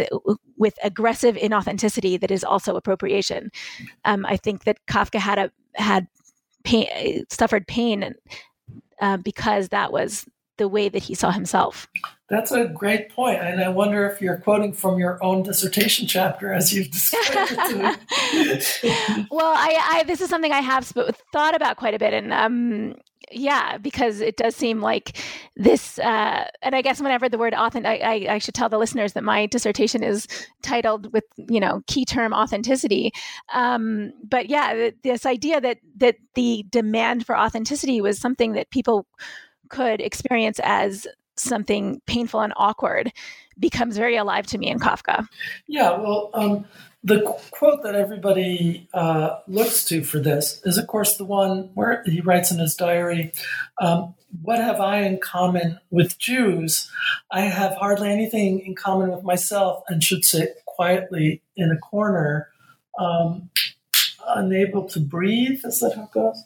with 0.57 0.74
aggressive 0.84 1.34
inauthenticity 1.34 2.20
that 2.20 2.30
is 2.30 2.45
also 2.45 2.76
appropriation. 2.76 3.51
Um, 4.05 4.24
I 4.24 4.37
think 4.37 4.62
that 4.62 4.78
Kafka 4.87 5.18
had 5.18 5.39
a 5.41 5.51
had 5.74 6.07
pain, 6.62 7.24
suffered 7.30 7.66
pain 7.66 8.14
uh, 9.01 9.16
because 9.16 9.70
that 9.70 9.93
was 9.93 10.24
the 10.57 10.68
way 10.68 10.89
that 10.89 11.03
he 11.03 11.16
saw 11.16 11.32
himself. 11.32 11.89
That's 12.28 12.53
a 12.53 12.66
great 12.66 13.11
point, 13.11 13.41
and 13.41 13.61
I 13.61 13.68
wonder 13.68 14.09
if 14.09 14.22
you're 14.22 14.39
quoting 14.39 14.72
from 14.72 15.01
your 15.01 15.22
own 15.22 15.43
dissertation 15.43 16.07
chapter 16.07 16.53
as 16.53 16.72
you've 16.72 16.93
described 16.93 17.53
it. 17.53 18.80
well, 19.30 19.53
I, 19.57 19.78
I, 19.93 20.05
this 20.05 20.20
is 20.20 20.30
something 20.30 20.53
I 20.53 20.61
have 20.61 20.87
thought 21.32 21.57
about 21.57 21.76
quite 21.76 21.95
a 21.95 21.99
bit, 21.99 22.14
and 22.14 22.32
um, 22.32 22.95
yeah, 23.32 23.78
because 23.78 24.20
it 24.20 24.36
does 24.36 24.54
seem 24.54 24.80
like 24.80 25.18
this, 25.56 25.98
uh, 25.98 26.48
and 26.62 26.74
I 26.74 26.82
guess 26.82 27.00
whenever 27.00 27.28
the 27.28 27.38
word 27.38 27.54
authentic, 27.54 28.02
I, 28.02 28.26
I, 28.34 28.38
should 28.38 28.54
tell 28.54 28.68
the 28.68 28.78
listeners 28.78 29.14
that 29.14 29.24
my 29.24 29.46
dissertation 29.46 30.02
is 30.02 30.28
titled 30.62 31.12
with 31.12 31.24
you 31.36 31.58
know 31.60 31.82
key 31.86 32.04
term 32.04 32.32
authenticity. 32.32 33.12
Um, 33.52 34.12
but 34.22 34.48
yeah, 34.48 34.90
this 35.02 35.26
idea 35.26 35.60
that 35.60 35.78
that 35.96 36.16
the 36.34 36.64
demand 36.70 37.26
for 37.26 37.36
authenticity 37.36 38.00
was 38.00 38.18
something 38.18 38.52
that 38.52 38.70
people 38.70 39.06
could 39.68 40.00
experience 40.00 40.60
as 40.62 41.06
something 41.36 42.00
painful 42.06 42.40
and 42.40 42.52
awkward 42.56 43.12
becomes 43.58 43.96
very 43.96 44.16
alive 44.16 44.46
to 44.46 44.58
me 44.58 44.68
in 44.68 44.78
Kafka. 44.78 45.26
Yeah, 45.66 45.98
well, 45.98 46.30
um, 46.34 46.66
the 47.07 47.20
quote 47.52 47.84
that 47.84 47.94
everybody 47.94 48.88
uh, 48.92 49.38
looks 49.46 49.84
to 49.84 50.02
for 50.02 50.18
this 50.18 50.61
is, 50.64 50.76
of 50.76 50.88
course, 50.88 51.16
the 51.16 51.24
one 51.24 51.70
where 51.74 52.02
he 52.04 52.20
writes 52.20 52.50
in 52.50 52.59
his 52.59 52.74
diary, 52.74 53.32
um, 53.80 54.14
What 54.42 54.59
have 54.59 54.80
I 54.80 55.02
in 55.02 55.18
common 55.18 55.78
with 55.90 56.18
Jews? 56.18 56.90
I 57.30 57.42
have 57.42 57.74
hardly 57.74 58.11
anything 58.11 58.59
in 58.59 58.74
common 58.74 59.12
with 59.12 59.22
myself 59.22 59.84
and 59.88 60.02
should 60.02 60.24
sit 60.24 60.57
quietly 60.66 61.42
in 61.57 61.70
a 61.70 61.78
corner, 61.78 62.48
um, 62.98 63.50
unable 64.26 64.88
to 64.88 64.98
breathe. 64.98 65.61
Is 65.64 65.78
that 65.78 65.94
how 65.94 66.04
it 66.04 66.11
goes? 66.11 66.42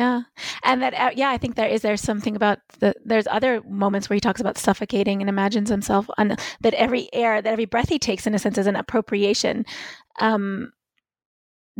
Yeah. 0.00 0.22
And 0.62 0.80
that, 0.80 0.94
uh, 0.94 1.10
yeah, 1.14 1.28
I 1.28 1.36
think 1.36 1.56
there 1.56 1.68
is, 1.68 1.82
there's 1.82 2.00
something 2.00 2.34
about 2.34 2.60
the, 2.78 2.94
there's 3.04 3.26
other 3.26 3.60
moments 3.68 4.08
where 4.08 4.14
he 4.14 4.20
talks 4.20 4.40
about 4.40 4.56
suffocating 4.56 5.20
and 5.20 5.28
imagines 5.28 5.68
himself 5.68 6.08
on 6.16 6.36
that 6.62 6.72
every 6.72 7.10
air, 7.12 7.42
that 7.42 7.52
every 7.52 7.66
breath 7.66 7.90
he 7.90 7.98
takes 7.98 8.26
in 8.26 8.34
a 8.34 8.38
sense 8.38 8.56
is 8.56 8.66
an 8.66 8.76
appropriation. 8.76 9.66
Um, 10.18 10.72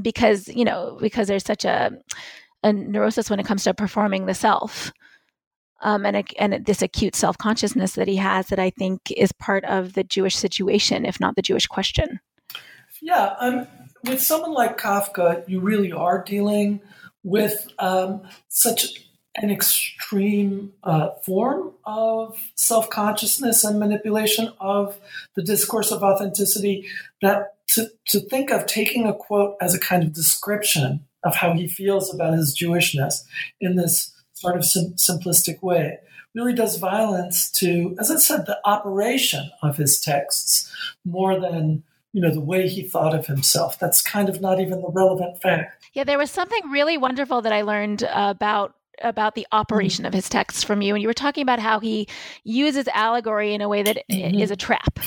because, 0.03 0.49
you 0.49 0.67
know, 0.67 0.99
because 1.01 1.29
there's 1.29 1.47
such 1.47 1.65
a, 1.65 1.93
a 2.63 2.75
neurosis 2.75 3.31
when 3.31 3.41
it 3.41 3.47
comes 3.47 3.65
to 3.65 3.73
performing 3.73 4.27
the 4.27 4.35
self. 4.35 4.93
Um, 5.81 6.05
and, 6.05 6.23
and 6.39 6.67
this 6.67 6.83
acute 6.83 7.17
self 7.17 7.39
consciousness 7.39 7.95
that 7.95 8.07
he 8.07 8.17
has 8.17 8.49
that 8.49 8.59
I 8.59 8.69
think 8.69 9.01
is 9.17 9.33
part 9.33 9.65
of 9.65 9.95
the 9.95 10.05
Jewish 10.05 10.37
situation, 10.37 11.07
if 11.07 11.19
not 11.21 11.37
the 11.37 11.43
Jewish 11.43 11.67
question. 11.67 12.21
Yeah. 13.01 13.35
Um, 13.41 13.67
with 14.05 14.21
someone 14.21 14.53
like 14.53 14.79
Kafka, 14.79 15.49
you 15.49 15.61
really 15.61 15.91
are 15.91 16.23
dealing 16.23 16.83
with 17.23 17.69
um, 17.79 18.23
such 18.49 19.07
an 19.37 19.51
extreme 19.51 20.73
uh, 20.83 21.11
form 21.25 21.73
of 21.85 22.39
self 22.57 22.91
consciousness 22.91 23.65
and 23.65 23.79
manipulation 23.79 24.53
of 24.61 24.99
the 25.35 25.43
discourse 25.43 25.91
of 25.91 26.03
authenticity 26.03 26.89
that 27.23 27.55
to, 27.69 27.91
to 28.07 28.21
think 28.21 28.51
of 28.51 28.67
taking 28.67 29.07
a 29.07 29.15
quote 29.15 29.57
as 29.61 29.75
a 29.75 29.81
kind 29.81 30.03
of 30.03 30.13
description 30.13 31.07
of 31.23 31.37
how 31.37 31.53
he 31.53 31.69
feels 31.69 32.13
about 32.13 32.35
his 32.35 32.57
Jewishness 32.57 33.23
in 33.61 33.77
this 33.77 34.13
sort 34.33 34.57
of 34.57 34.65
sim- 34.65 34.95
simplistic 34.95 35.63
way 35.63 35.99
really 36.35 36.55
does 36.55 36.79
violence 36.79 37.51
to, 37.51 37.97
as 37.99 38.11
I 38.11 38.17
said, 38.17 38.47
the 38.47 38.59
operation 38.65 39.51
of 39.63 39.77
his 39.77 40.01
texts 40.01 40.73
more 41.05 41.39
than 41.39 41.83
you 42.13 42.21
know 42.21 42.33
the 42.33 42.41
way 42.41 42.69
he 42.69 42.83
thought 42.83 43.15
of 43.15 43.27
himself. 43.27 43.79
That's 43.79 44.03
kind 44.03 44.29
of 44.29 44.41
not 44.41 44.61
even 44.61 44.81
the 44.81 44.91
relevant 44.91 45.41
fact. 45.41 45.85
Yeah, 45.93 46.05
there 46.05 46.19
was 46.19 46.31
something 46.31 46.71
really 46.71 46.99
wonderful 46.99 47.43
that 47.43 47.53
I 47.53 47.63
learned 47.63 48.03
about 48.11 48.75
about 49.03 49.35
the 49.35 49.47
operation 49.53 50.03
mm-hmm. 50.03 50.09
of 50.09 50.15
his 50.15 50.29
texts 50.29 50.63
from 50.63 50.83
you 50.83 50.95
and 50.95 51.03
you 51.03 51.09
were 51.09 51.15
talking 51.15 51.43
about 51.43 51.59
how 51.59 51.81
he 51.81 52.07
uses 52.45 52.87
allegory 52.89 53.55
in 53.55 53.61
a 53.61 53.69
way 53.69 53.83
that 53.83 53.99
mm-hmm. 54.11 54.39
is 54.39 54.51
a 54.51 54.57
trap 54.57 54.99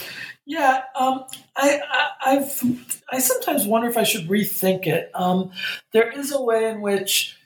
yeah 0.46 0.82
um, 0.96 1.26
I, 1.56 1.80
I, 2.26 2.34
have 2.36 3.00
i 3.12 3.20
sometimes 3.20 3.66
wonder 3.66 3.88
if 3.88 3.98
i 3.98 4.04
should 4.04 4.28
rethink 4.28 4.88
it 4.88 5.12
um, 5.14 5.52
there 5.92 6.10
is 6.12 6.32
a 6.32 6.42
way 6.42 6.70
in 6.70 6.82
which 6.82 7.38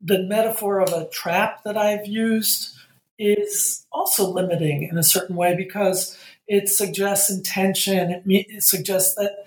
the 0.00 0.22
metaphor 0.22 0.80
of 0.80 0.92
a 0.92 1.08
trap 1.08 1.64
that 1.64 1.76
i've 1.76 2.06
used 2.06 2.76
is 3.18 3.86
also 3.92 4.30
limiting 4.30 4.88
in 4.90 4.98
a 4.98 5.02
certain 5.02 5.36
way 5.36 5.56
because 5.56 6.18
it 6.46 6.68
suggests 6.68 7.30
intention 7.30 8.10
it, 8.10 8.22
it 8.26 8.62
suggests 8.62 9.14
that 9.14 9.44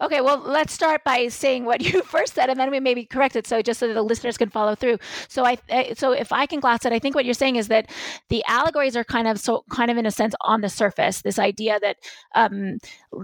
Okay, 0.00 0.20
well, 0.20 0.38
let's 0.38 0.72
start 0.72 1.04
by 1.04 1.28
saying 1.28 1.64
what 1.64 1.80
you 1.80 2.02
first 2.04 2.34
said, 2.34 2.50
and 2.50 2.58
then 2.58 2.70
we 2.70 2.80
maybe 2.80 3.04
correct 3.04 3.36
it, 3.36 3.46
so 3.46 3.62
just 3.62 3.80
so 3.80 3.86
that 3.86 3.94
the 3.94 4.02
listeners 4.02 4.36
can 4.36 4.50
follow 4.50 4.74
through. 4.74 4.98
So, 5.28 5.44
I 5.44 5.58
so 5.94 6.12
if 6.12 6.32
I 6.32 6.46
can 6.46 6.60
glass 6.60 6.84
it, 6.84 6.92
I 6.92 6.98
think 6.98 7.14
what 7.14 7.24
you're 7.24 7.34
saying 7.34 7.56
is 7.56 7.68
that 7.68 7.90
the 8.28 8.44
allegories 8.48 8.96
are 8.96 9.04
kind 9.04 9.28
of 9.28 9.38
so 9.38 9.64
kind 9.70 9.90
of 9.90 9.96
in 9.96 10.06
a 10.06 10.10
sense 10.10 10.34
on 10.40 10.60
the 10.60 10.68
surface. 10.68 11.22
This 11.22 11.38
idea 11.38 11.78
that 11.80 11.96
um, 12.34 12.78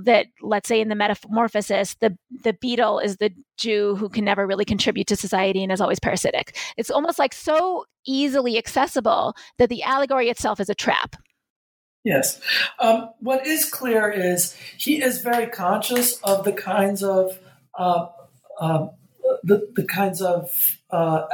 that 0.05 0.27
let's 0.41 0.69
say 0.69 0.81
in 0.81 0.89
the 0.89 0.95
metamorphosis, 0.95 1.95
the 1.95 2.17
the 2.45 2.53
beetle 2.55 2.99
is 2.99 3.17
the 3.17 3.33
Jew 3.59 3.97
who 3.97 4.09
can 4.09 4.25
never 4.25 4.47
really 4.47 4.65
contribute 4.65 5.07
to 5.09 5.17
society 5.17 5.63
and 5.63 5.73
is 5.73 5.81
always 5.81 6.01
parasitic. 6.01 6.57
It's 6.77 6.91
almost 6.91 7.19
like 7.19 7.35
so 7.35 7.85
easily 8.07 8.57
accessible 8.57 9.35
that 9.59 9.69
the 9.69 9.83
allegory 9.83 10.31
itself 10.31 10.61
is 10.61 10.71
a 10.71 10.75
trap. 10.75 11.17
Yes. 12.03 12.41
Um, 12.79 13.11
what 13.21 13.47
is 13.47 13.69
clear 13.69 14.11
is 14.11 14.57
he 14.79 15.03
is 15.03 15.21
very 15.21 15.47
conscious 15.47 16.19
of 16.23 16.45
the 16.45 16.53
kinds 16.53 17.03
of 17.03 17.39
uh, 17.79 18.07
uh, 18.59 18.89
the, 19.43 19.71
the 19.75 19.85
kinds 19.85 20.23
of 20.23 20.79
uh, 20.91 21.27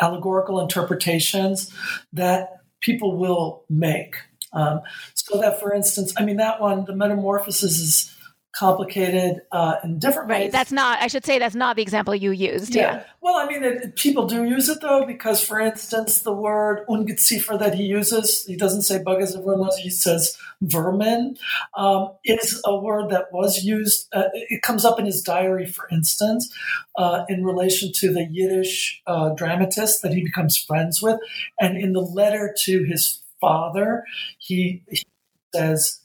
allegorical 0.00 0.60
interpretations 0.60 1.72
that 2.12 2.60
people 2.80 3.16
will 3.16 3.64
make. 3.70 4.16
Um, 4.52 4.82
so 5.14 5.40
that, 5.40 5.60
for 5.60 5.72
instance, 5.72 6.12
I 6.16 6.24
mean 6.24 6.36
that 6.36 6.60
one, 6.60 6.84
the 6.84 6.94
metamorphosis 6.94 7.78
is 7.78 8.14
complicated 8.52 9.42
uh, 9.50 9.76
in 9.82 9.98
different 9.98 10.28
right. 10.28 10.42
ways. 10.42 10.52
That's 10.52 10.72
not. 10.72 11.00
I 11.00 11.06
should 11.06 11.24
say 11.24 11.38
that's 11.38 11.54
not 11.54 11.76
the 11.76 11.82
example 11.82 12.14
you 12.14 12.30
used. 12.30 12.74
Yeah. 12.74 12.82
yeah. 12.82 13.04
Well, 13.20 13.36
I 13.36 13.46
mean, 13.46 13.64
it, 13.64 13.96
people 13.96 14.26
do 14.26 14.44
use 14.44 14.68
it 14.68 14.80
though, 14.80 15.04
because, 15.06 15.42
for 15.42 15.58
instance, 15.58 16.20
the 16.20 16.32
word 16.32 16.86
ungeziefer 16.88 17.58
that 17.58 17.74
he 17.74 17.84
uses, 17.84 18.44
he 18.44 18.56
doesn't 18.56 18.82
say 18.82 19.02
bug 19.02 19.22
as 19.22 19.34
everyone 19.34 19.62
knows. 19.62 19.76
He 19.76 19.90
says 19.90 20.36
vermin. 20.60 21.36
Um, 21.76 22.12
is 22.24 22.60
a 22.64 22.78
word 22.78 23.10
that 23.10 23.32
was 23.32 23.64
used. 23.64 24.08
Uh, 24.12 24.28
it 24.32 24.62
comes 24.62 24.84
up 24.84 24.98
in 24.98 25.06
his 25.06 25.22
diary, 25.22 25.66
for 25.66 25.88
instance, 25.90 26.52
uh, 26.96 27.24
in 27.28 27.44
relation 27.44 27.90
to 27.96 28.12
the 28.12 28.28
Yiddish 28.30 29.02
uh, 29.06 29.30
dramatist 29.30 30.02
that 30.02 30.12
he 30.12 30.22
becomes 30.22 30.56
friends 30.56 31.00
with, 31.02 31.18
and 31.60 31.76
in 31.76 31.92
the 31.92 32.00
letter 32.00 32.54
to 32.60 32.84
his 32.84 33.22
father, 33.40 34.04
he, 34.38 34.82
he 34.88 35.02
says 35.54 36.00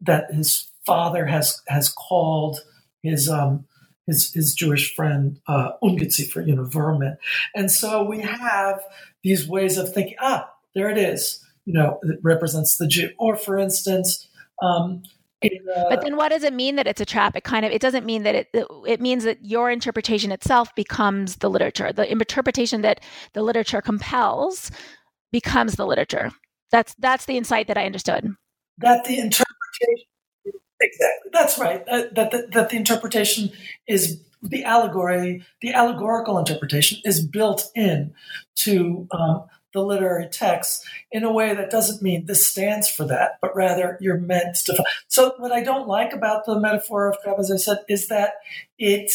that 0.00 0.32
his 0.32 0.67
father 0.88 1.26
has 1.26 1.62
has 1.68 1.88
called 1.88 2.60
his 3.02 3.28
um, 3.28 3.64
his, 4.08 4.32
his 4.32 4.54
Jewish 4.54 4.94
friend 4.94 5.38
uh, 5.46 5.72
Ungeziefer, 5.82 6.44
you 6.46 6.56
know, 6.56 6.64
vermin. 6.64 7.16
And 7.54 7.70
so 7.70 8.02
we 8.02 8.20
have 8.22 8.82
these 9.22 9.46
ways 9.46 9.76
of 9.76 9.92
thinking. 9.92 10.16
Ah, 10.20 10.50
there 10.74 10.90
it 10.90 10.98
is. 10.98 11.44
You 11.66 11.74
know, 11.74 12.00
it 12.02 12.18
represents 12.22 12.78
the 12.78 12.86
Jew. 12.86 13.10
Or, 13.18 13.36
for 13.36 13.58
instance, 13.58 14.26
um, 14.62 15.02
but 15.40 16.00
then 16.02 16.16
what 16.16 16.30
does 16.30 16.42
it 16.42 16.52
mean 16.52 16.74
that 16.74 16.88
it's 16.88 17.00
a 17.00 17.04
trap 17.04 17.36
it 17.36 17.44
kind 17.44 17.64
of 17.64 17.70
it 17.70 17.80
doesn't 17.80 18.04
mean 18.04 18.24
that 18.24 18.34
it 18.34 18.48
it 18.86 19.00
means 19.00 19.22
that 19.22 19.38
your 19.44 19.70
interpretation 19.70 20.32
itself 20.32 20.74
becomes 20.74 21.36
the 21.36 21.48
literature 21.48 21.92
the 21.92 22.10
interpretation 22.10 22.80
that 22.80 23.00
the 23.34 23.42
literature 23.42 23.80
compels 23.80 24.72
becomes 25.30 25.76
the 25.76 25.86
literature 25.86 26.32
that's 26.72 26.92
that's 26.98 27.26
the 27.26 27.36
insight 27.36 27.68
that 27.68 27.78
i 27.78 27.86
understood 27.86 28.34
that 28.78 29.04
the 29.04 29.18
interpretation 29.20 30.08
exactly 30.80 31.30
that's 31.32 31.58
right 31.58 31.84
that, 31.86 32.14
that, 32.14 32.50
that 32.52 32.70
the 32.70 32.76
interpretation 32.76 33.50
is 33.86 34.20
the 34.42 34.64
allegory 34.64 35.44
the 35.60 35.72
allegorical 35.72 36.38
interpretation 36.38 36.98
is 37.04 37.24
built 37.26 37.70
in 37.74 38.12
to 38.54 39.06
um, 39.10 39.44
the 39.72 39.82
literary 39.82 40.28
text 40.28 40.84
in 41.12 41.24
a 41.24 41.32
way 41.32 41.54
that 41.54 41.70
doesn't 41.70 42.02
mean 42.02 42.26
this 42.26 42.46
stands 42.46 42.88
for 42.88 43.06
that, 43.06 43.38
but 43.40 43.54
rather 43.54 43.98
you're 44.00 44.18
meant 44.18 44.56
to. 44.64 44.82
So, 45.08 45.34
what 45.38 45.52
I 45.52 45.62
don't 45.62 45.86
like 45.86 46.12
about 46.12 46.46
the 46.46 46.58
metaphor 46.58 47.08
of 47.08 47.20
trap, 47.22 47.36
as 47.38 47.50
I 47.50 47.56
said, 47.56 47.78
is 47.88 48.08
that 48.08 48.34
it 48.78 49.12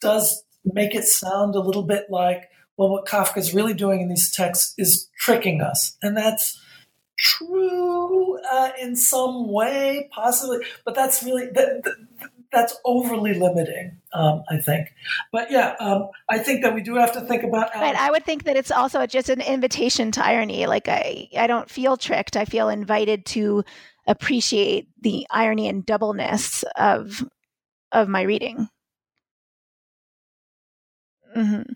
does 0.00 0.42
make 0.64 0.94
it 0.94 1.04
sound 1.04 1.54
a 1.54 1.60
little 1.60 1.82
bit 1.82 2.06
like, 2.10 2.50
well, 2.76 2.90
what 2.90 3.06
Kafka 3.06 3.38
is 3.38 3.54
really 3.54 3.74
doing 3.74 4.00
in 4.00 4.08
these 4.08 4.32
texts 4.32 4.74
is 4.78 5.08
tricking 5.18 5.60
us. 5.60 5.96
And 6.02 6.16
that's 6.16 6.60
true 7.16 8.38
uh, 8.50 8.70
in 8.80 8.96
some 8.96 9.50
way, 9.50 10.08
possibly, 10.12 10.58
but 10.84 10.94
that's 10.94 11.22
really. 11.22 11.46
That, 11.46 11.82
that's 12.54 12.76
overly 12.84 13.34
limiting, 13.34 14.00
um, 14.12 14.44
I 14.48 14.58
think. 14.58 14.94
But 15.32 15.50
yeah, 15.50 15.74
um, 15.80 16.08
I 16.30 16.38
think 16.38 16.62
that 16.62 16.74
we 16.74 16.82
do 16.82 16.94
have 16.94 17.12
to 17.12 17.20
think 17.22 17.42
about. 17.42 17.74
Right. 17.74 17.96
I 17.96 18.10
would 18.10 18.24
think 18.24 18.44
that 18.44 18.56
it's 18.56 18.70
also 18.70 19.04
just 19.06 19.28
an 19.28 19.40
invitation 19.40 20.12
to 20.12 20.24
irony. 20.24 20.66
Like 20.66 20.88
I, 20.88 21.28
I 21.36 21.46
don't 21.46 21.68
feel 21.68 21.96
tricked. 21.96 22.36
I 22.36 22.44
feel 22.44 22.68
invited 22.68 23.26
to 23.26 23.64
appreciate 24.06 24.88
the 25.00 25.26
irony 25.30 25.68
and 25.68 25.84
doubleness 25.84 26.64
of 26.76 27.28
of 27.92 28.08
my 28.08 28.22
reading. 28.22 28.68
Mm-hmm. 31.36 31.72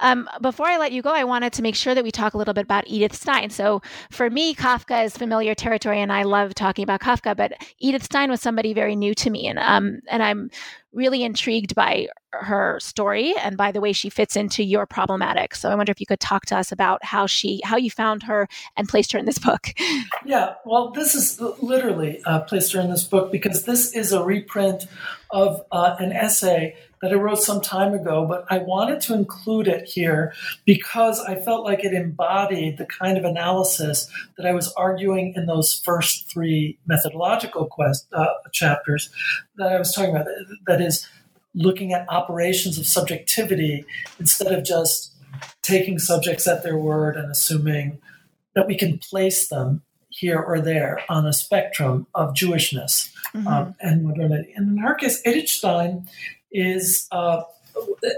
Um, 0.00 0.28
before 0.40 0.66
I 0.66 0.78
let 0.78 0.92
you 0.92 1.02
go, 1.02 1.10
I 1.10 1.24
wanted 1.24 1.52
to 1.54 1.62
make 1.62 1.74
sure 1.74 1.94
that 1.94 2.04
we 2.04 2.10
talk 2.10 2.34
a 2.34 2.38
little 2.38 2.54
bit 2.54 2.64
about 2.64 2.84
Edith 2.86 3.14
Stein. 3.14 3.50
So 3.50 3.82
for 4.10 4.30
me, 4.30 4.54
Kafka 4.54 5.04
is 5.04 5.16
familiar 5.16 5.54
territory, 5.54 6.00
and 6.00 6.12
I 6.12 6.22
love 6.22 6.54
talking 6.54 6.82
about 6.82 7.00
Kafka. 7.00 7.36
But 7.36 7.52
Edith 7.78 8.04
Stein 8.04 8.30
was 8.30 8.40
somebody 8.40 8.74
very 8.74 8.96
new 8.96 9.14
to 9.14 9.30
me, 9.30 9.46
and 9.46 9.58
um, 9.58 10.00
and 10.08 10.22
I'm 10.22 10.50
really 10.94 11.24
intrigued 11.24 11.74
by 11.74 12.08
her 12.32 12.78
story 12.80 13.34
and 13.42 13.56
by 13.56 13.70
the 13.70 13.80
way 13.80 13.92
she 13.92 14.08
fits 14.08 14.36
into 14.36 14.62
your 14.62 14.86
problematic. 14.86 15.54
So 15.54 15.68
I 15.70 15.74
wonder 15.74 15.90
if 15.90 16.00
you 16.00 16.06
could 16.06 16.20
talk 16.20 16.46
to 16.46 16.56
us 16.56 16.72
about 16.72 17.04
how 17.04 17.26
she, 17.26 17.60
how 17.64 17.76
you 17.76 17.90
found 17.90 18.22
her 18.24 18.48
and 18.76 18.88
placed 18.88 19.12
her 19.12 19.18
in 19.18 19.26
this 19.26 19.38
book. 19.38 19.68
Yeah, 20.26 20.54
well, 20.64 20.90
this 20.90 21.14
is 21.14 21.38
literally 21.60 22.22
uh, 22.24 22.40
placed 22.40 22.72
her 22.72 22.80
in 22.80 22.88
this 22.88 23.04
book 23.04 23.30
because 23.30 23.64
this 23.64 23.92
is 23.92 24.10
a 24.10 24.24
reprint 24.24 24.86
of 25.30 25.62
uh, 25.70 25.96
an 25.98 26.12
essay 26.12 26.76
that 27.04 27.12
I 27.12 27.16
wrote 27.16 27.38
some 27.38 27.60
time 27.60 27.92
ago, 27.92 28.24
but 28.26 28.46
I 28.48 28.56
wanted 28.56 28.98
to 29.02 29.12
include 29.12 29.68
it 29.68 29.86
here 29.86 30.32
because 30.64 31.20
I 31.20 31.34
felt 31.34 31.62
like 31.62 31.84
it 31.84 31.92
embodied 31.92 32.78
the 32.78 32.86
kind 32.86 33.18
of 33.18 33.24
analysis 33.24 34.08
that 34.38 34.46
I 34.46 34.54
was 34.54 34.72
arguing 34.72 35.34
in 35.36 35.44
those 35.44 35.78
first 35.84 36.32
three 36.32 36.78
methodological 36.86 37.66
quest, 37.66 38.06
uh, 38.14 38.28
chapters 38.52 39.10
that 39.56 39.70
I 39.70 39.78
was 39.78 39.92
talking 39.92 40.16
about. 40.16 40.28
That 40.66 40.80
is 40.80 41.06
looking 41.54 41.92
at 41.92 42.08
operations 42.08 42.78
of 42.78 42.86
subjectivity 42.86 43.84
instead 44.18 44.52
of 44.52 44.64
just 44.64 45.12
taking 45.60 45.98
subjects 45.98 46.48
at 46.48 46.62
their 46.62 46.78
word 46.78 47.18
and 47.18 47.30
assuming 47.30 47.98
that 48.54 48.66
we 48.66 48.78
can 48.78 48.96
place 48.96 49.48
them 49.48 49.82
here 50.08 50.40
or 50.40 50.58
there 50.58 51.02
on 51.10 51.26
a 51.26 51.34
spectrum 51.34 52.06
of 52.14 52.32
Jewishness 52.32 53.12
mm-hmm. 53.34 53.46
um, 53.46 53.74
and 53.80 54.04
modernity. 54.04 54.54
And 54.56 54.70
in 54.70 54.78
her 54.78 54.94
case, 54.94 55.20
Edith 55.26 55.50
Stein 55.50 56.08
is 56.54 57.06
uh, 57.10 57.42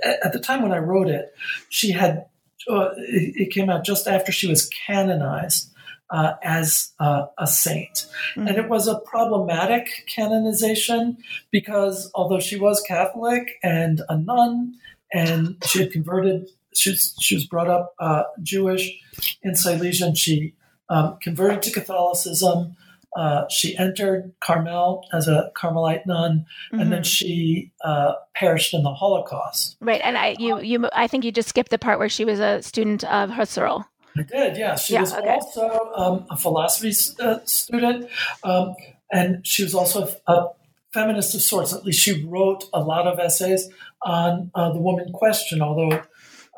at 0.05 0.33
the 0.33 0.39
time 0.39 0.63
when 0.63 0.73
I 0.73 0.79
wrote 0.79 1.09
it, 1.09 1.35
she 1.69 1.91
had 1.91 2.27
uh, 2.69 2.91
it, 2.97 3.51
came 3.51 3.71
out 3.71 3.85
just 3.85 4.07
after 4.07 4.33
she 4.33 4.49
was 4.49 4.69
canonized 4.87 5.73
uh, 6.11 6.35
as 6.43 6.93
uh, 7.01 7.27
a 7.39 7.47
saint. 7.47 8.07
Mm-hmm. 8.35 8.49
And 8.49 8.59
it 8.59 8.69
was 8.69 8.87
a 8.87 8.99
problematic 9.01 10.05
canonization 10.07 11.19
because 11.51 12.11
although 12.15 12.41
she 12.41 12.57
was 12.57 12.81
Catholic 12.83 13.59
and 13.63 14.03
a 14.09 14.19
nun, 14.19 14.75
and 15.13 15.57
she 15.67 15.81
had 15.81 15.93
converted, 15.93 16.49
she 16.75 16.91
was, 16.91 17.17
she 17.21 17.35
was 17.35 17.47
brought 17.47 17.69
up 17.69 17.95
uh, 17.99 18.25
Jewish 18.43 19.01
in 19.43 19.55
Silesia, 19.55 20.07
and 20.07 20.19
she 20.19 20.55
um, 20.89 21.19
converted 21.23 21.63
to 21.63 21.71
Catholicism. 21.71 22.77
Uh, 23.17 23.49
she 23.49 23.77
entered 23.79 24.33
Carmel 24.41 25.03
as 25.13 25.27
a 25.27 25.51
Carmelite 25.57 26.07
nun, 26.07 26.45
mm-hmm. 26.71 26.81
and 26.81 26.93
then 26.93 27.01
mm-hmm. 27.01 27.05
she 27.05 27.73
uh, 27.83 28.13
perished 28.35 28.75
in 28.75 28.83
the 28.83 28.93
Holocaust. 28.93 29.77
Right, 29.81 30.03
and 30.05 30.19
I, 30.19 30.37
you, 30.39 30.61
you, 30.61 30.87
I 30.93 31.07
think 31.07 31.25
you 31.25 31.33
just 31.33 31.49
skipped 31.49 31.71
the 31.71 31.79
part 31.79 31.99
where 31.99 32.11
she 32.11 32.27
was 32.27 32.41
a 32.41 32.63
student 32.63 33.05
of 33.05 33.31
Husserl. 33.31 33.87
I 34.19 34.23
did, 34.23 34.57
yeah. 34.59 34.77
She 34.77 34.95
yeah, 34.95 35.01
was 35.01 35.15
okay. 35.15 35.31
also 35.31 35.93
um, 35.95 36.27
a 36.31 36.37
philosophy 36.37 36.93
uh, 37.21 37.39
student, 37.45 38.11
um, 38.45 38.75
and 39.11 39.47
she 39.47 39.63
was 39.63 39.75
also 39.75 40.09
a, 40.27 40.33
a, 40.33 40.51
feminist 40.93 41.35
of 41.35 41.43
sorts. 41.43 41.75
At 41.75 41.85
least 41.85 42.01
she 42.01 42.25
wrote 42.25 42.65
a 42.73 42.81
lot 42.81 43.07
of 43.07 43.19
essays 43.19 43.69
on 44.03 44.51
uh, 44.55 44.73
the 44.73 44.81
woman 44.81 45.13
question, 45.13 45.61
although 45.61 46.03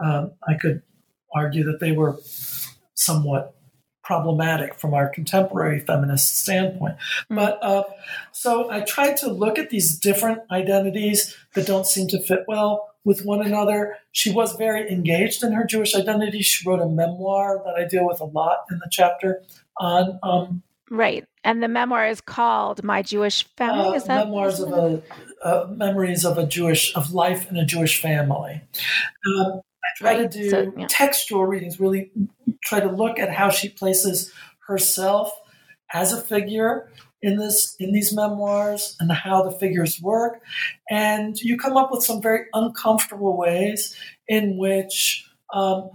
um, 0.00 0.32
I 0.46 0.54
could 0.54 0.82
argue 1.34 1.64
that 1.64 1.80
they 1.80 1.90
were 1.90 2.16
somewhat 2.94 3.54
problematic 4.08 4.74
from 4.74 4.94
our 4.94 5.06
contemporary 5.06 5.80
feminist 5.80 6.38
standpoint. 6.38 6.96
Mm-hmm. 6.96 7.34
But 7.34 7.62
uh, 7.62 7.84
so 8.32 8.70
I 8.70 8.80
tried 8.80 9.18
to 9.18 9.30
look 9.30 9.58
at 9.58 9.68
these 9.68 9.98
different 9.98 10.40
identities 10.50 11.36
that 11.54 11.66
don't 11.66 11.86
seem 11.86 12.08
to 12.08 12.22
fit 12.22 12.44
well 12.48 12.88
with 13.04 13.26
one 13.26 13.44
another. 13.44 13.98
She 14.12 14.32
was 14.32 14.54
very 14.54 14.90
engaged 14.90 15.44
in 15.44 15.52
her 15.52 15.64
Jewish 15.64 15.94
identity. 15.94 16.40
She 16.40 16.66
wrote 16.66 16.80
a 16.80 16.88
memoir 16.88 17.62
that 17.66 17.74
I 17.74 17.86
deal 17.86 18.06
with 18.06 18.20
a 18.20 18.24
lot 18.24 18.64
in 18.70 18.78
the 18.78 18.88
chapter 18.90 19.42
on. 19.76 20.18
Um, 20.22 20.62
right, 20.90 21.26
and 21.44 21.62
the 21.62 21.68
memoir 21.68 22.06
is 22.06 22.22
called 22.22 22.82
"My 22.82 23.02
Jewish 23.02 23.46
Family." 23.58 23.88
Uh, 23.88 23.92
is 23.92 24.04
that 24.04 24.24
memoirs 24.24 24.58
of 24.58 24.72
a 24.72 25.02
uh, 25.44 25.66
memories 25.68 26.24
of 26.24 26.38
a 26.38 26.46
Jewish 26.46 26.96
of 26.96 27.12
life 27.12 27.50
in 27.50 27.58
a 27.58 27.66
Jewish 27.66 28.00
family? 28.00 28.62
Um, 29.26 29.60
I 29.84 29.88
try 29.96 30.14
right. 30.14 30.30
to 30.30 30.38
do 30.38 30.50
so, 30.50 30.72
yeah. 30.76 30.86
textual 30.88 31.46
readings. 31.46 31.80
Really 31.80 32.10
try 32.64 32.80
to 32.80 32.90
look 32.90 33.18
at 33.18 33.30
how 33.32 33.50
she 33.50 33.68
places 33.68 34.32
herself 34.66 35.32
as 35.92 36.12
a 36.12 36.20
figure 36.20 36.90
in 37.22 37.36
this 37.36 37.74
in 37.80 37.92
these 37.92 38.14
memoirs 38.14 38.96
and 39.00 39.10
how 39.10 39.42
the 39.42 39.50
figures 39.50 40.00
work 40.00 40.40
and 40.88 41.40
you 41.40 41.56
come 41.56 41.76
up 41.76 41.90
with 41.90 42.04
some 42.04 42.22
very 42.22 42.46
uncomfortable 42.54 43.36
ways 43.36 43.96
in 44.28 44.56
which 44.56 45.28
um, 45.52 45.90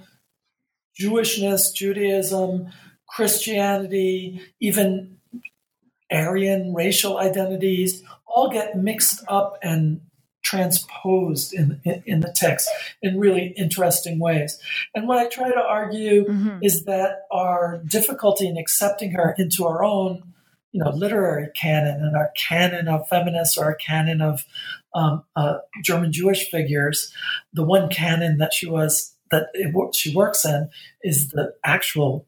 jewishness 1.00 1.74
judaism 1.74 2.68
christianity 3.08 4.42
even 4.60 5.18
aryan 6.12 6.74
racial 6.74 7.18
identities 7.18 8.04
all 8.28 8.50
get 8.50 8.78
mixed 8.78 9.24
up 9.30 9.58
and 9.64 10.02
transposed 10.54 11.54
in, 11.54 11.82
in, 11.84 12.04
in, 12.06 12.20
the 12.20 12.34
text 12.36 12.70
in 13.02 13.20
really 13.20 13.54
interesting 13.58 14.20
ways. 14.20 14.58
And 14.94 15.08
what 15.08 15.18
I 15.18 15.28
try 15.28 15.50
to 15.50 15.62
argue 15.62 16.26
mm-hmm. 16.26 16.60
is 16.62 16.86
that 16.86 17.24
our 17.32 17.82
difficulty 17.86 18.48
in 18.48 18.58
accepting 18.58 19.12
her 19.12 19.36
into 19.38 19.66
our 19.66 19.84
own 19.84 20.24
you 20.72 20.84
know 20.84 20.90
literary 20.90 21.50
canon 21.56 22.04
and 22.04 22.16
our 22.16 22.32
canon 22.36 22.88
of 22.88 23.08
feminists 23.08 23.58
or 23.58 23.66
our 23.66 23.76
canon 23.76 24.22
of 24.22 24.44
um, 24.96 25.24
uh, 25.36 25.58
German 25.84 26.12
Jewish 26.12 26.50
figures. 26.50 27.14
The 27.54 27.64
one 27.64 27.90
canon 27.90 28.38
that 28.38 28.54
she 28.54 28.68
was 28.68 29.14
that 29.32 29.48
it, 29.54 29.96
she 29.96 30.16
works 30.16 30.46
in 30.46 30.70
is 31.04 31.30
the 31.30 31.54
actual 31.64 32.28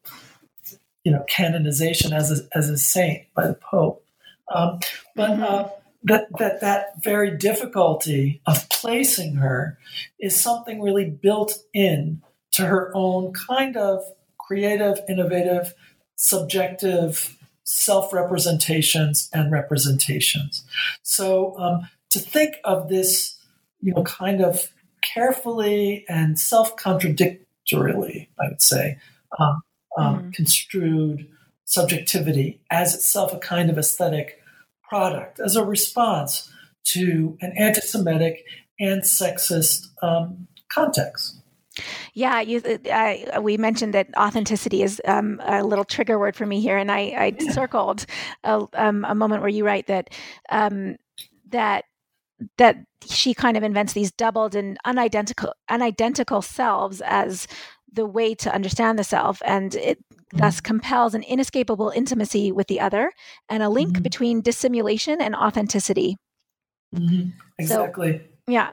you 1.04 1.12
know 1.12 1.24
canonization 1.28 2.12
as 2.12 2.30
a, 2.32 2.58
as 2.58 2.70
a 2.70 2.78
saint 2.78 3.24
by 3.34 3.46
the 3.48 3.54
Pope. 3.54 4.04
Um, 4.52 4.78
but 5.16 5.30
mm-hmm. 5.30 5.42
uh, 5.42 5.68
that 6.02 6.28
that 6.38 6.60
that 6.60 7.02
very 7.02 7.36
difficulty 7.36 8.40
of 8.46 8.68
placing 8.68 9.36
her 9.36 9.78
is 10.20 10.38
something 10.38 10.80
really 10.80 11.08
built 11.08 11.58
in 11.72 12.22
to 12.52 12.66
her 12.66 12.90
own 12.94 13.32
kind 13.32 13.76
of 13.76 14.02
creative, 14.38 15.00
innovative, 15.08 15.74
subjective 16.16 17.36
self 17.64 18.12
representations 18.12 19.28
and 19.32 19.50
representations. 19.50 20.64
So 21.02 21.58
um, 21.58 21.88
to 22.10 22.18
think 22.18 22.56
of 22.64 22.88
this, 22.88 23.36
you 23.80 23.92
know, 23.92 24.04
kind 24.04 24.40
of 24.40 24.72
carefully 25.02 26.04
and 26.08 26.38
self 26.38 26.76
contradictorily, 26.76 28.28
I 28.40 28.48
would 28.48 28.62
say, 28.62 28.98
um, 29.38 29.62
um, 29.98 30.18
mm-hmm. 30.18 30.30
construed 30.30 31.28
subjectivity 31.64 32.60
as 32.70 32.94
itself 32.94 33.32
a 33.34 33.38
kind 33.38 33.68
of 33.70 33.78
aesthetic 33.78 34.40
product, 34.88 35.40
as 35.40 35.56
a 35.56 35.64
response 35.64 36.50
to 36.84 37.36
an 37.40 37.52
anti 37.56 37.80
Semitic 37.80 38.44
and 38.78 39.02
sexist 39.02 39.88
um, 40.02 40.46
context. 40.70 41.40
Yeah, 42.14 42.40
you, 42.40 42.62
uh, 42.90 43.40
we 43.42 43.58
mentioned 43.58 43.92
that 43.94 44.08
authenticity 44.16 44.82
is 44.82 45.00
um, 45.04 45.40
a 45.44 45.62
little 45.62 45.84
trigger 45.84 46.18
word 46.18 46.34
for 46.34 46.46
me 46.46 46.60
here, 46.60 46.78
and 46.78 46.90
I, 46.90 46.98
I 46.98 47.36
yeah. 47.38 47.52
circled 47.52 48.06
a, 48.44 48.66
um, 48.72 49.04
a, 49.06 49.14
moment 49.14 49.42
where 49.42 49.50
you 49.50 49.66
write 49.66 49.86
that 49.88 50.08
um, 50.48 50.96
that 51.50 51.84
that 52.58 52.76
she 53.06 53.34
kind 53.34 53.56
of 53.56 53.62
invents 53.62 53.92
these 53.92 54.10
doubled 54.12 54.54
and 54.54 54.78
unidentical 54.84 55.52
unidentical 55.68 56.40
selves 56.42 57.02
as 57.04 57.46
the 57.92 58.06
way 58.06 58.34
to 58.34 58.54
understand 58.54 58.98
the 58.98 59.04
self, 59.04 59.40
and 59.44 59.74
it 59.74 59.98
mm-hmm. 59.98 60.38
thus 60.38 60.60
compels 60.60 61.14
an 61.14 61.22
inescapable 61.22 61.90
intimacy 61.90 62.52
with 62.52 62.66
the 62.66 62.80
other 62.80 63.12
and 63.48 63.62
a 63.62 63.68
link 63.68 63.94
mm-hmm. 63.94 64.02
between 64.02 64.40
dissimulation 64.42 65.20
and 65.20 65.34
authenticity. 65.34 66.16
Mm-hmm. 66.94 67.30
Exactly. 67.58 68.18
So, 68.18 68.24
yeah. 68.48 68.70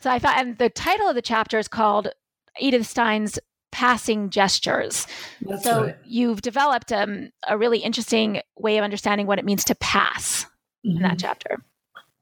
So 0.00 0.10
I 0.10 0.18
thought, 0.18 0.38
and 0.38 0.58
the 0.58 0.70
title 0.70 1.08
of 1.08 1.14
the 1.14 1.22
chapter 1.22 1.58
is 1.58 1.68
called 1.68 2.08
Edith 2.60 2.86
Stein's 2.86 3.38
Passing 3.72 4.30
Gestures. 4.30 5.06
That's 5.42 5.64
so 5.64 5.84
right. 5.84 5.96
you've 6.04 6.42
developed 6.42 6.92
um, 6.92 7.30
a 7.46 7.58
really 7.58 7.78
interesting 7.78 8.40
way 8.56 8.78
of 8.78 8.84
understanding 8.84 9.26
what 9.26 9.38
it 9.38 9.44
means 9.44 9.64
to 9.64 9.74
pass 9.76 10.46
in 10.84 11.02
that 11.02 11.02
mm-hmm. 11.02 11.16
chapter. 11.18 11.62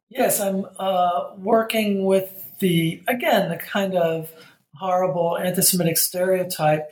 Yes, 0.08 0.40
I'm 0.40 0.64
uh, 0.78 1.34
working 1.36 2.04
with 2.04 2.58
the, 2.60 3.02
again, 3.08 3.50
the 3.50 3.56
kind 3.56 3.94
of 3.94 4.30
horrible 4.78 5.36
anti 5.38 5.62
Semitic 5.62 5.98
stereotype 5.98 6.90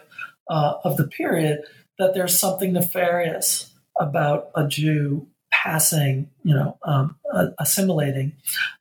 uh, 0.48 0.74
of 0.84 0.96
the 0.96 1.06
period 1.06 1.62
that 1.98 2.14
there's 2.14 2.38
something 2.38 2.72
nefarious 2.72 3.72
about 3.98 4.50
a 4.54 4.66
Jew 4.66 5.28
passing, 5.50 6.30
you 6.42 6.54
know, 6.54 6.78
um, 6.84 7.16
assimilating. 7.58 8.32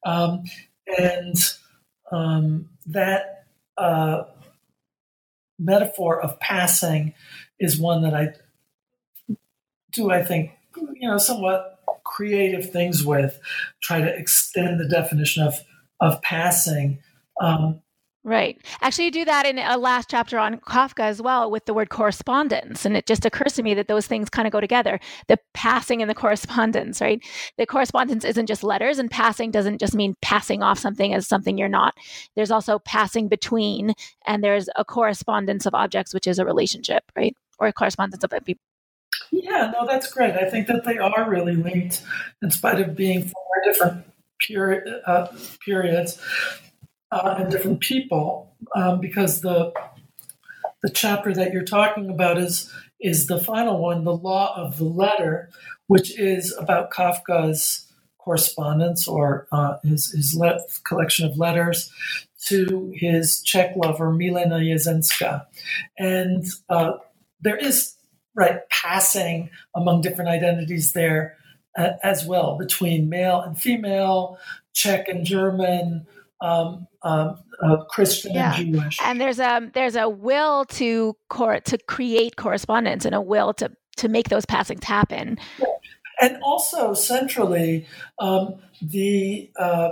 Um, 0.05 0.43
and 0.97 1.35
um, 2.11 2.69
that 2.87 3.45
uh, 3.77 4.23
metaphor 5.59 6.19
of 6.19 6.39
passing 6.39 7.13
is 7.59 7.79
one 7.79 8.01
that 8.03 8.13
I 8.13 8.33
do, 9.93 10.09
I 10.09 10.23
think, 10.23 10.51
you 10.75 11.07
know, 11.07 11.17
somewhat 11.17 11.79
creative 12.03 12.71
things 12.71 13.05
with, 13.05 13.39
try 13.81 14.01
to 14.01 14.15
extend 14.15 14.79
the 14.79 14.87
definition 14.87 15.43
of 15.43 15.59
of 15.99 16.21
passing. 16.21 16.99
Um, 17.39 17.81
Right. 18.25 18.57
Actually, 18.81 19.05
you 19.05 19.11
do 19.11 19.25
that 19.25 19.45
in 19.45 19.59
a 19.59 19.77
last 19.77 20.09
chapter 20.09 20.39
on 20.39 20.57
Kafka 20.61 21.01
as 21.01 21.21
well 21.21 21.51
with 21.51 21.65
the 21.65 21.73
word 21.73 21.89
correspondence. 21.89 22.85
And 22.85 22.95
it 22.95 23.05
just 23.05 23.25
occurs 23.25 23.51
to 23.53 23.63
me 23.63 23.73
that 23.73 23.89
those 23.89 24.07
things 24.07 24.29
kind 24.29 24.47
of 24.47 24.53
go 24.53 24.61
together 24.61 25.01
the 25.27 25.37
passing 25.53 26.01
and 26.01 26.09
the 26.09 26.15
correspondence, 26.15 27.01
right? 27.01 27.21
The 27.57 27.65
correspondence 27.65 28.23
isn't 28.23 28.47
just 28.47 28.63
letters, 28.63 28.97
and 28.97 29.11
passing 29.11 29.51
doesn't 29.51 29.79
just 29.79 29.93
mean 29.93 30.15
passing 30.21 30.63
off 30.63 30.79
something 30.79 31.13
as 31.13 31.27
something 31.27 31.57
you're 31.57 31.67
not. 31.67 31.95
There's 32.35 32.51
also 32.51 32.79
passing 32.79 33.27
between, 33.27 33.93
and 34.25 34.41
there's 34.41 34.69
a 34.77 34.85
correspondence 34.85 35.65
of 35.65 35.73
objects, 35.73 36.13
which 36.13 36.27
is 36.27 36.39
a 36.39 36.45
relationship, 36.45 37.03
right? 37.17 37.35
Or 37.59 37.67
a 37.67 37.73
correspondence 37.73 38.23
of 38.23 38.31
people. 38.45 38.61
Yeah, 39.31 39.73
no, 39.77 39.85
that's 39.85 40.11
great. 40.11 40.35
I 40.35 40.49
think 40.49 40.67
that 40.67 40.85
they 40.85 40.97
are 40.97 41.29
really 41.29 41.57
linked 41.57 42.01
in 42.41 42.51
spite 42.51 42.79
of 42.79 42.95
being 42.95 43.23
from 43.23 43.33
different 43.65 44.05
period, 44.39 45.01
uh, 45.05 45.27
periods 45.63 46.19
uh, 47.13 47.35
and 47.37 47.51
different 47.51 47.79
people, 47.79 48.51
um, 48.75 48.99
because 48.99 49.41
the 49.41 49.71
the 50.81 50.89
chapter 50.89 51.33
that 51.33 51.53
you're 51.53 51.63
talking 51.63 52.09
about 52.09 52.37
is 52.37 52.71
is 52.99 53.27
the 53.27 53.39
final 53.39 53.77
one, 53.79 54.03
the 54.03 54.15
law 54.15 54.55
of 54.57 54.77
the 54.77 54.85
letter, 54.85 55.49
which 55.87 56.17
is 56.19 56.55
about 56.57 56.89
Kafka's 56.91 57.85
correspondence 58.17 59.07
or 59.07 59.47
uh, 59.51 59.77
his 59.83 60.11
his 60.11 60.35
le- 60.35 60.59
collection 60.85 61.29
of 61.29 61.37
letters 61.37 61.91
to 62.47 62.91
his 62.95 63.41
Czech 63.43 63.75
lover 63.75 64.11
Milena 64.11 64.55
Jesenska, 64.55 65.45
and 65.99 66.45
uh, 66.69 66.93
there 67.41 67.57
is 67.57 67.95
right 68.35 68.67
passing 68.69 69.51
among 69.75 70.01
different 70.01 70.31
identities 70.31 70.93
there 70.93 71.37
uh, 71.77 71.91
as 72.01 72.25
well 72.25 72.57
between 72.57 73.07
male 73.07 73.39
and 73.39 73.59
female, 73.59 74.39
Czech 74.73 75.07
and 75.07 75.25
German, 75.25 76.07
um, 76.43 76.87
um, 77.01 77.39
uh, 77.61 77.77
Christian 77.85 78.33
yeah. 78.33 78.55
and 78.55 78.73
Jewish. 78.75 78.99
And 79.01 79.19
there's 79.19 79.39
a 79.39 79.71
there's 79.73 79.95
a 79.95 80.09
will 80.09 80.65
to 80.65 81.15
cor- 81.29 81.61
to 81.61 81.77
create 81.87 82.35
correspondence 82.35 83.05
and 83.05 83.15
a 83.15 83.21
will 83.21 83.53
to 83.55 83.71
to 83.97 84.07
make 84.09 84.29
those 84.29 84.45
passings 84.45 84.83
happen. 84.83 85.39
And 86.21 86.37
also 86.43 86.93
centrally, 86.93 87.87
um, 88.19 88.55
the 88.81 89.49
uh, 89.57 89.91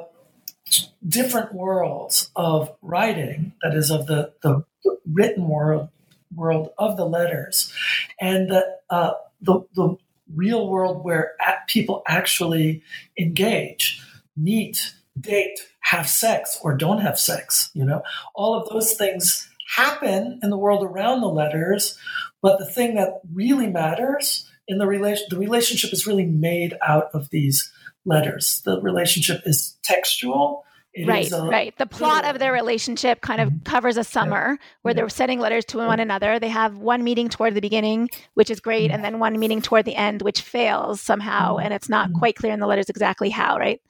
different 1.08 1.54
worlds 1.54 2.30
of 2.36 2.76
writing, 2.82 3.54
that 3.64 3.74
is, 3.74 3.90
of 3.90 4.08
the, 4.08 4.34
the 4.42 4.64
written 5.12 5.48
world 5.48 5.90
world 6.34 6.70
of 6.78 6.96
the 6.96 7.06
letters, 7.06 7.74
and 8.20 8.50
the 8.50 8.78
uh, 8.90 9.14
the, 9.42 9.62
the 9.76 9.98
real 10.34 10.70
world 10.70 11.04
where 11.04 11.34
people 11.68 12.04
actually 12.08 12.84
engage, 13.20 14.02
meet, 14.38 14.94
date, 15.20 15.60
have 15.82 16.08
sex 16.08 16.58
or 16.64 16.76
don't 16.76 17.02
have 17.02 17.20
sex. 17.20 17.70
You 17.74 17.86
know, 17.86 18.02
all 18.36 18.56
of 18.56 18.70
those 18.70 18.94
things 18.94 19.50
happen 19.76 20.40
in 20.42 20.50
the 20.50 20.58
world 20.58 20.84
around 20.84 21.22
the 21.22 21.28
letters, 21.28 21.98
but 22.42 22.60
the 22.60 22.66
thing 22.66 22.96
that 22.96 23.22
really 23.34 23.68
matters 23.68 24.50
in 24.68 24.78
the 24.78 24.88
relation, 24.88 25.26
the 25.30 25.38
relationship 25.38 25.94
is 25.94 26.08
really 26.08 26.26
made 26.26 26.78
out 26.86 27.10
of 27.14 27.30
these 27.30 27.72
letters. 28.06 28.62
The 28.66 28.82
relationship 28.82 29.42
is 29.46 29.78
textual. 29.84 30.66
It 30.94 31.08
right, 31.08 31.32
a, 31.32 31.44
right. 31.44 31.78
The 31.78 31.86
plot 31.86 32.26
of 32.26 32.40
their 32.40 32.52
relationship 32.52 33.22
kind 33.22 33.40
of 33.40 33.48
mm-hmm. 33.48 33.64
covers 33.64 33.96
a 33.96 34.04
summer 34.04 34.58
yeah. 34.60 34.68
where 34.82 34.94
they're 34.94 35.08
sending 35.08 35.40
letters 35.40 35.64
to 35.66 35.78
one 35.78 36.02
another. 36.02 36.38
They 36.38 36.50
have 36.50 36.78
one 36.78 37.02
meeting 37.06 37.30
toward 37.30 37.54
the 37.54 37.62
beginning, 37.62 38.10
which 38.34 38.50
is 38.50 38.60
great, 38.60 38.88
mm-hmm. 38.88 38.96
and 38.96 39.06
then 39.06 39.20
one 39.20 39.40
meeting 39.40 39.62
toward 39.62 39.86
the 39.86 39.96
end, 39.96 40.22
which 40.22 40.42
fails 40.42 41.00
somehow, 41.00 41.56
mm-hmm. 41.56 41.66
and 41.66 41.74
it's 41.74 41.88
not 41.88 42.12
quite 42.12 42.36
clear 42.36 42.52
in 42.52 42.60
the 42.60 42.68
letters 42.68 42.90
exactly 42.90 43.30
how, 43.30 43.58
right? 43.58 43.82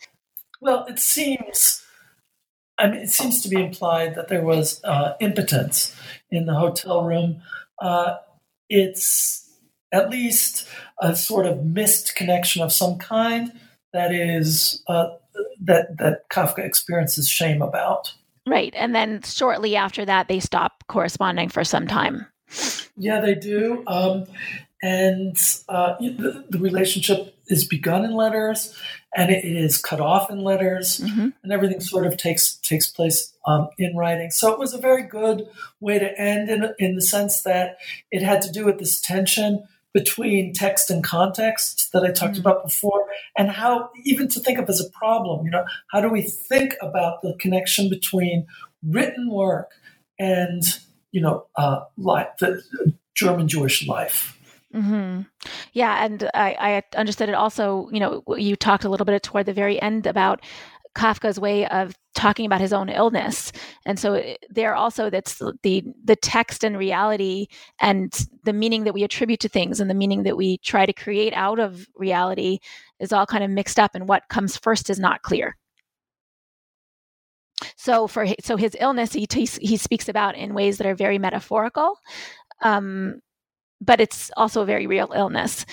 Well, 0.61 0.85
it 0.85 0.99
seems. 0.99 1.83
I 2.77 2.87
mean, 2.87 3.01
it 3.01 3.09
seems 3.09 3.41
to 3.43 3.49
be 3.49 3.61
implied 3.61 4.15
that 4.15 4.27
there 4.27 4.43
was 4.43 4.81
uh, 4.83 5.13
impotence 5.19 5.95
in 6.31 6.45
the 6.45 6.55
hotel 6.55 7.03
room. 7.03 7.41
Uh, 7.79 8.17
it's 8.69 9.49
at 9.91 10.09
least 10.09 10.67
a 10.99 11.15
sort 11.15 11.45
of 11.45 11.65
missed 11.65 12.15
connection 12.15 12.61
of 12.61 12.71
some 12.71 12.97
kind 12.97 13.51
that 13.93 14.13
is 14.13 14.83
uh, 14.87 15.09
that 15.61 15.97
that 15.97 16.29
Kafka 16.29 16.59
experiences 16.59 17.27
shame 17.27 17.61
about. 17.61 18.13
Right, 18.47 18.73
and 18.75 18.95
then 18.95 19.21
shortly 19.23 19.75
after 19.75 20.05
that, 20.05 20.27
they 20.27 20.39
stop 20.39 20.83
corresponding 20.87 21.49
for 21.49 21.63
some 21.63 21.87
time. 21.87 22.25
Yeah, 22.97 23.21
they 23.21 23.35
do. 23.35 23.83
Um, 23.87 24.25
and 24.81 25.37
uh, 25.69 25.95
the, 25.99 26.45
the, 26.49 26.57
relationship 26.57 27.35
is 27.47 27.65
begun 27.65 28.03
in 28.03 28.15
letters 28.15 28.75
and 29.15 29.31
it, 29.31 29.43
it 29.43 29.55
is 29.55 29.77
cut 29.77 29.99
off 29.99 30.29
in 30.29 30.43
letters 30.43 30.99
mm-hmm. 30.99 31.29
and 31.43 31.51
everything 31.51 31.79
sort 31.79 32.05
of 32.05 32.17
takes 32.17 32.55
takes 32.57 32.89
place 32.89 33.33
um, 33.45 33.69
in 33.77 33.95
writing 33.95 34.31
so 34.31 34.51
it 34.51 34.59
was 34.59 34.73
a 34.73 34.77
very 34.79 35.03
good 35.03 35.47
way 35.79 35.99
to 35.99 36.19
end 36.19 36.49
in, 36.49 36.73
in 36.79 36.95
the 36.95 37.01
sense 37.01 37.43
that 37.43 37.77
it 38.11 38.21
had 38.21 38.41
to 38.41 38.51
do 38.51 38.65
with 38.65 38.79
this 38.79 38.99
tension 38.99 39.63
between 39.93 40.53
text 40.53 40.89
and 40.89 41.03
context 41.03 41.91
that 41.91 42.03
i 42.03 42.11
talked 42.11 42.33
mm-hmm. 42.33 42.41
about 42.41 42.63
before 42.63 43.05
and 43.37 43.49
how 43.49 43.89
even 44.03 44.27
to 44.27 44.39
think 44.39 44.57
of 44.57 44.69
as 44.69 44.79
a 44.79 44.89
problem 44.91 45.45
you 45.45 45.51
know 45.51 45.65
how 45.91 46.01
do 46.01 46.09
we 46.09 46.21
think 46.21 46.75
about 46.81 47.21
the 47.21 47.35
connection 47.39 47.89
between 47.89 48.45
written 48.87 49.29
work 49.29 49.71
and 50.19 50.63
you 51.11 51.21
know 51.21 51.45
uh, 51.55 51.81
life, 51.97 52.27
the 52.39 52.63
german 53.13 53.47
jewish 53.47 53.85
life 53.87 54.37
Mm-hmm. 54.75 55.21
Yeah, 55.73 56.03
and 56.05 56.29
I, 56.33 56.83
I 56.95 56.97
understood 56.99 57.29
it 57.29 57.35
also. 57.35 57.89
You 57.91 57.99
know, 57.99 58.23
you 58.37 58.55
talked 58.55 58.85
a 58.85 58.89
little 58.89 59.05
bit 59.05 59.21
toward 59.23 59.45
the 59.45 59.53
very 59.53 59.81
end 59.81 60.07
about 60.07 60.41
Kafka's 60.95 61.39
way 61.39 61.67
of 61.67 61.93
talking 62.15 62.45
about 62.45 62.61
his 62.61 62.71
own 62.73 62.89
illness, 62.89 63.51
and 63.85 63.99
so 63.99 64.13
eh, 64.13 64.35
there 64.49 64.75
also 64.75 65.09
that's 65.09 65.39
the 65.63 65.83
the 66.05 66.15
text 66.17 66.63
and 66.63 66.77
reality 66.77 67.47
and 67.81 68.13
the 68.43 68.53
meaning 68.53 68.85
that 68.85 68.93
we 68.93 69.03
attribute 69.03 69.41
to 69.41 69.49
things 69.49 69.79
and 69.81 69.89
the 69.89 69.93
meaning 69.95 70.23
that 70.23 70.37
we 70.37 70.57
try 70.59 70.85
to 70.85 70.93
create 70.93 71.33
out 71.33 71.59
of 71.59 71.85
reality 71.97 72.59
is 72.99 73.11
all 73.13 73.25
kind 73.25 73.43
of 73.43 73.49
mixed 73.49 73.79
up, 73.79 73.91
and 73.95 74.07
what 74.07 74.29
comes 74.29 74.55
first 74.57 74.89
is 74.89 74.99
not 74.99 75.21
clear. 75.23 75.57
So 77.77 78.07
for 78.07 78.25
so 78.41 78.57
his 78.57 78.75
illness, 78.79 79.13
he 79.13 79.27
he, 79.31 79.45
he 79.45 79.77
speaks 79.77 80.09
about 80.09 80.35
in 80.35 80.53
ways 80.53 80.77
that 80.77 80.87
are 80.87 80.95
very 80.95 81.19
metaphorical. 81.19 81.97
Um, 82.61 83.21
but 83.81 83.99
it's 83.99 84.31
also 84.37 84.61
a 84.61 84.65
very 84.65 84.87
real 84.87 85.11
illness. 85.13 85.65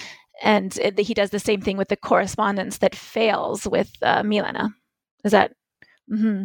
And 0.43 0.77
it, 0.79 0.99
he 0.99 1.15
does 1.15 1.31
the 1.31 1.39
same 1.39 1.61
thing 1.61 1.77
with 1.77 1.89
the 1.89 1.97
correspondence 1.97 2.79
that 2.79 2.95
fails 2.95 3.67
with 3.67 3.91
uh, 4.03 4.23
Milena. 4.23 4.71
Is 5.25 5.33
that? 5.33 5.53
Mm-hmm. 6.11 6.45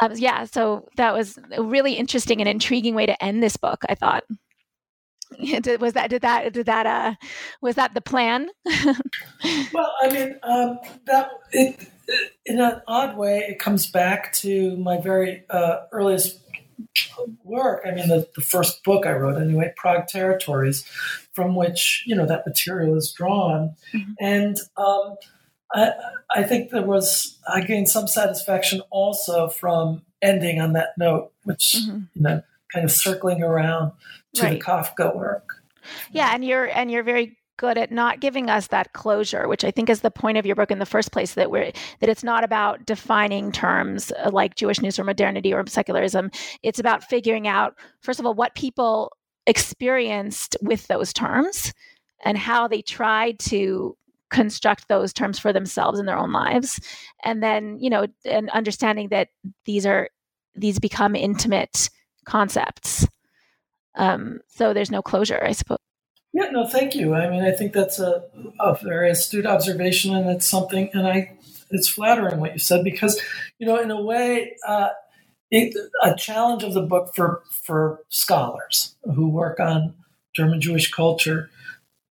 Um, 0.00 0.12
yeah. 0.14 0.44
So 0.44 0.88
that 0.96 1.12
was 1.12 1.38
a 1.52 1.62
really 1.62 1.94
interesting 1.94 2.40
and 2.40 2.48
intriguing 2.48 2.94
way 2.94 3.06
to 3.06 3.24
end 3.24 3.42
this 3.42 3.56
book. 3.56 3.82
I 3.88 3.94
thought. 3.94 4.24
was 5.80 5.94
that 5.94 6.10
did 6.10 6.22
that 6.22 6.52
did 6.52 6.66
that 6.66 6.86
uh 6.86 7.14
was 7.60 7.74
that 7.74 7.92
the 7.94 8.00
plan 8.00 8.48
well 9.72 9.92
i 10.02 10.08
mean 10.12 10.38
um 10.42 10.78
that 11.06 11.30
it, 11.50 11.88
it, 12.06 12.32
in 12.46 12.60
an 12.60 12.80
odd 12.86 13.16
way 13.16 13.44
it 13.48 13.58
comes 13.58 13.86
back 13.86 14.32
to 14.32 14.76
my 14.76 15.00
very 15.00 15.42
uh, 15.50 15.78
earliest 15.90 16.43
work. 17.42 17.82
I 17.86 17.92
mean, 17.92 18.08
the, 18.08 18.28
the 18.34 18.40
first 18.40 18.82
book 18.84 19.06
I 19.06 19.12
wrote, 19.12 19.40
anyway, 19.40 19.72
Prague 19.76 20.06
Territories, 20.06 20.84
from 21.32 21.54
which 21.54 22.04
you 22.06 22.14
know 22.14 22.26
that 22.26 22.46
material 22.46 22.96
is 22.96 23.12
drawn, 23.12 23.74
mm-hmm. 23.92 24.12
and 24.20 24.56
um, 24.76 25.16
I, 25.72 25.92
I 26.34 26.42
think 26.42 26.70
there 26.70 26.82
was 26.82 27.38
I 27.48 27.60
gained 27.60 27.88
some 27.88 28.06
satisfaction 28.06 28.82
also 28.90 29.48
from 29.48 30.02
ending 30.22 30.60
on 30.60 30.72
that 30.74 30.96
note, 30.98 31.32
which 31.44 31.76
mm-hmm. 31.78 32.00
you 32.14 32.22
know, 32.22 32.42
kind 32.72 32.84
of 32.84 32.90
circling 32.90 33.42
around 33.42 33.92
to 34.34 34.42
right. 34.42 34.58
the 34.58 34.64
Kafka 34.64 35.14
work. 35.14 35.62
Yeah, 36.12 36.30
and 36.32 36.44
you're 36.44 36.66
and 36.66 36.90
you're 36.90 37.02
very 37.02 37.36
good 37.56 37.78
at 37.78 37.92
not 37.92 38.20
giving 38.20 38.50
us 38.50 38.68
that 38.68 38.92
closure, 38.92 39.48
which 39.48 39.64
I 39.64 39.70
think 39.70 39.88
is 39.88 40.00
the 40.00 40.10
point 40.10 40.38
of 40.38 40.46
your 40.46 40.56
book 40.56 40.70
in 40.70 40.78
the 40.78 40.86
first 40.86 41.12
place. 41.12 41.34
That 41.34 41.50
we're 41.50 41.72
that 42.00 42.08
it's 42.08 42.24
not 42.24 42.44
about 42.44 42.86
defining 42.86 43.52
terms 43.52 44.12
uh, 44.22 44.30
like 44.32 44.54
Jewishness 44.54 44.98
or 44.98 45.04
modernity 45.04 45.52
or 45.52 45.66
secularism. 45.66 46.30
It's 46.62 46.78
about 46.78 47.04
figuring 47.04 47.46
out 47.48 47.74
first 48.00 48.20
of 48.20 48.26
all 48.26 48.34
what 48.34 48.54
people 48.54 49.12
experienced 49.46 50.56
with 50.62 50.86
those 50.86 51.12
terms 51.12 51.72
and 52.24 52.38
how 52.38 52.66
they 52.66 52.82
tried 52.82 53.38
to 53.38 53.96
construct 54.30 54.88
those 54.88 55.12
terms 55.12 55.38
for 55.38 55.52
themselves 55.52 56.00
in 56.00 56.06
their 56.06 56.18
own 56.18 56.32
lives 56.32 56.80
and 57.22 57.42
then 57.42 57.78
you 57.78 57.88
know 57.90 58.06
and 58.24 58.50
understanding 58.50 59.08
that 59.08 59.28
these 59.64 59.86
are 59.86 60.08
these 60.56 60.78
become 60.78 61.14
intimate 61.14 61.88
concepts 62.24 63.06
um, 63.96 64.40
so 64.48 64.72
there's 64.72 64.90
no 64.90 65.02
closure 65.02 65.40
i 65.44 65.52
suppose 65.52 65.78
yeah, 66.34 66.50
no, 66.50 66.66
thank 66.66 66.96
you. 66.96 67.14
I 67.14 67.30
mean, 67.30 67.44
I 67.44 67.52
think 67.52 67.72
that's 67.72 68.00
a, 68.00 68.24
a 68.58 68.76
very 68.82 69.08
astute 69.08 69.46
observation, 69.46 70.16
and 70.16 70.28
it's 70.28 70.46
something, 70.46 70.90
and 70.92 71.06
I, 71.06 71.32
it's 71.70 71.88
flattering 71.88 72.40
what 72.40 72.52
you 72.52 72.58
said 72.58 72.82
because, 72.82 73.20
you 73.60 73.66
know, 73.68 73.80
in 73.80 73.92
a 73.92 74.02
way, 74.02 74.56
uh, 74.66 74.88
it, 75.52 75.76
a 76.02 76.16
challenge 76.16 76.64
of 76.64 76.74
the 76.74 76.82
book 76.82 77.14
for 77.14 77.44
for 77.62 78.00
scholars 78.08 78.96
who 79.04 79.28
work 79.28 79.60
on 79.60 79.94
German 80.34 80.60
Jewish 80.60 80.90
culture 80.90 81.50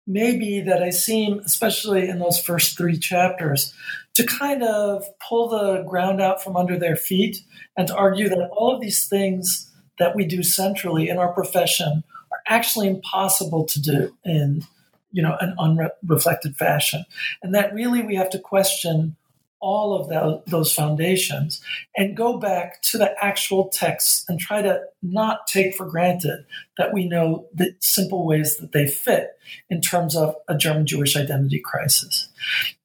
may 0.06 0.36
be 0.36 0.60
that 0.60 0.84
I 0.84 0.90
seem, 0.90 1.40
especially 1.40 2.08
in 2.08 2.20
those 2.20 2.38
first 2.38 2.76
three 2.78 2.98
chapters, 2.98 3.74
to 4.14 4.24
kind 4.24 4.62
of 4.62 5.04
pull 5.28 5.48
the 5.48 5.82
ground 5.82 6.20
out 6.20 6.40
from 6.42 6.56
under 6.56 6.78
their 6.78 6.96
feet 6.96 7.38
and 7.76 7.88
to 7.88 7.96
argue 7.96 8.28
that 8.28 8.50
all 8.52 8.72
of 8.72 8.80
these 8.80 9.08
things 9.08 9.68
that 9.98 10.14
we 10.14 10.26
do 10.26 10.44
centrally 10.44 11.08
in 11.08 11.18
our 11.18 11.32
profession 11.32 12.04
actually 12.52 12.88
impossible 12.88 13.64
to 13.64 13.80
do 13.80 14.14
in 14.24 14.64
you 15.10 15.22
know 15.22 15.36
an 15.40 15.54
unreflected 15.58 16.56
fashion 16.56 17.04
and 17.42 17.54
that 17.54 17.74
really 17.74 18.02
we 18.02 18.14
have 18.14 18.30
to 18.30 18.38
question 18.38 19.16
all 19.62 19.94
of 19.94 20.08
the, 20.08 20.42
those 20.48 20.74
foundations 20.74 21.62
and 21.96 22.16
go 22.16 22.36
back 22.36 22.82
to 22.82 22.98
the 22.98 23.14
actual 23.24 23.68
texts 23.68 24.24
and 24.28 24.40
try 24.40 24.60
to 24.60 24.82
not 25.02 25.46
take 25.46 25.76
for 25.76 25.86
granted 25.86 26.44
that 26.76 26.92
we 26.92 27.08
know 27.08 27.46
the 27.54 27.72
simple 27.78 28.26
ways 28.26 28.56
that 28.56 28.72
they 28.72 28.88
fit 28.88 29.28
in 29.70 29.80
terms 29.80 30.16
of 30.16 30.34
a 30.48 30.56
German 30.56 30.84
Jewish 30.84 31.16
identity 31.16 31.60
crisis. 31.64 32.28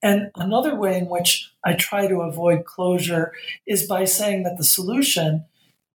And 0.03 0.29
another 0.35 0.75
way 0.75 0.99
in 0.99 1.07
which 1.07 1.51
I 1.65 1.73
try 1.73 2.07
to 2.07 2.21
avoid 2.21 2.65
closure 2.65 3.33
is 3.65 3.87
by 3.87 4.05
saying 4.05 4.43
that 4.43 4.57
the 4.57 4.63
solution 4.63 5.45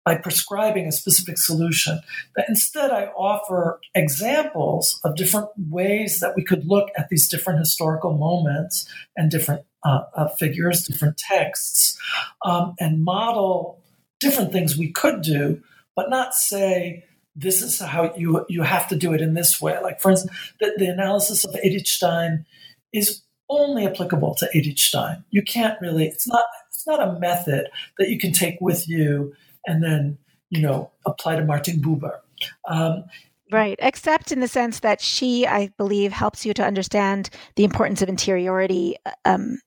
by 0.08 0.16
prescribing 0.16 0.88
a 0.88 0.92
specific 0.94 1.38
solution. 1.38 2.00
That 2.38 2.48
instead, 2.48 2.92
I 2.92 3.08
offer 3.08 3.82
examples 3.94 5.02
of 5.04 5.18
different 5.18 5.50
ways 5.70 6.22
that 6.22 6.34
we 6.34 6.46
could 6.46 6.66
look 6.66 6.88
at 6.98 7.10
these 7.10 7.28
different 7.28 7.60
historical 7.60 8.18
moments 8.18 8.88
and 9.18 9.30
different 9.30 9.64
uh, 9.84 10.04
uh, 10.16 10.30
figures, 10.30 10.86
different 10.86 11.18
texts, 11.18 12.00
um, 12.46 12.74
and 12.80 13.04
model 13.04 13.84
different 14.22 14.54
things 14.54 14.78
we 14.78 14.94
could 14.94 15.22
do, 15.22 15.62
but 15.94 16.10
not 16.10 16.34
say, 16.34 17.04
this 17.36 17.62
is 17.62 17.78
how 17.82 18.16
you 18.16 18.46
you 18.48 18.62
have 18.62 18.88
to 18.88 18.96
do 18.96 19.12
it 19.12 19.20
in 19.20 19.34
this 19.34 19.60
way. 19.60 19.78
Like 19.84 20.00
for 20.00 20.12
instance, 20.12 20.32
the, 20.62 20.72
the 20.78 20.88
analysis 20.88 21.44
of 21.44 21.54
Edith 21.62 21.86
Stein 21.86 22.46
is 22.94 23.24
only 23.50 23.86
applicable 23.86 24.36
to 24.36 24.48
Edith 24.54 24.80
Stein. 24.80 25.26
You 25.32 25.42
can't 25.42 25.78
really. 25.82 26.08
It's 26.08 26.30
not. 26.30 26.46
It's 26.70 26.88
not 26.88 27.06
a 27.06 27.20
method 27.20 27.68
that 27.98 28.08
you 28.08 28.18
can 28.18 28.32
take 28.32 28.56
with 28.62 28.88
you 28.88 29.34
and 29.68 29.84
then 29.84 30.18
you 30.50 30.62
know 30.62 30.90
apply 31.06 31.36
to 31.36 31.46
Martin 31.46 31.80
Buber. 31.80 32.20
Um, 32.68 33.04
right, 33.52 33.78
except 33.80 34.32
in 34.32 34.40
the 34.40 34.48
sense 34.48 34.80
that 34.80 35.02
she, 35.02 35.46
I 35.46 35.70
believe, 35.78 36.12
helps 36.12 36.46
you 36.46 36.54
to 36.56 36.66
understand 36.66 37.30
the 37.56 37.64
importance 37.64 38.02
of 38.02 38.10
interiority. 38.10 38.96
Um, 39.26 39.60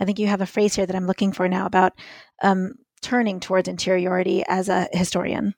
I 0.00 0.04
think 0.04 0.18
you 0.18 0.26
have 0.28 0.40
a 0.40 0.46
phrase 0.46 0.74
here 0.74 0.86
that 0.86 0.96
I'm 0.96 1.06
looking 1.06 1.32
for 1.32 1.48
now 1.48 1.66
about 1.66 1.92
um, 2.42 2.74
turning 3.02 3.40
towards 3.40 3.68
interiority 3.68 4.44
as 4.48 4.68
a 4.68 4.88
historian. 4.92 5.54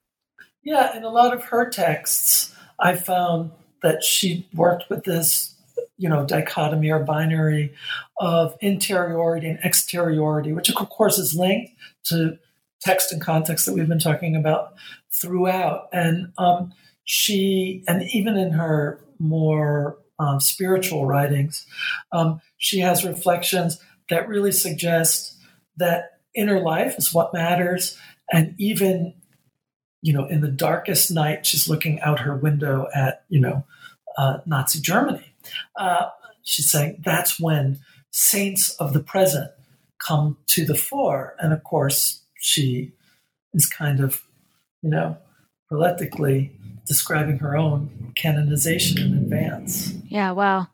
Yeah, 0.62 0.96
in 0.96 1.04
a 1.04 1.10
lot 1.10 1.34
of 1.34 1.44
her 1.44 1.68
texts, 1.68 2.54
I 2.80 2.94
found 2.94 3.52
that 3.82 4.02
she 4.02 4.48
worked 4.54 4.88
with 4.88 5.04
this, 5.04 5.54
you 5.98 6.08
know, 6.08 6.24
dichotomy 6.24 6.90
or 6.90 7.00
binary 7.00 7.74
of 8.18 8.56
interiority 8.60 9.48
and 9.48 9.58
exteriority, 9.62 10.52
which 10.52 10.70
of 10.70 10.88
course 10.88 11.18
is 11.18 11.34
linked 11.34 11.72
to 12.04 12.38
text 12.84 13.12
and 13.12 13.20
context 13.20 13.64
that 13.66 13.72
we've 13.72 13.88
been 13.88 13.98
talking 13.98 14.36
about 14.36 14.74
throughout. 15.10 15.88
And 15.92 16.32
um, 16.36 16.72
she, 17.04 17.82
and 17.88 18.02
even 18.12 18.36
in 18.36 18.52
her 18.52 19.00
more 19.18 19.98
um, 20.18 20.38
spiritual 20.38 21.06
writings, 21.06 21.66
um, 22.12 22.40
she 22.58 22.80
has 22.80 23.04
reflections 23.04 23.82
that 24.10 24.28
really 24.28 24.52
suggest 24.52 25.36
that 25.78 26.18
inner 26.34 26.60
life 26.60 26.96
is 26.98 27.12
what 27.12 27.32
matters. 27.32 27.98
And 28.30 28.54
even, 28.58 29.14
you 30.02 30.12
know, 30.12 30.26
in 30.26 30.42
the 30.42 30.48
darkest 30.48 31.10
night, 31.10 31.46
she's 31.46 31.68
looking 31.68 32.00
out 32.00 32.20
her 32.20 32.36
window 32.36 32.86
at, 32.94 33.24
you 33.28 33.40
know, 33.40 33.64
uh, 34.18 34.38
Nazi 34.44 34.80
Germany. 34.80 35.34
Uh, 35.78 36.08
she's 36.42 36.70
saying 36.70 37.02
that's 37.04 37.40
when 37.40 37.80
saints 38.10 38.74
of 38.76 38.92
the 38.92 39.02
present 39.02 39.50
come 39.98 40.36
to 40.48 40.64
the 40.64 40.74
fore. 40.74 41.34
And 41.38 41.52
of 41.52 41.64
course, 41.64 42.23
she 42.44 42.92
is 43.54 43.66
kind 43.66 44.00
of, 44.00 44.22
you 44.82 44.90
know, 44.90 45.16
proleptically 45.72 46.50
describing 46.86 47.38
her 47.38 47.56
own 47.56 48.12
canonization 48.16 48.98
in 48.98 49.14
advance. 49.14 49.94
Yeah, 50.08 50.32
wow. 50.32 50.68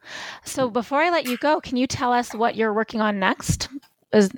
So 0.44 0.68
before 0.68 1.00
I 1.00 1.10
let 1.10 1.26
you 1.26 1.36
go, 1.36 1.60
can 1.60 1.76
you 1.76 1.86
tell 1.86 2.12
us 2.12 2.34
what 2.34 2.56
you're 2.56 2.74
working 2.74 3.00
on 3.00 3.20
next? 3.20 3.68
Is... 4.12 4.30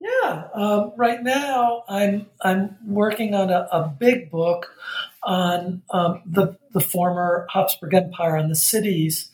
Yeah, 0.00 0.44
um, 0.54 0.92
right 0.96 1.20
now 1.24 1.82
I'm 1.88 2.26
I'm 2.40 2.76
working 2.86 3.34
on 3.34 3.50
a, 3.50 3.66
a 3.72 3.92
big 3.98 4.30
book 4.30 4.72
on 5.24 5.82
um, 5.90 6.22
the 6.24 6.56
the 6.72 6.80
former 6.80 7.48
Habsburg 7.50 7.94
Empire 7.94 8.36
and 8.36 8.48
the 8.48 8.54
cities 8.54 9.32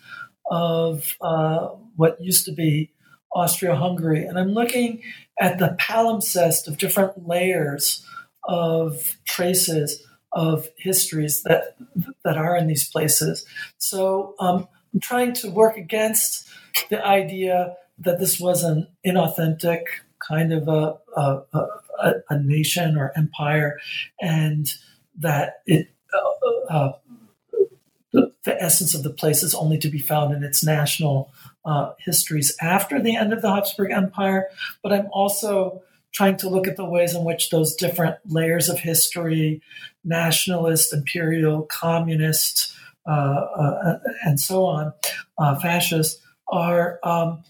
of 0.50 1.16
uh, 1.20 1.68
what 1.96 2.18
used 2.18 2.46
to 2.46 2.52
be 2.52 2.93
Austria-Hungary, 3.34 4.24
and 4.24 4.38
I'm 4.38 4.50
looking 4.52 5.02
at 5.40 5.58
the 5.58 5.76
palimpsest 5.80 6.68
of 6.68 6.78
different 6.78 7.26
layers 7.26 8.04
of 8.44 9.18
traces 9.24 10.02
of 10.32 10.68
histories 10.76 11.42
that 11.44 11.76
that 12.24 12.36
are 12.36 12.56
in 12.56 12.66
these 12.66 12.88
places. 12.88 13.44
So 13.78 14.34
um, 14.40 14.68
I'm 14.92 15.00
trying 15.00 15.32
to 15.34 15.50
work 15.50 15.76
against 15.76 16.48
the 16.90 17.04
idea 17.04 17.76
that 17.98 18.18
this 18.18 18.40
was 18.40 18.64
an 18.64 18.88
inauthentic 19.06 19.82
kind 20.18 20.52
of 20.52 20.68
a, 20.68 20.96
a, 21.16 21.42
a, 22.02 22.12
a 22.30 22.38
nation 22.38 22.96
or 22.96 23.12
empire, 23.16 23.78
and 24.20 24.66
that 25.18 25.62
it 25.66 25.88
uh, 26.12 26.72
uh, 26.72 26.92
the, 28.12 28.32
the, 28.44 28.62
essence 28.62 28.94
of 28.94 29.02
the 29.02 29.10
place 29.10 29.42
is 29.42 29.54
only 29.54 29.78
to 29.78 29.88
be 29.88 29.98
found 29.98 30.34
in 30.34 30.44
its 30.44 30.64
national 30.64 31.32
uh, 31.64 31.92
histories 31.98 32.54
after 32.60 33.00
the 33.00 33.16
end 33.16 33.32
of 33.32 33.42
the 33.42 33.52
Habsburg 33.52 33.90
Empire, 33.90 34.48
but 34.82 34.92
I'm 34.92 35.08
also 35.12 35.82
trying 36.12 36.36
to 36.38 36.48
look 36.48 36.68
at 36.68 36.76
the 36.76 36.84
ways 36.84 37.14
in 37.14 37.24
which 37.24 37.50
those 37.50 37.74
different 37.74 38.16
layers 38.26 38.68
of 38.68 38.78
history, 38.78 39.60
nationalist, 40.04 40.92
imperial, 40.92 41.62
communist, 41.62 42.72
uh, 43.06 43.10
uh, 43.10 43.98
and 44.24 44.38
so 44.38 44.64
on, 44.64 44.92
uh, 45.38 45.58
fascist, 45.58 46.20
are 46.48 47.00
um, 47.02 47.42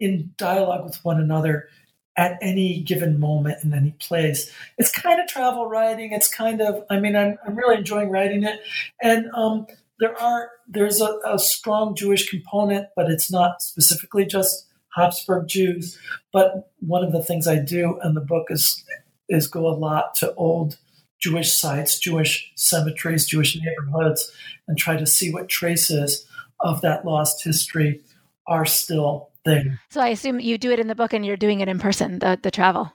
in 0.00 0.32
dialogue 0.36 0.84
with 0.84 1.02
one 1.04 1.20
another 1.20 1.68
at 2.16 2.36
any 2.42 2.80
given 2.80 3.20
moment 3.20 3.62
in 3.62 3.72
any 3.72 3.92
place. 3.92 4.52
It's 4.76 4.90
kind 4.90 5.20
of 5.20 5.28
travel 5.28 5.68
writing. 5.68 6.12
It's 6.12 6.32
kind 6.32 6.60
of, 6.60 6.84
I 6.90 6.98
mean, 6.98 7.14
I'm, 7.14 7.38
I'm 7.46 7.54
really 7.54 7.76
enjoying 7.76 8.10
writing 8.10 8.42
it. 8.42 8.60
And 9.00 9.30
um, 9.34 9.68
there 9.98 10.20
are 10.20 10.50
there's 10.68 11.00
a, 11.00 11.18
a, 11.26 11.38
strong 11.38 11.94
Jewish 11.94 12.28
component, 12.28 12.88
but 12.94 13.10
it's 13.10 13.30
not 13.30 13.62
specifically 13.62 14.24
just 14.24 14.66
Habsburg 14.94 15.48
Jews. 15.48 15.98
But 16.32 16.70
one 16.80 17.04
of 17.04 17.12
the 17.12 17.22
things 17.22 17.46
I 17.46 17.58
do 17.58 17.98
in 18.04 18.14
the 18.14 18.20
book 18.20 18.46
is 18.50 18.84
is 19.28 19.46
go 19.46 19.66
a 19.66 19.74
lot 19.74 20.14
to 20.16 20.34
old 20.34 20.78
Jewish 21.20 21.52
sites, 21.52 21.98
Jewish 21.98 22.52
cemeteries, 22.54 23.26
Jewish 23.26 23.56
neighborhoods, 23.60 24.32
and 24.66 24.78
try 24.78 24.96
to 24.96 25.06
see 25.06 25.32
what 25.32 25.48
traces 25.48 26.26
of 26.60 26.80
that 26.82 27.04
lost 27.04 27.44
history 27.44 28.00
are 28.46 28.64
still 28.64 29.30
there. 29.44 29.80
So 29.90 30.00
I 30.00 30.08
assume 30.08 30.40
you 30.40 30.58
do 30.58 30.70
it 30.70 30.80
in 30.80 30.86
the 30.86 30.94
book 30.94 31.12
and 31.12 31.24
you're 31.24 31.36
doing 31.36 31.60
it 31.60 31.68
in 31.68 31.78
person, 31.78 32.18
the, 32.20 32.38
the 32.40 32.50
travel. 32.50 32.92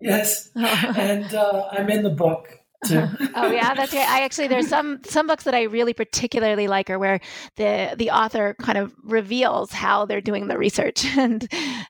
Yes. 0.00 0.50
and 0.54 1.32
uh, 1.34 1.68
I'm 1.70 1.88
in 1.90 2.02
the 2.02 2.10
book. 2.10 2.58
oh 2.90 3.50
yeah, 3.52 3.74
that's 3.74 3.92
great. 3.92 4.08
I 4.08 4.22
actually 4.22 4.48
there's 4.48 4.68
some 4.68 5.00
some 5.04 5.28
books 5.28 5.44
that 5.44 5.54
I 5.54 5.62
really 5.62 5.92
particularly 5.92 6.66
like 6.66 6.90
are 6.90 6.98
where 6.98 7.20
the 7.56 7.94
the 7.96 8.10
author 8.10 8.56
kind 8.60 8.76
of 8.76 8.92
reveals 9.04 9.70
how 9.70 10.04
they're 10.04 10.20
doing 10.20 10.48
the 10.48 10.58
research 10.58 11.04
and 11.16 11.46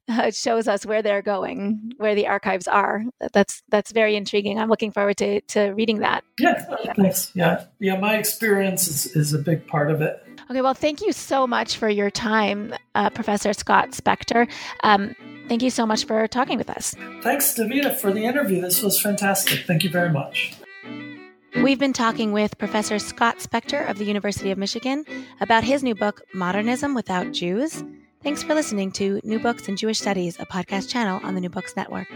uh, 0.08 0.30
shows 0.30 0.68
us 0.68 0.84
where 0.84 1.00
they're 1.00 1.22
going, 1.22 1.92
where 1.96 2.14
the 2.14 2.26
archives 2.26 2.68
are. 2.68 3.04
That's 3.32 3.62
that's 3.70 3.92
very 3.92 4.16
intriguing. 4.16 4.58
I'm 4.58 4.68
looking 4.68 4.92
forward 4.92 5.16
to 5.18 5.40
to 5.40 5.70
reading 5.70 6.00
that. 6.00 6.24
Yeah, 6.38 6.62
thanks. 6.94 7.32
Yeah, 7.34 7.64
yeah. 7.78 7.98
My 7.98 8.16
experience 8.16 8.86
is, 8.86 9.16
is 9.16 9.32
a 9.32 9.38
big 9.38 9.66
part 9.66 9.90
of 9.90 10.02
it. 10.02 10.22
Okay, 10.50 10.60
well, 10.60 10.74
thank 10.74 11.00
you 11.00 11.12
so 11.12 11.46
much 11.46 11.76
for 11.76 11.88
your 11.88 12.10
time, 12.10 12.74
uh, 12.94 13.08
Professor 13.10 13.52
Scott 13.54 13.92
Spector. 13.92 14.50
Um, 14.82 15.14
thank 15.48 15.62
you 15.62 15.70
so 15.70 15.86
much 15.86 16.04
for 16.04 16.26
talking 16.28 16.58
with 16.58 16.68
us. 16.68 16.94
Thanks, 17.22 17.54
Davida, 17.54 17.96
for 17.96 18.12
the 18.12 18.24
interview. 18.24 18.60
This 18.60 18.82
was 18.82 19.00
fantastic. 19.00 19.60
Thank 19.66 19.84
you 19.84 19.90
very 19.90 20.10
much. 20.10 20.54
We've 21.56 21.78
been 21.78 21.92
talking 21.92 22.32
with 22.32 22.56
Professor 22.56 22.98
Scott 22.98 23.38
Spector 23.38 23.88
of 23.88 23.98
the 23.98 24.06
University 24.06 24.50
of 24.50 24.56
Michigan 24.56 25.04
about 25.40 25.64
his 25.64 25.82
new 25.82 25.94
book, 25.94 26.22
Modernism 26.32 26.94
Without 26.94 27.30
Jews. 27.32 27.84
Thanks 28.22 28.42
for 28.42 28.54
listening 28.54 28.90
to 28.92 29.20
New 29.22 29.38
Books 29.38 29.68
in 29.68 29.76
Jewish 29.76 29.98
Studies, 29.98 30.38
a 30.40 30.46
podcast 30.46 30.88
channel 30.88 31.20
on 31.22 31.34
the 31.34 31.40
New 31.42 31.50
Books 31.50 31.76
Network. 31.76 32.08